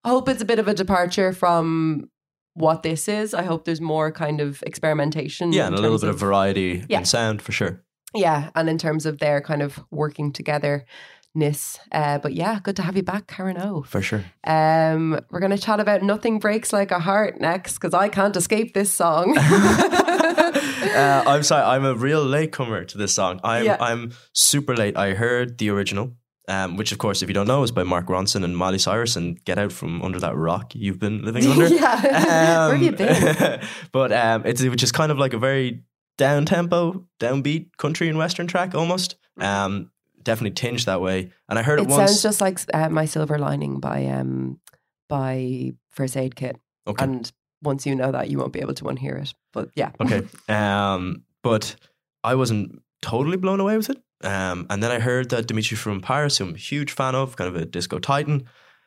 hope 0.04 0.28
it's 0.28 0.42
a 0.42 0.46
bit 0.46 0.58
of 0.58 0.68
a 0.68 0.74
departure 0.74 1.32
from 1.32 2.08
what 2.54 2.82
this 2.82 3.08
is. 3.08 3.32
I 3.34 3.42
hope 3.42 3.64
there's 3.64 3.80
more 3.80 4.10
kind 4.10 4.40
of 4.40 4.62
experimentation. 4.66 5.52
Yeah, 5.52 5.66
and 5.66 5.74
a 5.76 5.80
little 5.80 5.98
bit 5.98 6.08
of 6.08 6.18
variety 6.18 6.84
Yeah. 6.88 6.98
in 7.00 7.04
sound 7.04 7.42
for 7.42 7.52
sure. 7.52 7.82
Yeah, 8.14 8.50
and 8.54 8.68
in 8.68 8.78
terms 8.78 9.06
of 9.06 9.18
their 9.18 9.40
kind 9.40 9.62
of 9.62 9.80
working 9.90 10.32
together. 10.32 10.84
Ness. 11.32 11.78
Uh, 11.92 12.18
but 12.18 12.34
yeah, 12.34 12.58
good 12.60 12.74
to 12.74 12.82
have 12.82 12.96
you 12.96 13.04
back, 13.04 13.28
Karen 13.28 13.56
O. 13.56 13.82
For 13.82 14.02
sure. 14.02 14.24
Um, 14.44 15.20
we're 15.30 15.38
going 15.38 15.52
to 15.52 15.58
chat 15.58 15.78
about 15.78 16.02
Nothing 16.02 16.40
Breaks 16.40 16.72
Like 16.72 16.90
a 16.90 16.98
Heart 16.98 17.40
next 17.40 17.74
because 17.74 17.94
I 17.94 18.08
can't 18.08 18.34
escape 18.34 18.74
this 18.74 18.92
song. 18.92 19.38
uh, 19.38 21.24
I'm 21.26 21.44
sorry, 21.44 21.62
I'm 21.62 21.84
a 21.84 21.94
real 21.94 22.24
latecomer 22.24 22.84
to 22.84 22.98
this 22.98 23.14
song. 23.14 23.40
I'm 23.44 23.64
Yeah. 23.64 23.76
I'm 23.80 24.12
super 24.32 24.74
late. 24.76 24.96
I 24.96 25.14
heard 25.14 25.58
the 25.58 25.70
original, 25.70 26.14
um, 26.48 26.76
which 26.76 26.90
of 26.90 26.98
course, 26.98 27.22
if 27.22 27.28
you 27.28 27.34
don't 27.34 27.46
know, 27.46 27.62
is 27.62 27.70
by 27.70 27.84
Mark 27.84 28.06
Ronson 28.06 28.42
and 28.42 28.56
Miley 28.56 28.78
Cyrus. 28.78 29.14
And 29.14 29.42
get 29.44 29.56
out 29.56 29.70
from 29.70 30.02
under 30.02 30.18
that 30.18 30.34
rock 30.34 30.74
you've 30.74 30.98
been 30.98 31.22
living 31.24 31.46
under. 31.50 31.68
yeah. 31.68 32.66
Where 32.66 32.76
have 32.76 32.82
you 32.82 32.92
been? 32.92 33.60
but 33.92 34.12
um, 34.12 34.42
it's 34.46 34.62
which 34.62 34.82
is 34.82 34.90
kind 34.90 35.12
of 35.12 35.18
like 35.18 35.32
a 35.32 35.38
very 35.38 35.84
down 36.20 36.44
tempo, 36.44 37.06
downbeat 37.18 37.64
country 37.78 38.08
and 38.10 38.18
western 38.18 38.46
track 38.46 38.74
almost. 38.74 39.16
Um, 39.38 39.90
definitely 40.22 40.50
tinged 40.62 40.84
that 40.84 41.00
way. 41.00 41.18
And 41.48 41.58
I 41.58 41.62
heard 41.62 41.78
it, 41.80 41.86
once 41.88 41.92
It 41.94 41.98
once. 41.98 42.10
sounds 42.10 42.22
just 42.22 42.40
like 42.40 42.58
uh, 42.74 42.90
My 42.90 43.06
Silver 43.06 43.38
Lining 43.38 43.80
by 43.80 44.06
um 44.18 44.60
by 45.08 45.72
First 45.90 46.16
Aid 46.16 46.36
Kit. 46.36 46.56
okay. 46.86 47.04
And 47.04 47.32
once 47.62 47.86
you 47.86 47.94
know 47.94 48.12
that, 48.12 48.28
you 48.30 48.38
won't 48.38 48.52
be 48.52 48.60
able 48.60 48.74
to 48.74 48.84
unhear 48.84 49.16
it. 49.22 49.34
But 49.52 49.70
yeah. 49.74 49.90
Okay. 50.00 50.22
Um, 50.48 51.24
but 51.42 51.74
I 52.22 52.34
wasn't 52.34 52.82
totally 53.02 53.36
blown 53.38 53.60
away 53.60 53.76
with 53.76 53.90
it. 53.90 53.98
Um, 54.22 54.66
and 54.70 54.82
then 54.82 54.90
I 54.90 54.98
heard 55.00 55.30
that 55.30 55.46
Dimitri 55.46 55.76
from 55.76 56.00
Paris, 56.00 56.36
who 56.38 56.44
I'm 56.44 56.54
a 56.54 56.58
huge 56.58 56.92
fan 56.92 57.14
of, 57.14 57.36
kind 57.36 57.48
of 57.54 57.56
a 57.60 57.64
disco 57.64 57.98
titan, 57.98 58.44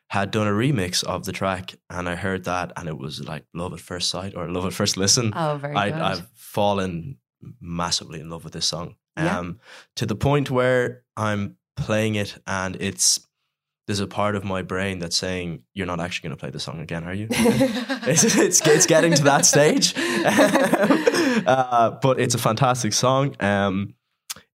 had 0.09 0.29
done 0.31 0.47
a 0.47 0.51
remix 0.51 1.03
of 1.03 1.25
the 1.25 1.31
track. 1.31 1.75
And 1.89 2.07
I 2.07 2.15
heard 2.15 2.43
that, 2.45 2.71
and 2.77 2.87
it 2.87 2.97
was 2.97 3.19
like 3.27 3.43
love 3.53 3.73
at 3.73 3.79
first 3.79 4.09
sight 4.09 4.33
or 4.35 4.47
love 4.49 4.65
at 4.65 4.73
first 4.73 4.97
listen. 4.97 5.33
Oh, 5.35 5.57
very 5.57 5.75
I, 5.75 5.89
good. 5.89 6.01
I've 6.01 6.27
fallen 6.35 7.17
massively 7.59 8.19
in 8.19 8.29
love 8.29 8.43
with 8.43 8.53
this 8.53 8.65
song. 8.65 8.95
Yeah. 9.17 9.37
Um, 9.37 9.59
to 9.95 10.05
the 10.05 10.15
point 10.15 10.49
where 10.49 11.03
I'm 11.15 11.57
playing 11.75 12.15
it, 12.15 12.37
and 12.47 12.75
it's 12.77 13.27
there's 13.85 13.99
a 13.99 14.07
part 14.07 14.35
of 14.35 14.43
my 14.43 14.61
brain 14.61 14.99
that's 14.99 15.17
saying, 15.17 15.63
"You're 15.73 15.87
not 15.87 15.99
actually 15.99 16.29
going 16.29 16.37
to 16.37 16.39
play 16.39 16.49
the 16.49 16.59
song 16.59 16.79
again, 16.79 17.03
are 17.03 17.13
you?" 17.13 17.27
it's, 17.31 18.23
it's 18.23 18.65
it's 18.65 18.85
getting 18.85 19.13
to 19.13 19.23
that 19.23 19.45
stage, 19.45 19.93
uh, 21.47 21.91
but 22.01 22.19
it's 22.19 22.33
a 22.33 22.39
fantastic 22.39 22.93
song. 22.93 23.35
Um, 23.39 23.95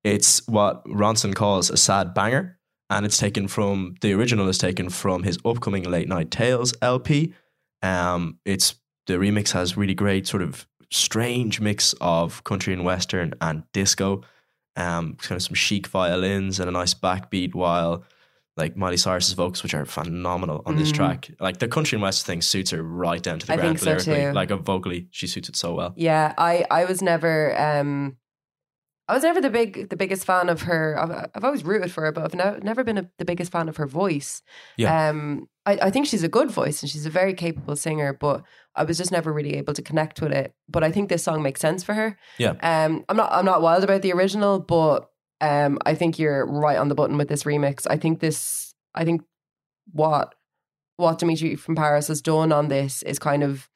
it's 0.02 0.46
what 0.48 0.84
Ronson 0.86 1.34
calls 1.34 1.70
a 1.70 1.76
sad 1.76 2.14
banger, 2.14 2.58
and 2.90 3.04
it's 3.04 3.18
taken 3.18 3.48
from 3.48 3.96
the 4.00 4.12
original 4.14 4.48
is 4.48 4.58
taken 4.58 4.88
from 4.88 5.22
his 5.22 5.38
upcoming 5.44 5.84
Late 5.84 6.08
Night 6.08 6.30
Tales 6.30 6.74
LP. 6.80 7.34
Um, 7.82 8.38
it's 8.44 8.76
the 9.06 9.14
remix 9.14 9.52
has 9.52 9.76
really 9.76 9.94
great 9.94 10.26
sort 10.26 10.42
of 10.42 10.66
strange 10.90 11.60
mix 11.60 11.94
of 12.00 12.42
country 12.44 12.72
and 12.72 12.84
western 12.84 13.34
and 13.40 13.62
disco. 13.72 14.22
Um, 14.76 15.16
kind 15.16 15.36
of 15.36 15.42
some 15.42 15.54
chic 15.54 15.88
violins 15.88 16.60
and 16.60 16.68
a 16.68 16.72
nice 16.72 16.94
backbeat, 16.94 17.54
while 17.54 18.04
like 18.56 18.76
Miley 18.76 18.96
Cyrus's 18.96 19.34
vocals, 19.34 19.62
which 19.62 19.74
are 19.74 19.84
phenomenal 19.84 20.62
on 20.66 20.76
this 20.76 20.90
Mm. 20.92 20.94
track. 20.96 21.30
Like 21.40 21.58
the 21.58 21.68
country 21.68 21.96
and 21.96 22.02
west 22.02 22.26
thing 22.26 22.42
suits 22.42 22.70
her 22.70 22.82
right 22.82 23.22
down 23.22 23.38
to 23.40 23.46
the 23.46 23.52
I 23.52 23.56
ground 23.56 23.80
think 23.80 24.02
so 24.02 24.10
lyrically. 24.10 24.26
too. 24.30 24.32
Like 24.32 24.50
uh, 24.50 24.56
vocally, 24.56 25.08
she 25.10 25.26
suits 25.26 25.48
it 25.48 25.56
so 25.56 25.74
well. 25.74 25.94
Yeah, 25.96 26.32
I 26.38 26.64
I 26.70 26.84
was 26.84 27.02
never 27.02 27.58
um 27.60 28.16
I 29.08 29.14
was 29.14 29.22
never 29.22 29.40
the 29.40 29.50
big 29.50 29.88
the 29.90 29.96
biggest 29.96 30.24
fan 30.24 30.48
of 30.48 30.62
her. 30.62 30.96
I've, 30.98 31.30
I've 31.34 31.44
always 31.44 31.64
rooted 31.64 31.90
for 31.90 32.02
her, 32.04 32.12
but 32.12 32.24
I've 32.24 32.34
no, 32.34 32.58
never 32.62 32.84
been 32.84 32.98
a, 32.98 33.10
the 33.18 33.24
biggest 33.24 33.50
fan 33.50 33.68
of 33.68 33.76
her 33.78 33.86
voice. 33.86 34.42
Yeah. 34.76 35.08
Um, 35.08 35.48
I, 35.68 35.78
I 35.82 35.90
think 35.90 36.06
she's 36.06 36.22
a 36.22 36.28
good 36.28 36.50
voice 36.50 36.82
and 36.82 36.90
she's 36.90 37.04
a 37.04 37.10
very 37.10 37.34
capable 37.34 37.76
singer, 37.76 38.14
but 38.14 38.42
I 38.74 38.84
was 38.84 38.96
just 38.96 39.12
never 39.12 39.30
really 39.30 39.56
able 39.56 39.74
to 39.74 39.82
connect 39.82 40.22
with 40.22 40.32
it. 40.32 40.54
But 40.66 40.82
I 40.82 40.90
think 40.90 41.10
this 41.10 41.22
song 41.22 41.42
makes 41.42 41.60
sense 41.60 41.84
for 41.84 41.92
her. 41.92 42.18
Yeah. 42.38 42.54
Um, 42.62 43.04
I'm 43.08 43.18
not 43.18 43.30
I'm 43.30 43.44
not 43.44 43.60
wild 43.60 43.84
about 43.84 44.00
the 44.00 44.12
original, 44.12 44.60
but 44.60 45.10
um, 45.42 45.78
I 45.84 45.94
think 45.94 46.18
you're 46.18 46.46
right 46.46 46.78
on 46.78 46.88
the 46.88 46.94
button 46.94 47.18
with 47.18 47.28
this 47.28 47.44
remix. 47.44 47.86
I 47.88 47.98
think 47.98 48.20
this. 48.20 48.74
I 48.94 49.04
think 49.04 49.22
what 49.92 50.34
what 50.96 51.18
Dimitri 51.18 51.54
from 51.56 51.76
Paris 51.76 52.08
has 52.08 52.22
done 52.22 52.50
on 52.50 52.68
this 52.68 53.02
is 53.02 53.18
kind 53.18 53.42
of 53.42 53.68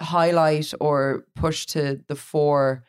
highlight 0.00 0.72
or 0.80 1.26
push 1.36 1.66
to 1.66 2.00
the 2.08 2.16
fore 2.16 2.84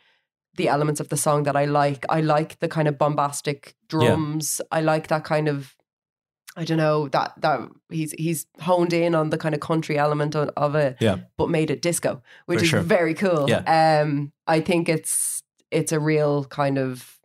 the 0.55 0.67
elements 0.67 0.99
of 0.99 1.09
the 1.09 1.17
song 1.17 1.43
that 1.43 1.55
I 1.55 1.65
like. 1.65 2.05
I 2.09 2.21
like 2.21 2.59
the 2.59 2.67
kind 2.67 2.87
of 2.87 2.97
bombastic 2.97 3.75
drums. 3.89 4.61
I 4.71 4.81
like 4.81 5.07
that 5.07 5.23
kind 5.23 5.47
of 5.47 5.75
I 6.55 6.65
don't 6.65 6.77
know 6.77 7.07
that 7.09 7.33
that 7.41 7.61
he's 7.89 8.11
he's 8.11 8.45
honed 8.59 8.93
in 8.93 9.15
on 9.15 9.29
the 9.31 9.37
kind 9.37 9.55
of 9.55 9.61
country 9.61 9.97
element 9.97 10.35
of, 10.35 10.49
of 10.55 10.75
it, 10.75 10.97
Yeah. 10.99 11.17
but 11.37 11.49
made 11.49 11.71
it 11.71 11.81
disco, 11.81 12.21
which 12.45 12.59
For 12.59 12.63
is 12.63 12.69
sure. 12.69 12.81
very 12.81 13.13
cool. 13.15 13.49
Yeah. 13.49 14.01
Um, 14.01 14.31
I 14.45 14.59
think 14.61 14.87
it's 14.89 15.41
it's 15.71 15.91
a 15.91 15.99
real 15.99 16.45
kind 16.45 16.77
of 16.77 17.19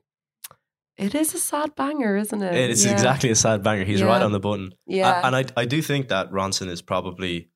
it 0.97 1.15
is 1.15 1.33
a 1.35 1.39
sad 1.39 1.77
banger, 1.77 2.17
isn't 2.17 2.43
it? 2.43 2.55
It 2.55 2.71
is 2.71 2.85
Yeah. 2.85 2.93
exactly 2.93 3.31
a 3.31 3.37
sad 3.37 3.63
banger. 3.63 3.85
He's 3.85 4.01
Yeah. 4.01 4.07
right 4.07 4.23
on 4.23 4.33
the 4.33 4.41
button. 4.41 4.73
Yeah. 4.87 5.21
And 5.25 5.37
I, 5.37 5.45
I 5.57 5.65
do 5.65 5.81
think 5.83 6.09
that 6.09 6.31
Ronson 6.33 6.69
is 6.69 6.83
probably. 6.83 7.51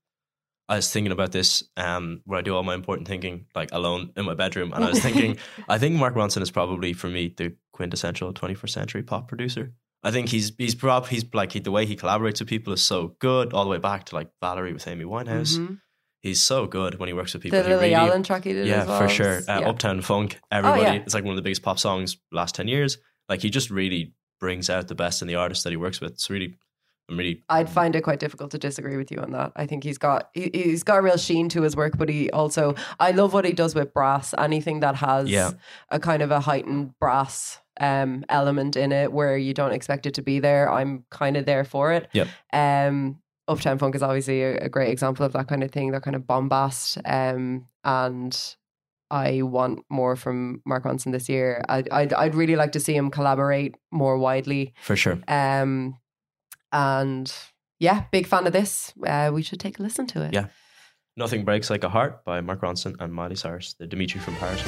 I 0.68 0.77
was 0.77 0.91
thinking 0.93 1.11
about 1.12 1.33
this 1.33 1.64
um, 1.77 2.23
where 2.25 2.39
I 2.39 2.43
do 2.43 2.55
all 2.55 2.62
my 2.62 2.75
important 2.75 3.09
thinking, 3.09 3.47
like 3.55 3.70
alone 3.73 4.12
in 4.16 4.25
my 4.25 4.35
bedroom, 4.35 4.73
and 4.73 4.85
I 4.85 4.91
was 4.91 5.01
thinking, 5.01 5.37
I 5.68 5.77
think 5.79 5.97
Mark 5.97 6.14
Ronson 6.14 6.41
is 6.41 6.51
probably 6.53 6.93
for 6.93 7.09
me 7.09 7.35
the 7.37 7.57
quintessential 7.73 8.33
21st 8.33 8.70
century 8.70 9.03
pop 9.03 9.27
producer. 9.29 9.73
I 10.05 10.11
think 10.11 10.28
he's 10.28 10.53
he's 10.59 10.74
prob 10.74 11.07
he's 11.07 11.24
like 11.32 11.53
he, 11.53 11.61
the 11.61 11.70
way 11.70 11.86
he 11.86 11.96
collaborates 11.96 12.40
with 12.40 12.48
people 12.48 12.72
is 12.72 12.82
so 12.82 13.14
good, 13.20 13.53
all 13.53 13.64
the 13.64 13.70
way 13.70 13.78
back 13.78 14.05
to 14.07 14.14
like 14.14 14.28
Valerie 14.40 14.72
with 14.72 14.86
Amy 14.88 15.05
Winehouse. 15.05 15.57
Mhm. 15.57 15.78
He's 16.22 16.40
so 16.40 16.66
good 16.66 16.98
when 17.00 17.09
he 17.09 17.12
works 17.12 17.32
with 17.34 17.42
people. 17.42 17.59
The 17.59 17.64
He 17.64 17.70
Lily 17.70 17.82
really- 17.90 17.94
Allen 17.94 18.22
track 18.22 18.44
he 18.44 18.53
did 18.53 18.66
yeah, 18.66 18.82
as 18.82 18.88
well. 18.88 19.00
for 19.00 19.09
sure. 19.09 19.38
Uh, 19.38 19.42
yeah. 19.48 19.61
Oh, 19.66 19.70
Uptown 19.70 20.00
Funk, 20.03 20.38
everybody. 20.53 20.82
yeah. 20.82 20.92
It's 20.94 21.14
like 21.14 21.24
one 21.24 21.32
of 21.32 21.36
the 21.36 21.42
biggest 21.42 21.62
pop 21.62 21.78
songs 21.78 22.16
last 22.30 22.55
ten 22.55 22.68
years. 22.68 22.98
Like 23.28 23.40
he 23.42 23.50
just 23.50 23.70
really 23.70 24.14
brings 24.40 24.68
out 24.70 24.88
the 24.88 24.94
best 24.94 25.22
in 25.22 25.28
the 25.28 25.34
artists 25.36 25.64
that 25.64 25.70
he 25.70 25.76
works 25.76 26.00
with. 26.00 26.12
It's 26.12 26.28
really, 26.30 26.57
I'm 27.09 27.16
really 27.16 27.42
I'd 27.48 27.68
find 27.70 27.94
it 27.96 28.03
quite 28.03 28.18
difficult 28.20 28.50
to 28.53 28.59
disagree 28.59 28.96
with 28.96 29.11
you 29.12 29.18
on 29.18 29.30
that. 29.32 29.53
I 29.57 29.66
think 29.66 29.82
he's 29.84 29.98
got 29.98 30.30
he, 30.34 30.50
he's 30.53 30.82
got 30.82 30.98
a 30.98 31.03
real 31.03 31.16
sheen 31.16 31.48
to 31.50 31.62
his 31.62 31.74
work, 31.76 31.96
but 31.98 32.09
he 32.09 32.30
also 32.30 32.74
I 33.00 33.12
love 33.12 33.32
what 33.32 33.44
he 33.44 33.53
does 33.53 33.74
with 33.74 33.92
brass. 33.94 34.34
Anything 34.38 34.80
that 34.80 34.96
has 34.96 35.28
Yeah. 35.30 35.53
a 35.90 35.98
kind 36.00 36.22
of 36.22 36.30
a 36.32 36.40
heightened 36.40 36.98
brass 37.00 37.59
um 37.83 38.24
element 38.28 38.76
in 38.76 38.93
it 38.93 39.12
where 39.12 39.37
you 39.37 39.53
don't 39.53 39.72
expect 39.72 40.07
it 40.07 40.14
to 40.14 40.22
be 40.22 40.39
there, 40.41 40.70
I'm 40.70 41.05
kind 41.11 41.37
of 41.37 41.45
there 41.45 41.64
for 41.64 41.93
it. 41.93 42.09
Yep. 42.12 42.28
Um 42.53 43.18
Uptown 43.49 43.78
Funk 43.78 43.95
is 43.97 44.03
obviously 44.03 44.43
a, 44.43 44.66
a 44.66 44.68
great 44.68 44.91
example 44.91 45.26
of 45.26 45.33
that 45.33 45.49
kind 45.49 45.62
of 45.64 45.70
thing, 45.70 45.91
that 45.91 46.03
kind 46.03 46.16
of 46.16 46.26
bombast. 46.26 46.99
Um 47.05 47.66
and 47.85 48.57
I 49.12 49.43
want 49.43 49.85
more 49.91 50.16
from 50.16 50.62
Mark 50.64 50.85
Ronson 50.85 51.12
this 51.12 51.28
year. 51.28 51.62
I, 51.68 51.85
I'd 51.93 52.14
I'd 52.14 52.35
really 52.35 52.57
like 52.57 52.72
to 52.72 52.80
see 52.80 52.97
him 52.97 53.11
collaborate 53.11 53.74
more 53.91 54.16
widely. 54.16 54.72
for 54.80 54.97
sure. 54.97 55.18
Um, 55.28 55.99
and 56.72 57.30
yeah, 57.78 58.05
big 58.11 58.26
fan 58.26 58.47
of 58.47 58.55
this. 58.55 58.95
Uh, 59.07 59.30
we 59.35 59.43
should 59.43 59.61
take 59.61 59.78
a 59.78 59.83
listen 59.83 60.07
to 60.09 60.22
it. 60.22 60.33
Yeah. 60.33 60.47
Nothing 61.14 61.45
Breaks 61.45 61.68
Like 61.68 61.85
a 61.85 61.91
Heart 61.91 62.24
by 62.24 62.41
Mark 62.41 62.62
Ronson 62.62 62.97
and 62.99 63.12
Miley 63.12 63.37
Cyrus, 63.37 63.74
the 63.74 63.87
Dimitri 63.87 64.18
from 64.18 64.35
Paris. 64.37 64.62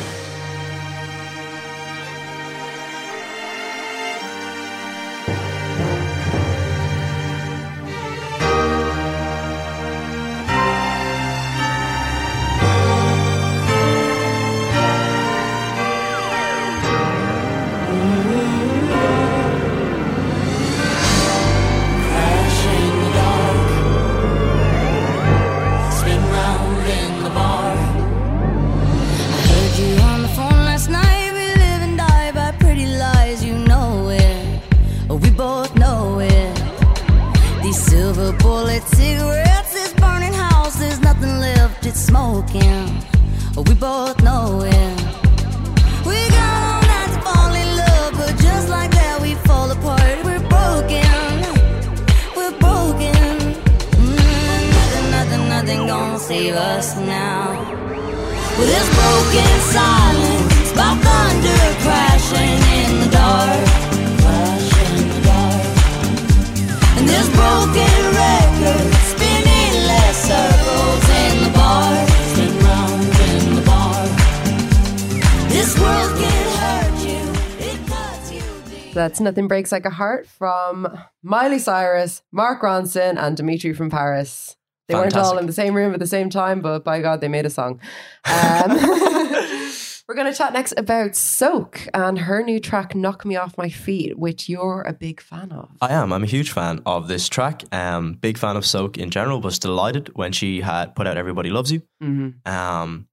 Nothing 79.34 79.48
Breaks 79.48 79.72
Like 79.72 79.84
a 79.84 79.90
Heart 79.90 80.28
from 80.28 80.86
Miley 81.24 81.58
Cyrus, 81.58 82.22
Mark 82.30 82.62
Ronson, 82.62 83.18
and 83.18 83.36
Dimitri 83.36 83.72
from 83.72 83.90
Paris. 83.90 84.54
They 84.86 84.94
weren't 84.94 85.16
all 85.16 85.38
in 85.38 85.46
the 85.46 85.52
same 85.52 85.74
room 85.74 85.92
at 85.92 85.98
the 85.98 86.06
same 86.06 86.30
time, 86.30 86.60
but 86.60 86.84
by 86.84 87.00
God, 87.00 87.20
they 87.20 87.26
made 87.26 87.44
a 87.44 87.50
song. 87.50 87.80
Um, 88.26 88.70
we're 90.06 90.14
going 90.14 90.30
to 90.30 90.38
chat 90.38 90.52
next 90.52 90.74
about 90.76 91.16
Soak 91.16 91.88
and 91.92 92.16
her 92.16 92.44
new 92.44 92.60
track, 92.60 92.94
Knock 92.94 93.24
Me 93.24 93.34
Off 93.34 93.58
My 93.58 93.68
Feet, 93.68 94.16
which 94.16 94.48
you're 94.48 94.82
a 94.82 94.92
big 94.92 95.20
fan 95.20 95.50
of. 95.50 95.68
I 95.80 95.92
am. 95.92 96.12
I'm 96.12 96.22
a 96.22 96.28
huge 96.28 96.52
fan 96.52 96.80
of 96.86 97.08
this 97.08 97.28
track. 97.28 97.64
Um, 97.74 98.12
big 98.12 98.38
fan 98.38 98.56
of 98.56 98.64
Soak 98.64 98.98
in 98.98 99.10
general. 99.10 99.40
Was 99.40 99.58
delighted 99.58 100.14
when 100.14 100.30
she 100.30 100.60
had 100.60 100.94
put 100.94 101.08
out 101.08 101.16
"Everybody 101.16 101.50
Loves 101.50 101.72
You." 101.72 101.82
Mm-hmm. 102.00 102.48
Um, 102.48 103.08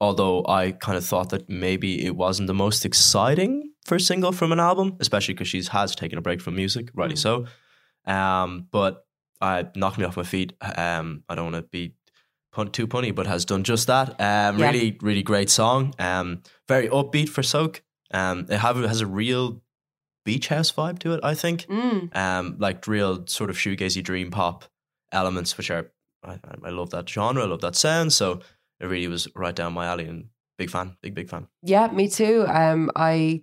although 0.00 0.46
I 0.48 0.70
kind 0.70 0.96
of 0.96 1.04
thought 1.04 1.28
that 1.28 1.50
maybe 1.50 2.06
it 2.06 2.16
wasn't 2.16 2.46
the 2.46 2.54
most 2.54 2.86
exciting 2.86 3.71
first 3.84 4.06
single 4.06 4.32
from 4.32 4.52
an 4.52 4.60
album, 4.60 4.96
especially 5.00 5.34
because 5.34 5.48
she 5.48 5.62
has 5.62 5.94
taken 5.94 6.18
a 6.18 6.22
break 6.22 6.40
from 6.40 6.54
music, 6.56 6.90
rightly 6.94 7.16
so. 7.16 7.46
Um, 8.06 8.68
but 8.70 9.06
I 9.40 9.66
knocked 9.76 9.98
me 9.98 10.04
off 10.04 10.16
my 10.16 10.22
feet. 10.22 10.52
Um, 10.60 11.24
I 11.28 11.34
don't 11.34 11.52
want 11.52 11.56
to 11.64 11.68
be 11.70 11.94
pun- 12.52 12.70
too 12.70 12.86
punny, 12.86 13.14
but 13.14 13.26
has 13.26 13.44
done 13.44 13.64
just 13.64 13.86
that. 13.88 14.10
Um, 14.20 14.58
Yeah. 14.58 14.70
really, 14.70 14.98
really 15.00 15.22
great 15.22 15.50
song. 15.50 15.94
Um, 15.98 16.42
very 16.68 16.88
upbeat 16.88 17.28
for 17.28 17.42
Soak. 17.42 17.82
Um, 18.12 18.46
it 18.48 18.58
have, 18.58 18.76
has 18.76 19.00
a 19.00 19.06
real 19.06 19.62
beach 20.24 20.48
house 20.48 20.70
vibe 20.70 20.98
to 21.00 21.12
it. 21.14 21.20
I 21.24 21.34
think 21.34 21.66
Mm. 21.66 22.14
um, 22.16 22.56
like 22.58 22.86
real 22.86 23.26
sort 23.26 23.50
of 23.50 23.56
shoegazy 23.56 24.02
dream 24.02 24.30
pop 24.30 24.64
elements, 25.10 25.56
which 25.58 25.70
are 25.70 25.90
I, 26.24 26.38
I 26.64 26.70
love 26.70 26.90
that 26.90 27.08
genre, 27.08 27.42
I 27.42 27.46
love 27.46 27.62
that 27.62 27.74
sound. 27.74 28.12
So 28.12 28.40
it 28.78 28.86
really 28.86 29.08
was 29.08 29.26
right 29.34 29.56
down 29.56 29.72
my 29.72 29.86
alley, 29.86 30.04
and 30.06 30.26
big 30.56 30.70
fan, 30.70 30.96
big 31.02 31.14
big 31.16 31.28
fan. 31.28 31.48
Yeah, 31.62 31.88
me 31.88 32.06
too. 32.08 32.44
Um, 32.46 32.92
I 32.94 33.42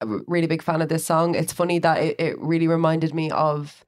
a 0.00 0.06
really 0.26 0.46
big 0.46 0.62
fan 0.62 0.82
of 0.82 0.88
this 0.88 1.04
song. 1.04 1.34
It's 1.34 1.52
funny 1.52 1.78
that 1.80 1.98
it, 2.02 2.16
it 2.20 2.38
really 2.40 2.68
reminded 2.68 3.14
me 3.14 3.30
of. 3.30 3.84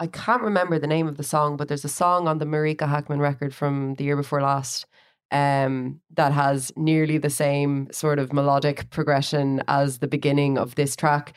I 0.00 0.06
can't 0.06 0.42
remember 0.42 0.78
the 0.78 0.86
name 0.86 1.08
of 1.08 1.16
the 1.16 1.24
song, 1.24 1.56
but 1.56 1.66
there's 1.66 1.84
a 1.84 1.88
song 1.88 2.28
on 2.28 2.38
the 2.38 2.44
Marika 2.44 2.86
Hackman 2.88 3.18
record 3.18 3.52
from 3.52 3.94
the 3.94 4.04
year 4.04 4.14
before 4.14 4.40
last 4.40 4.86
um, 5.32 6.00
that 6.14 6.32
has 6.32 6.70
nearly 6.76 7.18
the 7.18 7.30
same 7.30 7.88
sort 7.90 8.20
of 8.20 8.32
melodic 8.32 8.90
progression 8.90 9.60
as 9.66 9.98
the 9.98 10.06
beginning 10.06 10.56
of 10.56 10.76
this 10.76 10.94
track. 10.94 11.32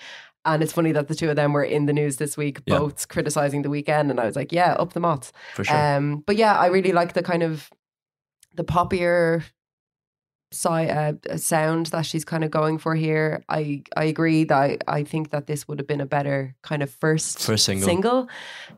And 0.45 0.61
it's 0.61 0.74
funny 0.74 0.91
that 0.91 1.07
the 1.07 1.15
two 1.15 1.30
of 1.30 1.36
them 1.36 1.53
were 1.53 1.63
in 1.63 1.88
the 1.88 1.93
news 1.93 2.17
this 2.17 2.38
week, 2.38 2.61
Yeah. 2.67 2.78
both 2.78 3.07
criticizing 3.07 3.63
the 3.63 3.69
Weeknd. 3.69 4.11
And 4.11 4.19
I 4.19 4.26
was 4.26 4.36
like, 4.36 4.51
yeah, 4.51 4.74
up 4.74 4.93
the 4.93 4.99
mots. 4.99 5.32
For 5.55 5.63
sure. 5.63 5.76
Um, 5.76 6.24
but 6.28 6.36
yeah, 6.36 6.55
I 6.55 6.67
really 6.67 6.91
like 6.91 7.13
the 7.13 7.24
kind 7.24 7.41
of 7.43 7.69
the 8.55 8.63
poppier 8.63 9.43
si- 10.52 10.70
uh, 10.70 11.14
sound 11.38 11.88
that 11.88 12.06
she's 12.06 12.26
kind 12.26 12.43
of 12.43 12.52
going 12.52 12.78
for 12.78 12.95
here. 12.95 13.43
I 13.49 13.84
I 13.95 14.06
agree 14.06 14.43
that 14.45 14.58
I, 14.58 14.78
I 14.88 15.04
think 15.04 15.30
that 15.32 15.47
this 15.47 15.68
would 15.68 15.80
have 15.80 15.88
been 15.88 16.02
a 16.02 16.06
better 16.06 16.56
kind 16.64 16.84
of 16.84 16.89
first 16.89 17.39
First 17.39 17.66
single. 17.66 17.88
Single, 17.88 18.30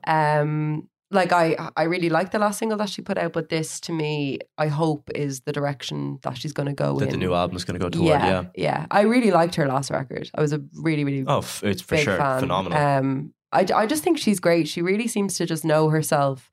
um, 0.08 0.88
like 1.12 1.32
I 1.32 1.56
I 1.78 1.84
really 1.84 2.10
like 2.10 2.32
the 2.32 2.40
last 2.40 2.58
single 2.60 2.78
that 2.80 2.90
she 2.90 3.02
put 3.02 3.18
out, 3.18 3.34
but 3.34 3.50
this 3.50 3.80
to 3.82 3.92
me, 3.92 4.40
I 4.58 4.68
hope 4.68 5.10
is 5.14 5.42
the 5.42 5.52
direction 5.52 6.20
that 6.24 6.38
she's 6.38 6.54
going 6.54 6.68
to 6.68 6.74
go 6.74 6.98
that 7.00 7.06
in. 7.06 7.12
the 7.12 7.18
new 7.18 7.34
album 7.34 7.56
is 7.56 7.66
going 7.66 7.80
to 7.80 7.84
go 7.86 7.90
toward. 7.90 8.08
yeah, 8.08 8.28
Yeah. 8.28 8.44
yeah, 8.56 8.86
I 8.90 9.02
really 9.02 9.32
liked 9.32 9.56
her 9.56 9.68
last 9.68 9.92
record. 9.92 10.30
I 10.36 10.42
was 10.42 10.54
a 10.54 10.62
really 10.82 11.04
really 11.04 11.24
Oh, 11.28 11.40
f- 11.40 11.64
it's 11.64 11.82
for 11.82 11.98
sure 11.98 12.18
fan. 12.18 12.40
phenomenal. 12.40 12.78
Um, 12.80 13.34
I, 13.52 13.66
I 13.76 13.86
just 13.86 14.04
think 14.04 14.18
she's 14.18 14.40
great. 14.40 14.68
She 14.68 14.82
really 14.82 15.08
seems 15.08 15.38
to 15.38 15.46
just 15.46 15.64
know 15.64 15.90
herself, 15.90 16.50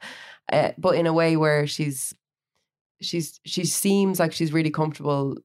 uh, 0.53 0.73
but 0.77 0.97
in 0.97 1.07
a 1.07 1.13
way 1.15 1.37
where 1.39 1.67
she's 1.67 2.13
she's 3.01 3.41
she 3.45 3.65
seems 3.65 4.19
like 4.19 4.33
she's 4.33 4.53
really 4.53 4.71
comfortable 4.71 5.37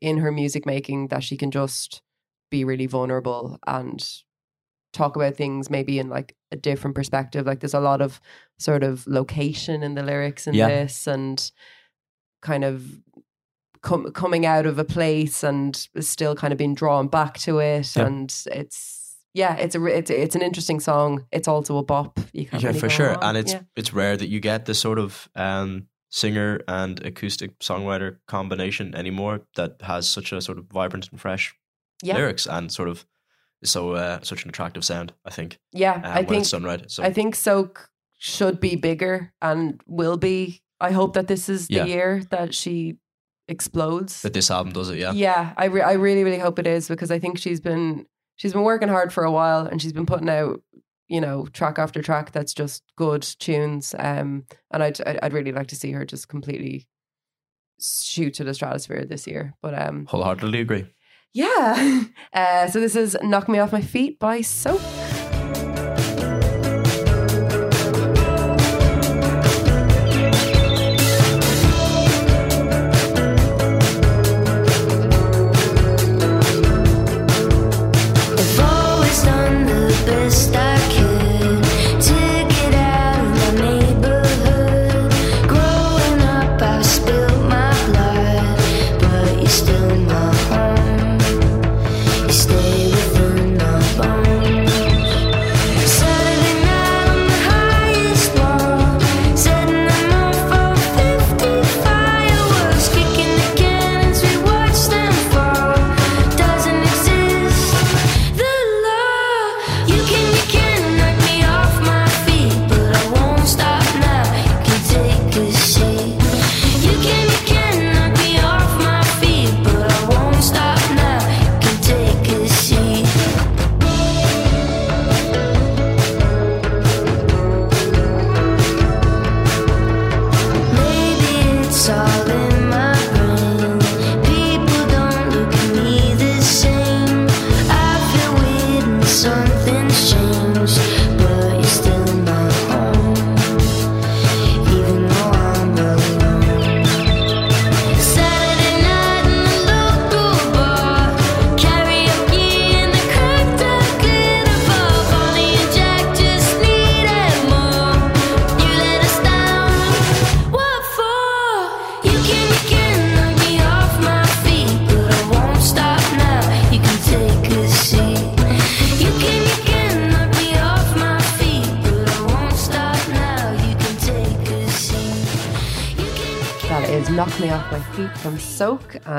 in 0.00 0.18
her 0.18 0.30
music 0.30 0.66
making 0.66 1.08
that 1.08 1.22
she 1.24 1.36
can 1.36 1.50
just 1.50 2.02
be 2.50 2.64
really 2.64 2.86
vulnerable 2.86 3.58
and 3.66 4.04
talk 4.92 5.16
about 5.16 5.36
things 5.36 5.70
maybe 5.70 5.98
in 5.98 6.08
like 6.08 6.36
a 6.52 6.56
different 6.56 6.94
perspective. 6.96 7.46
Like 7.46 7.60
there's 7.60 7.74
a 7.74 7.80
lot 7.80 8.02
of 8.02 8.20
sort 8.58 8.82
of 8.82 9.06
location 9.06 9.82
in 9.82 9.94
the 9.94 10.02
lyrics 10.02 10.46
in 10.46 10.54
Yeah. 10.54 10.68
this 10.68 11.06
and 11.06 11.50
kind 12.42 12.64
of 12.64 12.84
com- 13.82 14.10
coming 14.12 14.44
out 14.46 14.66
of 14.66 14.78
a 14.78 14.84
place 14.84 15.42
and 15.44 15.76
still 16.00 16.34
kind 16.34 16.52
of 16.52 16.58
being 16.58 16.74
drawn 16.74 17.08
back 17.08 17.38
to 17.38 17.58
it 17.60 17.96
Yeah. 17.96 18.06
and 18.06 18.34
it's 18.52 18.98
yeah, 19.32 19.54
it's 19.56 19.76
a 19.76 19.86
it's 19.86 20.10
it's 20.10 20.34
an 20.34 20.42
interesting 20.42 20.80
song. 20.80 21.24
It's 21.30 21.46
also 21.46 21.76
a 21.78 21.84
bop. 21.84 22.18
Yeah, 22.32 22.48
really 22.52 22.80
for 22.80 22.88
sure. 22.90 23.10
wrong. 23.10 23.18
And 23.22 23.36
it's 23.38 23.52
yeah. 23.52 23.60
it's 23.76 23.92
rare 23.92 24.16
that 24.16 24.28
you 24.28 24.40
get 24.40 24.64
this 24.64 24.80
sort 24.80 24.98
of 24.98 25.28
um, 25.36 25.86
singer 26.10 26.60
and 26.68 27.04
acoustic 27.06 27.58
songwriter 27.60 28.16
combination 28.26 28.94
anymore 28.94 29.40
that 29.56 29.76
has 29.82 30.08
such 30.08 30.32
a 30.32 30.40
sort 30.40 30.58
of 30.58 30.66
vibrant 30.66 31.08
and 31.10 31.20
fresh 31.20 31.54
yeah, 32.02 32.16
lyrics 32.16 32.46
and 32.46 32.70
sort 32.72 32.88
of 32.88 33.06
so 33.62 33.92
uh, 33.92 34.18
such 34.22 34.42
an 34.44 34.48
attractive 34.48 34.84
sound. 34.84 35.12
I 35.24 35.30
think. 35.30 35.58
yeah. 35.72 35.94
Um, 35.94 36.02
I 36.04 36.24
think 36.24 36.40
it's 36.42 36.50
done 36.50 36.64
right. 36.64 36.90
So 36.90 37.02
I 37.02 37.12
think 37.12 37.34
Soak 37.34 37.90
should 38.18 38.58
be 38.60 38.74
bigger 38.76 39.32
and 39.42 39.80
will 39.86 40.16
be. 40.16 40.62
I 40.80 40.92
hope 40.92 41.12
that 41.14 41.26
this 41.28 41.48
is 41.48 41.68
the 41.68 41.74
Yeah. 41.74 41.84
year 41.84 42.22
that 42.30 42.54
she 42.54 42.96
explodes. 43.48 44.22
that 44.22 44.32
this 44.32 44.50
album 44.50 44.72
does 44.72 44.88
it. 44.90 44.98
Yeah. 44.98 45.12
Yeah, 45.12 45.52
I 45.56 45.66
re- 45.66 45.82
I 45.82 45.92
really 45.92 46.24
really 46.24 46.38
hope 46.38 46.58
it 46.58 46.66
is 46.66 46.88
because 46.88 47.10
I 47.10 47.18
think 47.18 47.38
she's 47.38 47.60
been 47.60 48.06
she's 48.36 48.52
been 48.52 48.62
working 48.62 48.88
hard 48.88 49.12
for 49.12 49.24
a 49.24 49.30
while 49.30 49.66
and 49.66 49.80
she's 49.82 49.92
been 49.92 50.06
putting 50.06 50.28
out 50.30 50.62
you 51.10 51.20
know 51.20 51.46
track 51.52 51.78
after 51.78 52.00
track 52.00 52.32
that's 52.32 52.54
just 52.54 52.82
good 52.96 53.22
tunes. 53.22 53.94
Um, 53.98 54.44
and 54.70 54.82
I'd 54.82 55.00
I'd 55.22 55.32
really 55.34 55.52
like 55.52 55.66
to 55.68 55.76
see 55.76 55.92
her 55.92 56.04
just 56.06 56.28
completely 56.28 56.86
shoot 57.80 58.34
to 58.34 58.44
the 58.44 58.54
stratosphere 58.54 59.04
this 59.04 59.26
year. 59.26 59.54
But 59.60 59.74
um, 59.80 60.06
Wholeheartedly 60.06 60.60
agree. 60.60 60.86
yeah. 61.34 62.04
Uh, 62.32 62.68
so 62.68 62.78
this 62.78 62.94
is 62.94 63.16
"Knock 63.22 63.48
Me 63.48 63.58
Off 63.58 63.72
My 63.72 63.80
Feet" 63.80 64.18
by 64.20 64.40
Soak. 64.40 64.80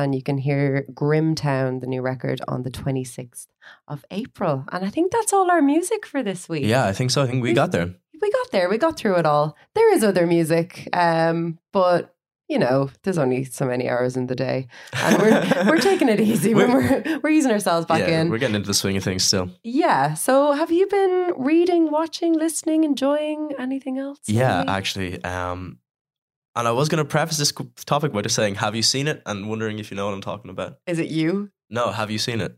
And 0.02 0.16
you 0.16 0.24
can 0.24 0.38
hear 0.38 0.86
Grim 0.93 1.36
Town, 1.36 1.80
the 1.80 1.88
new 1.88 2.02
record, 2.02 2.41
on 2.47 2.64
the 2.64 2.72
26th 2.72 3.47
of 3.88 4.04
April. 4.12 4.66
And 4.72 4.86
I 4.86 4.89
think 4.89 5.12
that's 5.12 5.34
all 5.34 5.49
our 5.52 5.62
music 5.62 6.06
for 6.06 6.24
this 6.24 6.49
week. 6.49 6.66
Yeah, 6.66 6.86
I 6.86 6.93
think 6.93 7.12
so. 7.12 7.22
I 7.22 7.28
think 7.28 7.43
we 7.43 7.54
got 7.54 7.72
there. 7.72 7.93
We 8.22 8.32
got 8.32 8.52
there, 8.52 8.70
we 8.70 8.78
got 8.78 8.97
through 8.97 9.16
it 9.16 9.26
all. 9.26 9.58
There 9.74 9.91
is 9.93 10.04
other 10.04 10.28
music, 10.28 10.88
um, 10.93 11.58
but 11.74 12.14
you 12.52 12.60
know, 12.60 12.89
there's 13.04 13.18
only 13.18 13.45
so 13.45 13.66
many 13.66 13.89
hours 13.89 14.18
in 14.18 14.28
the 14.28 14.36
day. 14.36 14.68
And 14.93 15.18
we're 15.20 15.66
we're 15.66 15.78
taking 15.91 16.10
it 16.10 16.20
easy 16.20 16.54
when 16.54 16.74
we're 16.74 17.20
we're 17.24 17.30
easing 17.30 17.52
ourselves 17.52 17.86
back 17.86 18.02
yeah, 18.02 18.22
in. 18.22 18.30
we're 18.30 18.39
getting 18.39 18.58
into 18.58 18.68
the 18.68 18.74
swing 18.74 18.97
of 18.97 19.04
things 19.04 19.24
still. 19.24 19.49
Yeah. 19.64 20.16
So 20.16 20.52
have 20.52 20.70
you 20.70 20.86
been 20.86 21.34
reading, 21.38 21.89
watching, 21.89 22.34
listening, 22.34 22.84
enjoying 22.84 23.54
anything 23.58 23.97
else? 23.97 24.20
Yeah, 24.28 24.60
lately? 24.60 24.74
actually. 24.74 25.24
Um, 25.24 25.80
and 26.56 26.68
I 26.68 26.72
was 26.72 26.89
going 26.89 27.04
to 27.04 27.10
preface 27.10 27.38
this 27.38 27.54
topic 27.86 28.12
by 28.14 28.22
just 28.22 28.36
saying, 28.36 28.56
"Have 28.56 28.76
you 28.76 28.82
seen 28.84 29.08
it?" 29.08 29.22
and 29.26 29.49
wondering 29.49 29.80
if 29.80 29.91
you 29.91 29.97
know 29.97 30.06
what 30.06 30.14
I'm 30.14 30.22
talking 30.22 30.52
about. 30.52 30.78
Is 30.88 30.99
it 30.99 31.08
you? 31.10 31.52
No, 31.70 31.91
have 31.91 32.12
you 32.12 32.18
seen 32.18 32.41
it? 32.41 32.58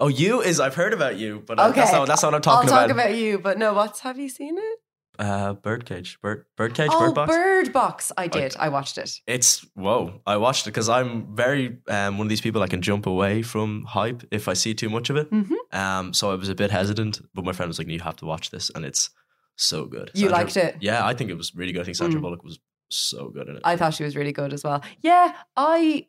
Oh, 0.00 0.08
you 0.08 0.40
is 0.40 0.60
I've 0.60 0.76
heard 0.76 0.92
about 0.92 1.16
you, 1.16 1.42
but 1.46 1.58
uh, 1.58 1.68
Okay. 1.68 1.80
that's 1.80 1.92
not 1.92 2.06
that's 2.06 2.22
not 2.22 2.28
what 2.32 2.36
I'm 2.36 2.42
talking 2.42 2.68
about. 2.68 2.78
I'll 2.82 2.86
talk 2.88 2.94
about. 2.94 3.06
about 3.10 3.18
you, 3.18 3.38
but 3.38 3.58
no, 3.58 3.74
what's 3.74 4.00
have 4.00 4.18
you 4.18 4.28
seen 4.28 4.56
it? 4.58 4.78
Uh, 5.18 5.52
Birdcage, 5.54 6.20
Bird, 6.22 6.44
Birdcage, 6.56 6.90
oh, 6.92 7.00
Bird 7.00 7.14
Box. 7.16 7.32
Bird 7.34 7.72
Box. 7.72 8.12
I 8.16 8.28
did. 8.28 8.54
I 8.56 8.68
watched 8.68 8.98
it. 8.98 9.18
It's 9.26 9.66
whoa! 9.74 10.20
I 10.24 10.36
watched 10.36 10.68
it 10.68 10.70
because 10.70 10.88
I'm 10.88 11.34
very 11.34 11.78
um, 11.88 12.18
one 12.18 12.26
of 12.26 12.28
these 12.28 12.40
people 12.40 12.62
I 12.62 12.68
can 12.68 12.80
jump 12.82 13.04
away 13.06 13.42
from 13.42 13.82
hype 13.88 14.22
if 14.30 14.46
I 14.46 14.52
see 14.52 14.74
too 14.74 14.88
much 14.88 15.10
of 15.10 15.16
it. 15.16 15.28
Mhm. 15.32 15.56
Um, 15.72 16.14
so 16.14 16.30
I 16.30 16.36
was 16.36 16.48
a 16.48 16.54
bit 16.54 16.70
hesitant, 16.70 17.20
but 17.34 17.44
my 17.44 17.50
friend 17.52 17.68
was 17.68 17.78
like, 17.80 17.88
"You 17.88 17.98
have 17.98 18.14
to 18.18 18.26
watch 18.26 18.50
this," 18.50 18.70
and 18.76 18.84
it's 18.84 19.10
so 19.56 19.86
good. 19.86 20.12
You 20.14 20.28
liked 20.28 20.56
it? 20.56 20.76
Yeah, 20.80 21.04
I 21.04 21.14
think 21.14 21.30
it 21.32 21.36
was 21.36 21.52
really 21.52 21.72
good. 21.72 21.80
I 21.80 21.84
think 21.86 21.96
Sandra 21.96 22.20
Mm. 22.20 22.22
Bullock 22.22 22.44
was 22.44 22.60
so 22.90 23.28
good 23.28 23.48
in 23.48 23.56
it. 23.56 23.62
I 23.64 23.76
thought 23.76 23.94
she 23.94 24.04
was 24.04 24.16
really 24.16 24.32
good 24.32 24.52
as 24.52 24.64
well. 24.64 24.82
Yeah, 25.00 25.32
I 25.56 26.06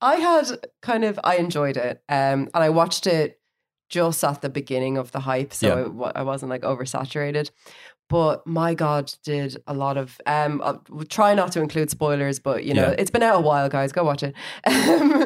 I 0.00 0.16
had 0.16 0.58
kind 0.82 1.04
of 1.04 1.18
I 1.24 1.36
enjoyed 1.36 1.76
it. 1.76 2.02
Um 2.08 2.48
and 2.54 2.62
I 2.64 2.70
watched 2.70 3.06
it 3.06 3.40
just 3.90 4.24
at 4.24 4.40
the 4.40 4.48
beginning 4.48 4.96
of 4.98 5.12
the 5.12 5.20
hype, 5.20 5.52
so 5.52 5.66
Yeah. 5.66 6.08
it 6.08 6.12
I 6.16 6.22
wasn't 6.22 6.50
like 6.50 6.62
oversaturated. 6.62 7.50
But 8.08 8.46
my 8.46 8.74
God, 8.74 9.12
did 9.24 9.56
a 9.66 9.72
lot 9.74 9.96
of 9.96 10.20
um. 10.26 10.60
I'll 10.62 10.82
try 11.08 11.34
not 11.34 11.52
to 11.52 11.60
include 11.62 11.88
spoilers, 11.90 12.38
but 12.40 12.64
you 12.64 12.74
know 12.74 12.88
Yeah. 12.88 12.96
it's 12.98 13.10
been 13.10 13.22
out 13.22 13.36
a 13.36 13.40
while, 13.40 13.68
guys. 13.70 13.90
Go 13.92 14.04
watch 14.04 14.22
it. 14.22 14.34
Um, 14.66 15.24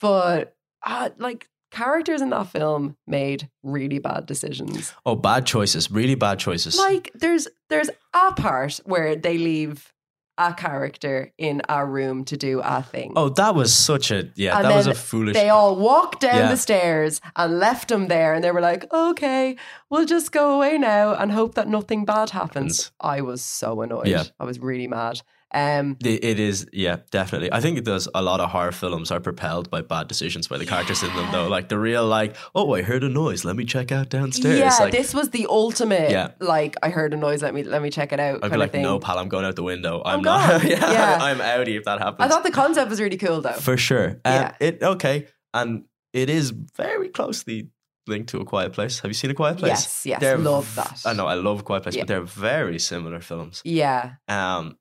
but 0.00 0.56
uh, 0.86 1.10
like 1.18 1.48
characters 1.72 2.20
in 2.22 2.30
that 2.30 2.46
film 2.46 2.96
made 3.06 3.48
really 3.64 3.98
bad 3.98 4.26
decisions. 4.26 4.94
oh, 5.04 5.16
bad 5.16 5.46
choices, 5.46 5.90
really 5.90 6.14
bad 6.14 6.38
choices. 6.38 6.78
Like 6.78 7.10
there's 7.14 7.48
there's 7.70 7.90
a 8.14 8.32
part 8.32 8.78
where 8.84 9.16
they 9.16 9.36
leave 9.38 9.92
a 10.38 10.54
character 10.54 11.32
in 11.36 11.60
a 11.68 11.84
room 11.84 12.24
to 12.24 12.36
do 12.36 12.60
a 12.64 12.82
thing. 12.82 13.12
oh, 13.16 13.28
that 13.30 13.54
was 13.54 13.74
such 13.74 14.10
a 14.10 14.28
yeah, 14.36 14.56
And 14.56 14.64
that 14.66 14.76
was 14.76 14.86
a 14.86 14.94
foolish. 14.94 15.34
They 15.34 15.48
all 15.50 15.76
walked 15.76 16.20
down 16.20 16.36
Yeah. 16.36 16.48
the 16.50 16.56
stairs 16.56 17.20
and 17.36 17.58
left 17.58 17.90
him 17.90 18.08
there, 18.08 18.32
and 18.34 18.42
they 18.44 18.50
were 18.52 18.60
like, 18.60 18.90
"Okay, 18.92 19.56
we'll 19.90 20.06
just 20.06 20.32
go 20.32 20.54
away 20.56 20.78
now 20.78 21.14
and 21.14 21.32
hope 21.32 21.54
that 21.56 21.68
nothing 21.68 22.04
bad 22.04 22.30
happens." 22.30 22.38
Happens. 22.48 22.92
I 23.00 23.20
was 23.20 23.42
so 23.42 23.82
annoyed. 23.82 24.06
Yeah. 24.06 24.24
I 24.40 24.44
was 24.44 24.58
really 24.58 24.86
mad. 24.86 25.20
Um, 25.54 25.96
It- 26.04 26.38
is, 26.38 26.66
yeah, 26.72 26.96
definitely. 27.10 27.50
I 27.52 27.60
think 27.60 27.78
it 27.78 27.84
does. 27.84 28.06
A 28.14 28.20
lot 28.22 28.40
of 28.40 28.50
horror 28.50 28.70
films 28.72 29.10
are 29.10 29.18
propelled 29.20 29.70
by 29.70 29.80
bad 29.80 30.06
decisions 30.06 30.46
by 30.46 30.58
the 30.58 30.66
characters 30.66 31.02
in 31.02 31.08
them, 31.16 31.28
though. 31.32 31.48
Like 31.48 31.68
the 31.70 31.78
real, 31.78 32.06
like, 32.06 32.36
oh, 32.54 32.74
I 32.74 32.82
heard 32.82 33.02
a 33.02 33.08
noise. 33.08 33.44
Let 33.46 33.56
me 33.56 33.64
check 33.64 33.90
out 33.90 34.10
downstairs. 34.10 34.58
yeah, 34.58 34.76
like, 34.78 34.92
this 34.92 35.14
was 35.14 35.30
the 35.30 35.46
ultimate. 35.48 36.10
Yeah. 36.10 36.32
like 36.40 36.76
I 36.82 36.90
heard 36.90 37.14
a 37.14 37.16
noise. 37.16 37.42
Let 37.42 37.54
me 37.54 37.62
let 37.62 37.80
me 37.80 37.88
check 37.90 38.12
it 38.12 38.20
out. 38.20 38.44
I'd 38.44 38.50
be 38.50 38.56
like, 38.58 38.74
no, 38.74 38.98
pal, 38.98 39.18
I'm 39.18 39.28
going 39.28 39.46
out 39.46 39.56
the 39.56 39.62
window. 39.62 40.02
I'm 40.04 40.20
God. 40.22 40.62
not. 40.62 40.64
yeah, 40.70 40.92
Yeah. 40.92 41.18
I'm 41.22 41.38
outie 41.38 41.76
if 41.78 41.84
that 41.84 41.98
happens. 41.98 42.20
I 42.20 42.28
thought 42.28 42.44
the 42.44 42.50
concept 42.50 42.90
was 42.90 43.00
really 43.00 43.16
cool 43.16 43.40
though. 43.40 43.52
for 43.52 43.76
sure. 43.78 44.20
Uh, 44.24 44.30
Yeah. 44.30 44.54
It 44.60 44.82
okay, 44.82 45.28
and 45.54 45.84
it 46.12 46.28
is 46.28 46.52
very 46.76 47.08
closely 47.08 47.70
linked 48.06 48.28
to 48.30 48.38
a 48.40 48.44
Quiet 48.44 48.72
Place. 48.72 49.00
Have 49.00 49.10
you 49.10 49.14
seen 49.14 49.30
a 49.30 49.34
Quiet 49.34 49.58
Place? 49.58 49.70
Yes, 50.04 50.20
yes, 50.22 50.38
love 50.40 50.74
that. 50.76 51.00
I 51.06 51.12
know, 51.14 51.26
I 51.26 51.34
love 51.34 51.64
Quiet 51.64 51.82
Place, 51.84 51.94
Yeah. 51.96 52.02
but 52.02 52.08
they're 52.08 52.20
very 52.22 52.78
similar 52.78 53.20
films. 53.20 53.60
yeah, 53.64 54.12
Um, 54.28 54.76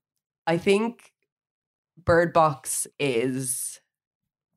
I 0.47 0.57
think 0.57 1.11
Bird 2.03 2.33
Box 2.33 2.87
is. 2.99 3.79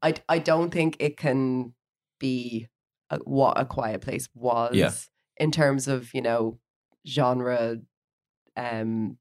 I 0.02 0.14
I 0.28 0.38
don't 0.38 0.70
think 0.70 0.96
it 1.00 1.16
can 1.18 1.74
be 2.18 2.68
uh, 3.10 3.18
what 3.24 3.60
a 3.60 3.64
quiet 3.66 4.00
place 4.00 4.28
was 4.34 4.74
Yeah. 4.74 4.92
in 5.36 5.50
terms 5.50 5.88
of 5.88 6.14
you 6.14 6.22
know 6.22 6.58
genre 7.06 7.78
um 8.56 9.16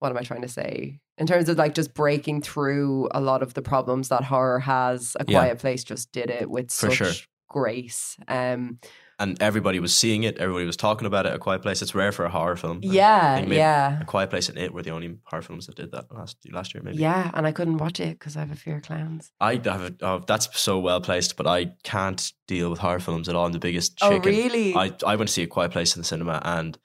what 0.00 0.10
am 0.10 0.18
i 0.18 0.22
trying 0.22 0.42
to 0.42 0.48
say 0.48 0.98
in 1.16 1.26
terms 1.28 1.48
of 1.48 1.56
like 1.56 1.74
just 1.74 1.94
breaking 1.94 2.42
through 2.42 3.08
a 3.12 3.20
lot 3.20 3.42
of 3.42 3.54
the 3.54 3.62
problems 3.62 4.08
that 4.08 4.24
horror 4.24 4.58
has 4.60 5.16
a 5.20 5.24
Yeah. 5.28 5.38
quiet 5.38 5.58
place 5.60 5.84
just 5.84 6.10
did 6.12 6.28
it 6.28 6.50
with 6.50 6.70
For 6.72 6.90
such 6.90 6.94
sure. 6.96 7.12
grace 7.48 8.16
um 8.26 8.80
and 9.18 9.40
everybody 9.42 9.80
was 9.80 9.94
seeing 9.94 10.22
it. 10.22 10.38
Everybody 10.38 10.64
was 10.64 10.76
talking 10.76 11.06
about 11.06 11.26
it. 11.26 11.34
A 11.34 11.38
Quiet 11.38 11.62
Place. 11.62 11.82
It's 11.82 11.94
rare 11.94 12.12
for 12.12 12.24
a 12.24 12.30
horror 12.30 12.56
film. 12.56 12.80
Yeah 12.82 13.38
yeah 13.40 14.00
A 14.00 14.04
Quiet 14.04 14.30
Place 14.30 14.48
and 14.48 14.58
It 14.58 14.72
were 14.72 14.82
the 14.82 14.90
only 14.90 15.18
horror 15.24 15.42
films 15.42 15.66
that 15.66 15.76
did 15.76 15.92
that 15.92 16.12
last 16.12 16.36
last 16.52 16.74
year. 16.74 16.82
Maybe. 16.82 16.98
yeah 16.98 17.30
and 17.34 17.46
i 17.46 17.52
couldn't 17.52 17.78
watch 17.78 18.00
it 18.00 18.18
because 18.18 18.36
i 18.36 18.40
have 18.40 18.50
a 18.50 18.56
fear 18.56 18.76
of 18.76 18.82
clowns 18.82 19.30
I 19.40 19.60
have. 19.64 19.82
A, 19.82 19.94
oh, 20.02 20.24
that's 20.26 20.48
so 20.58 20.78
well 20.78 21.00
placed, 21.00 21.36
but 21.36 21.46
I 21.46 21.72
can't 21.82 22.32
deal 22.46 22.70
with 22.70 22.78
horror 22.78 23.00
films 23.00 23.28
at 23.28 23.34
all. 23.34 23.46
I'm 23.46 23.52
the 23.52 23.58
biggest 23.58 23.98
oh 24.02 24.10
chicken. 24.10 24.32
really 24.32 24.74
I 24.74 24.92
I 25.06 25.16
went 25.16 25.28
to 25.28 25.34
see 25.34 25.42
a 25.42 25.46
Quiet 25.46 25.72
Place 25.72 25.96
in 25.96 26.00
the 26.02 26.06
cinema, 26.06 26.40
and 26.44 26.78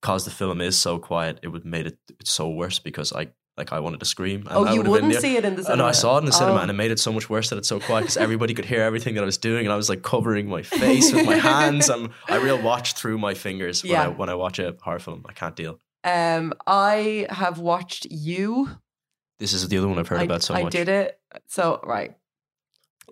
because 0.00 0.24
the 0.24 0.30
film 0.30 0.60
is 0.60 0.78
so 0.78 0.98
quiet, 0.98 1.40
it 1.42 1.48
would 1.48 1.64
made 1.64 1.86
it 1.86 1.98
it's 2.18 2.30
so 2.30 2.48
worse 2.48 2.78
because 2.78 3.12
I 3.12 3.28
like 3.60 3.72
I 3.72 3.80
wanted 3.80 4.00
to 4.00 4.06
scream. 4.06 4.40
And 4.48 4.56
oh 4.56 4.72
you 4.72 4.78
would 4.82 4.88
wouldn't 4.88 5.14
see 5.16 5.36
it 5.36 5.44
in 5.44 5.54
the 5.56 5.62
cinema 5.62 5.82
And 5.82 5.88
I 5.90 5.92
saw 5.92 6.16
it 6.16 6.20
in 6.20 6.24
the 6.26 6.32
cinema, 6.32 6.58
Oh. 6.58 6.62
and 6.62 6.70
it 6.70 6.74
made 6.74 6.90
it 6.90 6.98
so 6.98 7.12
much 7.12 7.30
worse 7.30 7.50
that 7.50 7.58
it's 7.58 7.68
so 7.68 7.78
quiet 7.80 8.02
because 8.02 8.16
everybody 8.26 8.54
could 8.54 8.64
hear 8.64 8.82
everything 8.82 9.14
that 9.14 9.22
I 9.22 9.26
was 9.26 9.38
doing, 9.38 9.64
and 9.66 9.72
I 9.72 9.76
was 9.76 9.88
like 9.88 10.02
covering 10.02 10.48
my 10.48 10.62
face 10.62 11.12
with 11.12 11.26
my 11.26 11.36
hands. 11.52 11.88
I 11.90 12.36
real 12.36 12.60
watch 12.60 12.94
through 12.94 13.18
my 13.18 13.34
fingers 13.34 13.82
when, 13.82 13.92
Yeah. 13.92 14.04
I, 14.06 14.08
when 14.08 14.28
I 14.28 14.34
watch 14.34 14.58
a 14.58 14.76
horror 14.82 14.98
film. 14.98 15.24
I 15.28 15.32
can't 15.32 15.54
deal. 15.56 15.78
um 16.04 16.52
i 16.66 17.26
have 17.28 17.58
watched 17.58 18.06
you 18.10 18.68
This 19.38 19.52
is 19.52 19.68
the 19.68 19.76
other 19.78 19.88
one 19.88 19.98
I've 19.98 20.08
heard 20.08 20.20
I, 20.20 20.24
about 20.30 20.42
so 20.42 20.54
I 20.54 20.62
much. 20.64 20.74
I 20.74 20.78
did 20.78 20.88
it. 20.88 21.20
So 21.46 21.80
right, 21.84 22.12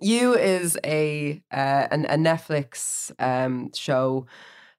you 0.01 0.33
is 0.35 0.77
a 0.85 1.41
uh, 1.51 1.87
an, 1.91 2.05
a 2.05 2.17
Netflix 2.17 3.11
um, 3.19 3.71
show 3.73 4.25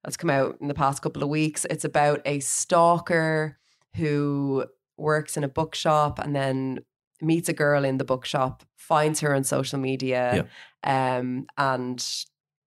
that's 0.03 0.17
come 0.17 0.31
out 0.31 0.57
in 0.61 0.69
the 0.69 0.75
past 0.75 1.03
couple 1.03 1.23
of 1.23 1.29
weeks. 1.29 1.67
It's 1.69 1.85
about 1.85 2.21
a 2.25 2.41
stalker 2.41 3.59
who 3.97 4.65
works 5.01 5.37
in 5.37 5.45
a 5.45 5.49
bookshop 5.49 6.19
and 6.19 6.35
then 6.35 6.81
meets 7.23 7.49
a 7.49 7.53
girl 7.53 7.85
in 7.85 7.99
the 7.99 8.05
bookshop, 8.05 8.63
finds 8.77 9.21
her 9.21 9.35
on 9.35 9.45
social 9.45 9.79
media, 9.79 10.47
um, 10.85 11.47
and 11.59 12.05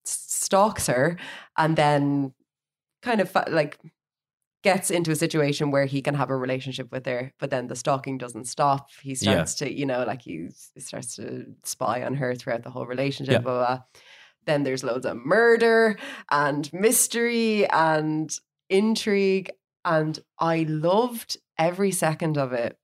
stalks 0.06 0.88
her, 0.88 1.18
and 1.58 1.76
then 1.76 2.34
kind 3.02 3.22
of 3.22 3.36
like 3.50 3.80
gets 4.64 4.90
into 4.90 5.12
a 5.12 5.16
situation 5.16 5.72
where 5.72 5.86
he 5.86 6.02
can 6.02 6.16
have 6.16 6.30
a 6.30 6.38
relationship 6.38 6.90
with 6.92 7.06
her, 7.06 7.34
but 7.40 7.50
then 7.50 7.68
the 7.68 7.76
stalking 7.76 8.18
doesn't 8.18 8.46
stop. 8.46 8.88
He 9.02 9.10
Yeah. 9.12 9.16
starts 9.34 9.56
to, 9.56 9.74
you 9.74 9.86
know, 9.86 10.06
like 10.06 10.22
he 10.22 10.46
s- 10.48 10.72
starts 10.78 11.16
to 11.18 11.54
spy 11.64 12.02
on 12.04 12.16
her 12.16 12.34
throughout 12.34 12.64
the 12.64 12.70
whole 12.70 12.86
relationship. 12.86 13.34
Yeah. 13.34 13.40
Blah, 13.40 13.58
blah. 13.66 13.80
Then 14.46 14.64
there's 14.64 14.84
loads 14.84 15.06
of 15.06 15.18
murder 15.18 15.98
and 16.32 16.72
mystery 16.72 17.68
and 17.70 18.34
intrigue. 18.70 19.52
And 19.84 20.18
I 20.40 20.64
loved 20.70 21.38
every 21.58 21.92
second 21.92 22.38
of 22.38 22.54
it. 22.54 22.78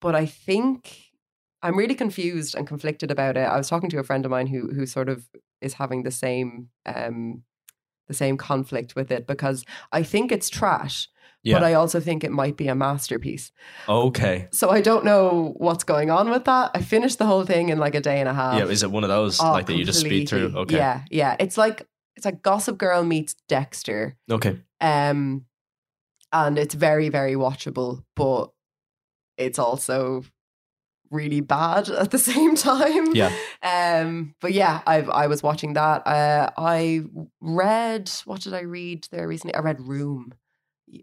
But 0.00 0.14
I 0.14 0.26
think 0.26 1.04
I'm 1.62 1.76
really 1.76 1.94
confused 1.94 2.54
and 2.54 2.66
conflicted 2.66 3.10
about 3.10 3.36
it. 3.36 3.40
I 3.48 3.56
was 3.56 3.68
talking 3.68 3.90
to 3.90 3.98
a 3.98 4.04
friend 4.04 4.24
of 4.24 4.30
mine 4.30 4.46
who 4.46 4.68
who 4.72 4.86
sort 4.86 5.08
of 5.08 5.28
is 5.60 5.74
having 5.74 6.04
the 6.04 6.10
same 6.10 6.68
um 6.86 7.42
the 8.06 8.14
same 8.14 8.36
conflict 8.36 8.94
with 8.96 9.10
it 9.10 9.26
because 9.26 9.64
I 9.92 10.02
think 10.02 10.32
it's 10.32 10.48
trash, 10.48 11.08
Yeah. 11.42 11.56
but 11.56 11.64
I 11.64 11.74
also 11.74 12.00
think 12.00 12.24
it 12.24 12.30
might 12.32 12.56
be 12.56 12.68
a 12.68 12.74
masterpiece. 12.74 13.52
okay. 13.88 14.48
So 14.52 14.70
I 14.70 14.80
don't 14.80 15.04
know 15.04 15.52
what's 15.58 15.84
going 15.84 16.10
on 16.10 16.30
with 16.30 16.44
that. 16.46 16.70
I 16.74 16.80
finished 16.80 17.18
the 17.18 17.26
whole 17.26 17.44
thing 17.44 17.68
in 17.68 17.78
like 17.78 17.94
a 17.94 18.00
day 18.00 18.18
and 18.20 18.28
a 18.28 18.32
half. 18.32 18.56
yeah. 18.58 18.64
Is 18.66 18.82
it 18.82 18.90
one 18.90 19.04
of 19.04 19.10
those 19.10 19.38
Oh, 19.40 19.52
like 19.52 19.66
that 19.66 19.74
you 19.76 19.84
just 19.84 20.00
speed 20.00 20.26
through? 20.28 20.52
Okay. 20.56 20.76
Yeah, 20.76 21.02
yeah. 21.10 21.36
It's 21.38 21.58
like 21.58 21.86
it's 22.16 22.24
like 22.24 22.42
Gossip 22.42 22.78
Girl 22.78 23.04
meets 23.04 23.34
Dexter. 23.48 24.16
Okay. 24.30 24.58
Um 24.80 25.44
and 26.32 26.58
it's 26.58 26.74
very, 26.74 27.08
very 27.08 27.34
watchable, 27.34 28.02
but 28.16 28.50
it's 29.36 29.58
also 29.58 30.24
really 31.10 31.40
bad 31.40 31.88
at 32.02 32.10
the 32.10 32.18
same 32.18 32.54
time. 32.54 33.14
Yeah. 33.14 33.32
Um, 33.62 34.34
but 34.40 34.52
yeah, 34.52 34.82
I 34.86 35.02
I 35.02 35.26
was 35.26 35.42
watching 35.42 35.74
that. 35.74 36.06
Uh, 36.06 36.50
I 36.56 37.02
read 37.40 38.10
what 38.24 38.42
did 38.42 38.54
I 38.54 38.60
read 38.60 39.08
there 39.10 39.26
recently? 39.28 39.54
I 39.54 39.60
read 39.60 39.80
Room 39.80 40.34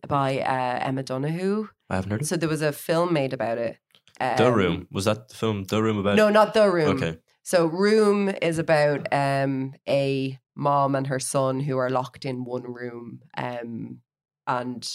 by 0.08 0.40
uh, 0.40 0.80
Emma 0.88 1.04
Donoghue. 1.04 1.70
I 1.90 1.96
haven't 1.96 2.12
heard 2.12 2.22
of 2.22 2.28
So 2.28 2.38
there 2.38 2.50
was 2.50 2.62
a 2.62 2.72
film 2.72 3.14
made 3.14 3.34
about 3.34 3.58
it. 3.58 3.78
it. 4.20 4.38
The 4.38 4.48
Um, 4.48 4.54
Room. 4.54 4.88
Was 4.92 5.06
that 5.06 5.30
the 5.30 5.36
film? 5.36 5.64
The 5.66 5.82
Room 5.82 5.98
about? 5.98 6.16
No, 6.16 6.30
not 6.30 6.54
the 6.54 6.70
room. 6.70 6.98
Okay. 6.98 7.18
So 7.44 7.66
Room 7.68 8.30
is 8.42 8.58
about 8.58 9.08
um 9.14 9.74
a 9.88 10.40
mom 10.56 10.96
and 10.96 11.08
her 11.08 11.20
son 11.20 11.60
who 11.60 11.78
are 11.78 11.90
locked 11.90 12.26
in 12.26 12.46
one 12.46 12.64
room. 12.64 13.22
Um 13.38 14.02
and 14.48 14.88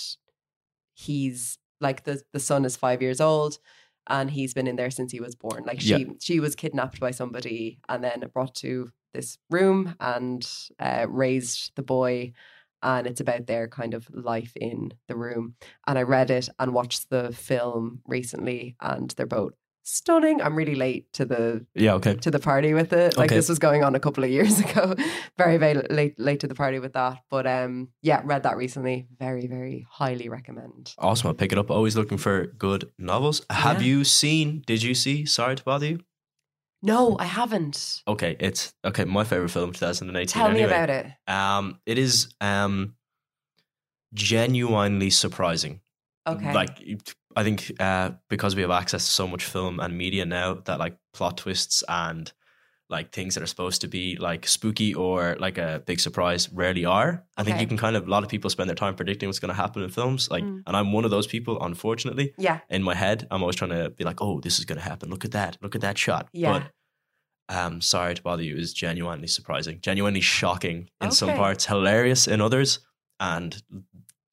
he's 1.00 1.58
like 1.80 2.04
the 2.04 2.22
the 2.32 2.40
son 2.40 2.64
is 2.64 2.76
five 2.76 3.02
years 3.02 3.20
old 3.20 3.58
and 4.06 4.30
he's 4.30 4.54
been 4.54 4.66
in 4.66 4.76
there 4.76 4.90
since 4.90 5.12
he 5.12 5.20
was 5.20 5.34
born. 5.34 5.64
Like 5.64 5.80
she 5.80 6.06
she 6.20 6.40
was 6.40 6.54
kidnapped 6.54 7.00
by 7.00 7.10
somebody 7.12 7.78
and 7.88 8.02
then 8.02 8.24
brought 8.32 8.54
to 8.56 8.90
this 9.14 9.38
room 9.50 9.94
and 10.00 10.48
uh, 10.78 11.06
raised 11.08 11.72
the 11.76 11.82
boy 11.82 12.32
and 12.82 13.06
it's 13.06 13.20
about 13.20 13.46
their 13.46 13.68
kind 13.68 13.94
of 13.94 14.08
life 14.12 14.52
in 14.56 14.92
the 15.08 15.16
room. 15.16 15.54
And 15.86 15.98
I 15.98 16.02
read 16.02 16.30
it 16.30 16.48
and 16.58 16.72
watched 16.72 17.10
the 17.10 17.32
film 17.32 18.00
recently 18.06 18.76
and 18.80 19.10
they're 19.10 19.26
both 19.26 19.52
stunning. 19.92 20.40
I'm 20.42 20.54
really 20.56 20.74
late 20.74 21.12
to 21.14 21.24
the 21.24 21.66
Yeah. 21.74 21.94
Okay. 21.94 22.14
to 22.14 22.30
the 22.30 22.38
party 22.38 22.72
with 22.74 22.92
it. 22.92 23.16
Like 23.16 23.30
Okay. 23.30 23.36
this 23.36 23.48
was 23.48 23.58
going 23.58 23.82
on 23.84 23.94
a 23.94 24.00
couple 24.00 24.24
of 24.24 24.30
years 24.30 24.58
ago. 24.64 24.94
very, 25.38 25.56
very 25.58 25.74
late 25.90 26.18
late 26.18 26.40
to 26.40 26.46
the 26.48 26.54
party 26.54 26.78
with 26.78 26.92
that. 26.94 27.18
But 27.30 27.46
um 27.46 27.88
yeah, 28.02 28.20
read 28.24 28.42
that 28.44 28.56
recently. 28.56 29.06
Very, 29.18 29.46
very 29.46 29.86
highly 29.90 30.28
recommend. 30.28 30.94
Awesome. 30.98 31.28
I'll 31.28 31.34
pick 31.34 31.52
it 31.52 31.58
up. 31.58 31.70
Always 31.70 31.96
looking 31.96 32.18
for 32.18 32.46
good 32.46 32.90
novels. 32.98 33.42
Have 33.50 33.80
Yeah. 33.82 33.88
you 33.88 34.04
seen? 34.04 34.62
Did 34.66 34.82
you 34.82 34.94
see? 34.94 35.26
Sorry 35.26 35.56
to 35.56 35.62
bother 35.64 35.86
you. 35.86 35.98
No, 36.82 37.16
I 37.18 37.24
haven't. 37.26 38.02
Okay, 38.08 38.36
it's 38.40 38.72
okay. 38.84 39.04
My 39.04 39.24
favorite 39.24 39.50
film, 39.50 39.72
2018. 39.72 40.26
Tell 40.32 40.50
me 40.50 40.62
about 40.62 40.88
it. 40.88 41.06
Um, 41.28 41.78
it 41.84 41.98
is 41.98 42.28
um 42.40 42.94
genuinely 44.14 45.10
surprising. 45.10 45.80
Okay. 46.26 46.52
Like 46.52 46.78
I 47.36 47.42
think 47.44 47.72
uh 47.80 48.10
because 48.28 48.54
we 48.56 48.62
have 48.62 48.70
access 48.70 49.04
to 49.06 49.10
so 49.10 49.26
much 49.26 49.44
film 49.44 49.80
and 49.80 49.96
media 49.96 50.24
now 50.26 50.54
that 50.66 50.78
like 50.78 50.96
plot 51.14 51.38
twists 51.38 51.82
and 51.88 52.32
like 52.88 53.12
things 53.12 53.34
that 53.34 53.42
are 53.42 53.46
supposed 53.46 53.80
to 53.82 53.86
be 53.88 54.16
like 54.16 54.48
spooky 54.48 54.92
or 54.94 55.36
like 55.38 55.58
a 55.58 55.80
big 55.86 56.00
surprise 56.00 56.52
rarely 56.52 56.84
are. 56.84 57.24
I 57.36 57.44
think 57.44 57.60
you 57.60 57.66
can 57.68 57.76
kind 57.76 57.94
of 57.96 58.06
a 58.06 58.10
lot 58.10 58.24
of 58.24 58.28
people 58.28 58.50
spend 58.50 58.68
their 58.68 58.74
time 58.74 58.96
predicting 58.96 59.28
what's 59.28 59.38
going 59.38 59.54
to 59.54 59.62
happen 59.62 59.82
in 59.82 59.90
films 59.90 60.28
like 60.28 60.42
Mm. 60.44 60.62
and 60.66 60.76
I'm 60.76 60.92
one 60.92 61.04
of 61.04 61.10
those 61.12 61.26
people 61.28 61.62
unfortunately. 61.62 62.34
yeah. 62.36 62.58
In 62.68 62.82
my 62.82 62.94
head, 62.94 63.26
I'm 63.30 63.42
always 63.42 63.56
trying 63.56 63.70
to 63.70 63.90
be 63.90 64.02
like, 64.04 64.20
"Oh, 64.20 64.40
this 64.40 64.58
is 64.58 64.64
going 64.64 64.78
to 64.78 64.84
happen. 64.84 65.08
Look 65.08 65.24
at 65.24 65.30
that. 65.32 65.56
Look 65.62 65.74
at 65.76 65.80
that 65.82 65.96
shot." 65.98 66.28
Yeah. 66.32 66.52
But 66.52 66.62
um 67.56 67.80
sorry 67.80 68.14
to 68.14 68.22
bother 68.22 68.42
you 68.42 68.56
is 68.56 68.72
genuinely 68.74 69.28
surprising, 69.28 69.78
genuinely 69.82 70.20
shocking 70.20 70.90
in 71.00 71.10
some 71.12 71.34
parts, 71.36 71.66
hilarious 71.66 72.26
in 72.28 72.40
others 72.40 72.80
and 73.20 73.62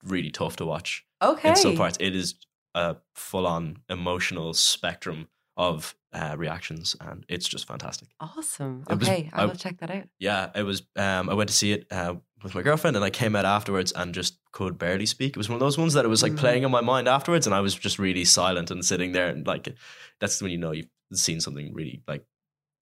really 0.08 0.32
tough 0.32 0.56
to 0.58 0.66
watch 0.66 1.06
Okay. 1.22 1.50
in 1.50 1.56
some 1.56 1.76
parts 1.76 1.98
it 2.00 2.16
is 2.16 2.36
a 2.76 2.96
full-on 3.16 3.78
emotional 3.90 4.54
spectrum 4.54 5.28
of 5.56 5.96
uh, 6.14 6.36
reactions 6.38 6.96
and 7.02 7.26
it's 7.28 7.48
just 7.48 7.68
fantastic 7.68 8.08
Awesome. 8.20 8.84
It 8.90 8.94
Okay. 8.94 9.30
I 9.34 9.42
I- 9.42 9.46
will 9.46 9.56
check 9.56 9.78
that 9.80 9.90
out. 9.92 10.04
yeah 10.20 10.50
it 10.56 10.64
was 10.64 10.84
um, 10.96 11.30
i 11.30 11.34
went 11.34 11.50
to 11.50 11.56
see 11.56 11.72
it 11.74 11.88
uh, 11.92 12.16
with 12.44 12.54
my 12.56 12.62
girlfriend 12.62 12.96
and 12.96 13.04
i 13.04 13.10
came 13.10 13.36
out 13.36 13.46
afterwards 13.46 13.92
and 13.94 14.14
just 14.14 14.38
could 14.52 14.78
barely 14.78 15.06
speak 15.08 15.32
it 15.32 15.38
was 15.38 15.50
one 15.50 15.56
of 15.56 15.60
those 15.60 15.78
ones 15.78 15.94
that 15.94 16.06
it 16.06 16.10
was 16.10 16.22
like 16.24 16.34
Mm. 16.34 16.38
playing 16.38 16.64
in 16.64 16.72
my 16.72 16.82
mind 16.82 17.08
afterwards 17.08 17.46
and 17.48 17.56
i 17.56 17.60
was 17.62 17.74
just 17.76 17.98
really 18.00 18.26
silent 18.26 18.70
and 18.72 18.86
sitting 18.86 19.12
there 19.14 19.28
and 19.30 19.46
like 19.48 19.76
that's 20.20 20.42
when 20.42 20.52
you 20.52 20.58
know 20.60 20.72
you've 20.72 20.90
seen 21.14 21.40
something 21.42 21.74
really 21.74 22.02
like 22.08 22.24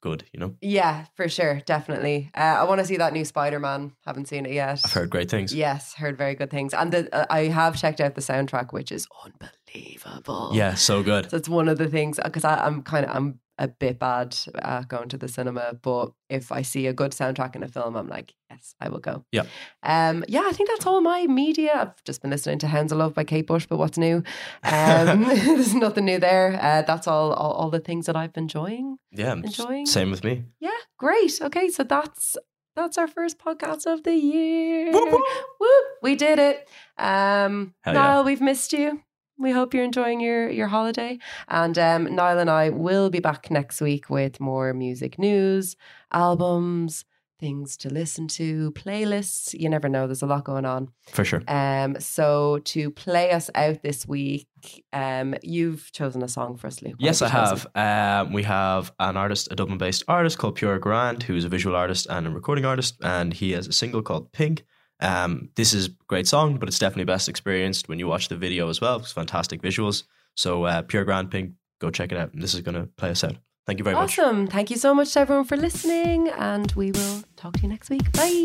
good 0.07 0.21
you 0.33 0.39
know 0.41 0.51
Yeah, 0.61 1.05
for 1.17 1.27
sure. 1.37 1.55
Definitely. 1.65 2.17
Uh, 2.41 2.61
I 2.61 2.63
want 2.69 2.79
to 2.81 2.85
see 2.91 2.97
that 3.03 3.11
new 3.17 3.25
Spider 3.25 3.59
Man. 3.67 3.81
Haven't 4.05 4.27
seen 4.31 4.45
it 4.45 4.53
yet. 4.53 4.77
i've 4.85 4.93
heard 4.99 5.09
great 5.15 5.29
things 5.33 5.49
Yes, 5.65 5.81
heard 6.01 6.15
very 6.23 6.35
good 6.39 6.51
things. 6.51 6.71
And 6.79 6.87
the, 6.93 7.01
uh, 7.19 7.25
I 7.39 7.41
have 7.59 7.73
checked 7.83 7.99
out 8.05 8.13
the 8.19 8.21
soundtrack, 8.31 8.67
which 8.77 8.91
is 8.97 9.07
unbelievable. 9.25 10.51
yeah 10.53 10.73
so 10.75 11.03
good 11.03 11.23
it's 11.33 11.49
one 11.49 11.67
of 11.73 11.77
the 11.77 11.89
things 11.97 12.19
because 12.23 12.45
I'm 12.45 12.81
kind 12.83 13.05
of 13.05 13.15
I'm 13.17 13.39
a 13.57 13.67
bit 13.67 13.99
bad 13.99 14.35
at 14.61 14.87
going 14.87 15.09
to 15.09 15.17
the 15.17 15.27
cinema, 15.27 15.77
but 15.81 16.11
if 16.29 16.51
I 16.51 16.61
see 16.61 16.87
a 16.87 16.93
good 16.93 17.11
soundtrack 17.11 17.55
in 17.55 17.63
a 17.63 17.67
film, 17.67 17.95
I'm 17.95 18.07
like, 18.07 18.33
yes, 18.49 18.75
I 18.81 18.89
will 18.89 18.99
go. 18.99 19.23
Yeah. 19.31 19.43
Um. 19.83 20.23
Yeah, 20.27 20.43
I 20.45 20.51
think 20.51 20.69
that's 20.69 20.85
all 20.85 21.01
my 21.01 21.25
media. 21.27 21.71
I've 21.73 22.03
just 22.03 22.21
been 22.21 22.31
listening 22.31 22.59
to 22.59 22.67
Hounds 22.67 22.91
of 22.91 22.97
Love 22.97 23.13
by 23.13 23.23
Kate 23.23 23.47
Bush, 23.47 23.65
but 23.65 23.77
what's 23.77 23.97
new? 23.97 24.23
Um, 24.63 25.23
there's 25.23 25.73
nothing 25.73 26.05
new 26.05 26.19
there. 26.19 26.59
Uh, 26.61 26.81
that's 26.81 27.07
all, 27.07 27.33
all. 27.33 27.51
All 27.53 27.69
the 27.69 27.79
things 27.79 28.05
that 28.07 28.15
I've 28.15 28.33
been 28.33 28.43
enjoying. 28.43 28.97
yeah 29.11 29.31
Enjoying? 29.33 29.85
same 29.85 30.11
with 30.11 30.23
me 30.23 30.43
Yeah, 30.59 30.69
great. 30.97 31.39
Okay, 31.41 31.69
so 31.69 31.83
that's 31.83 32.35
that's 32.75 32.97
our 32.97 33.07
first 33.07 33.39
podcast 33.39 33.85
of 33.85 34.03
the 34.03 34.13
year. 34.13 34.91
Whoop, 34.91 35.11
whoop. 35.11 35.21
Whoop, 35.59 35.85
we 36.03 36.15
did 36.15 36.39
it. 36.39 36.67
Um, 36.97 37.73
Hell 37.81 37.93
yeah. 37.93 38.01
Niall, 38.01 38.23
we've 38.25 38.41
missed 38.41 38.73
you. 38.73 39.01
We 39.37 39.51
hope 39.51 39.73
you're 39.73 39.83
enjoying 39.83 40.21
your 40.21 40.49
your 40.49 40.67
holiday. 40.67 41.19
And 41.47 41.77
um, 41.77 42.15
Niall 42.15 42.39
and 42.39 42.49
I 42.49 42.69
will 42.69 43.09
be 43.09 43.19
back 43.19 43.51
next 43.51 43.81
week 43.81 44.09
with 44.09 44.39
more 44.39 44.73
music 44.73 45.19
news, 45.19 45.75
albums, 46.11 47.03
things 47.37 47.75
to 47.77 47.89
listen 47.89 48.27
to, 48.29 48.71
playlists. 48.71 49.53
You 49.53 49.69
never 49.69 49.89
know. 49.89 50.07
There's 50.07 50.21
a 50.21 50.25
lot 50.25 50.45
going 50.45 50.65
on. 50.65 50.87
For 51.11 51.25
sure. 51.25 51.43
Um, 51.49 51.99
so 51.99 52.59
to 52.65 52.89
play 52.91 53.31
us 53.31 53.49
out 53.55 53.81
this 53.83 54.07
week, 54.07 54.47
um, 54.93 55.35
you've 55.43 55.91
chosen 55.91 56.23
a 56.23 56.29
song 56.29 56.55
for 56.55 56.67
us, 56.67 56.81
Luke. 56.81 56.93
What 56.93 57.01
Yes, 57.01 57.21
I 57.21 57.29
chosen? 57.29 57.67
have. 57.75 58.25
Um, 58.27 58.33
we 58.33 58.43
have 58.43 58.93
an 58.99 59.17
artist, 59.17 59.49
a 59.51 59.55
Dublin 59.55 59.77
based 59.77 60.03
artist 60.07 60.37
called 60.37 60.55
Pure 60.55 60.79
Grand, 60.79 61.23
who's 61.23 61.43
a 61.43 61.49
visual 61.49 61.75
artist 61.75 62.07
and 62.09 62.25
a 62.25 62.29
recording 62.29 62.63
artist, 62.65 62.95
and 63.03 63.33
he 63.33 63.51
has 63.51 63.67
a 63.67 63.73
single 63.73 64.01
called 64.01 64.31
Pink. 64.31 64.63
Um, 64.99 65.49
this 65.55 65.73
is 65.73 65.87
a 65.87 65.89
great 66.07 66.27
song, 66.27 66.57
but 66.57 66.69
it's 66.69 66.79
definitely 66.79 67.05
best 67.05 67.27
experienced 67.27 67.89
when 67.89 67.99
you 67.99 68.07
watch 68.07 68.29
the 68.29 68.37
video 68.37 68.69
as 68.69 68.79
well. 68.81 68.97
It's 68.97 69.11
fantastic 69.11 69.61
visuals. 69.61 70.03
So, 70.35 70.65
uh, 70.65 70.81
Pure 70.81 71.05
Grand 71.05 71.31
Pink, 71.31 71.51
go 71.79 71.89
check 71.89 72.11
it 72.11 72.17
out. 72.17 72.33
And 72.33 72.41
this 72.41 72.53
is 72.53 72.61
going 72.61 72.75
to 72.75 72.87
play 72.97 73.09
us 73.09 73.23
out. 73.23 73.35
Thank 73.65 73.79
you 73.79 73.83
very 73.83 73.95
much. 73.95 74.19
Awesome. 74.19 74.47
Thank 74.47 74.69
you 74.69 74.77
so 74.77 74.93
much 74.93 75.13
to 75.13 75.19
everyone 75.21 75.45
for 75.45 75.57
listening, 75.57 76.29
and 76.29 76.71
we 76.73 76.91
will 76.91 77.23
talk 77.35 77.53
to 77.53 77.61
you 77.63 77.69
next 77.69 77.89
week. 77.89 78.11
Bye. 78.11 78.43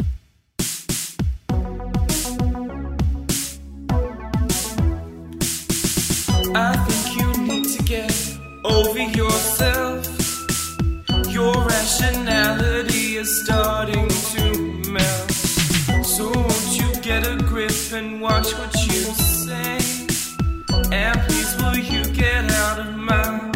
I 6.52 6.74
think 6.88 7.20
you 7.20 7.42
need 7.44 7.64
to 7.76 7.82
get 7.84 8.38
over 8.64 8.98
yourself. 8.98 10.06
Your 11.28 11.54
rationality 11.64 13.16
is 13.16 13.44
starting 13.44 14.08
to 14.08 14.39
get 17.10 17.26
a 17.26 17.36
grip 17.42 17.72
and 17.92 18.20
watch 18.20 18.52
what 18.54 18.72
you 18.86 19.02
say? 19.14 19.78
And 20.92 21.20
please, 21.22 21.56
will 21.60 21.76
you 21.76 22.04
get 22.14 22.48
out 22.52 22.78
of 22.78 22.96
my 22.96 23.49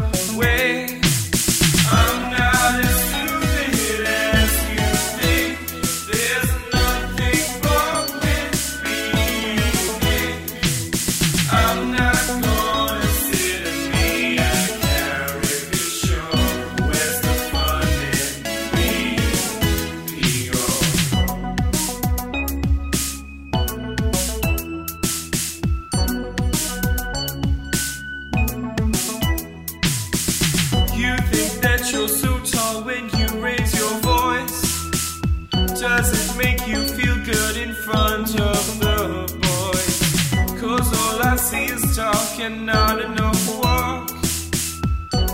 Does 35.84 36.30
it 36.30 36.38
make 36.38 36.66
you 36.66 36.80
feel 36.82 37.14
good 37.26 37.58
in 37.58 37.74
front 37.74 38.40
of 38.40 38.80
the 38.80 39.28
boys? 39.44 40.58
Cause 40.58 40.88
all 40.98 41.22
I 41.22 41.36
see 41.36 41.66
is 41.66 41.94
talk 41.94 42.40
and 42.40 42.64
not 42.64 43.02
enough 43.02 43.46
walk. 43.62 44.10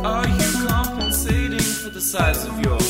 Are 0.05 0.27
you 0.27 0.67
compensating 0.67 1.61
for 1.61 1.91
the 1.91 2.01
size 2.01 2.45
of 2.47 2.59
your? 2.65 2.90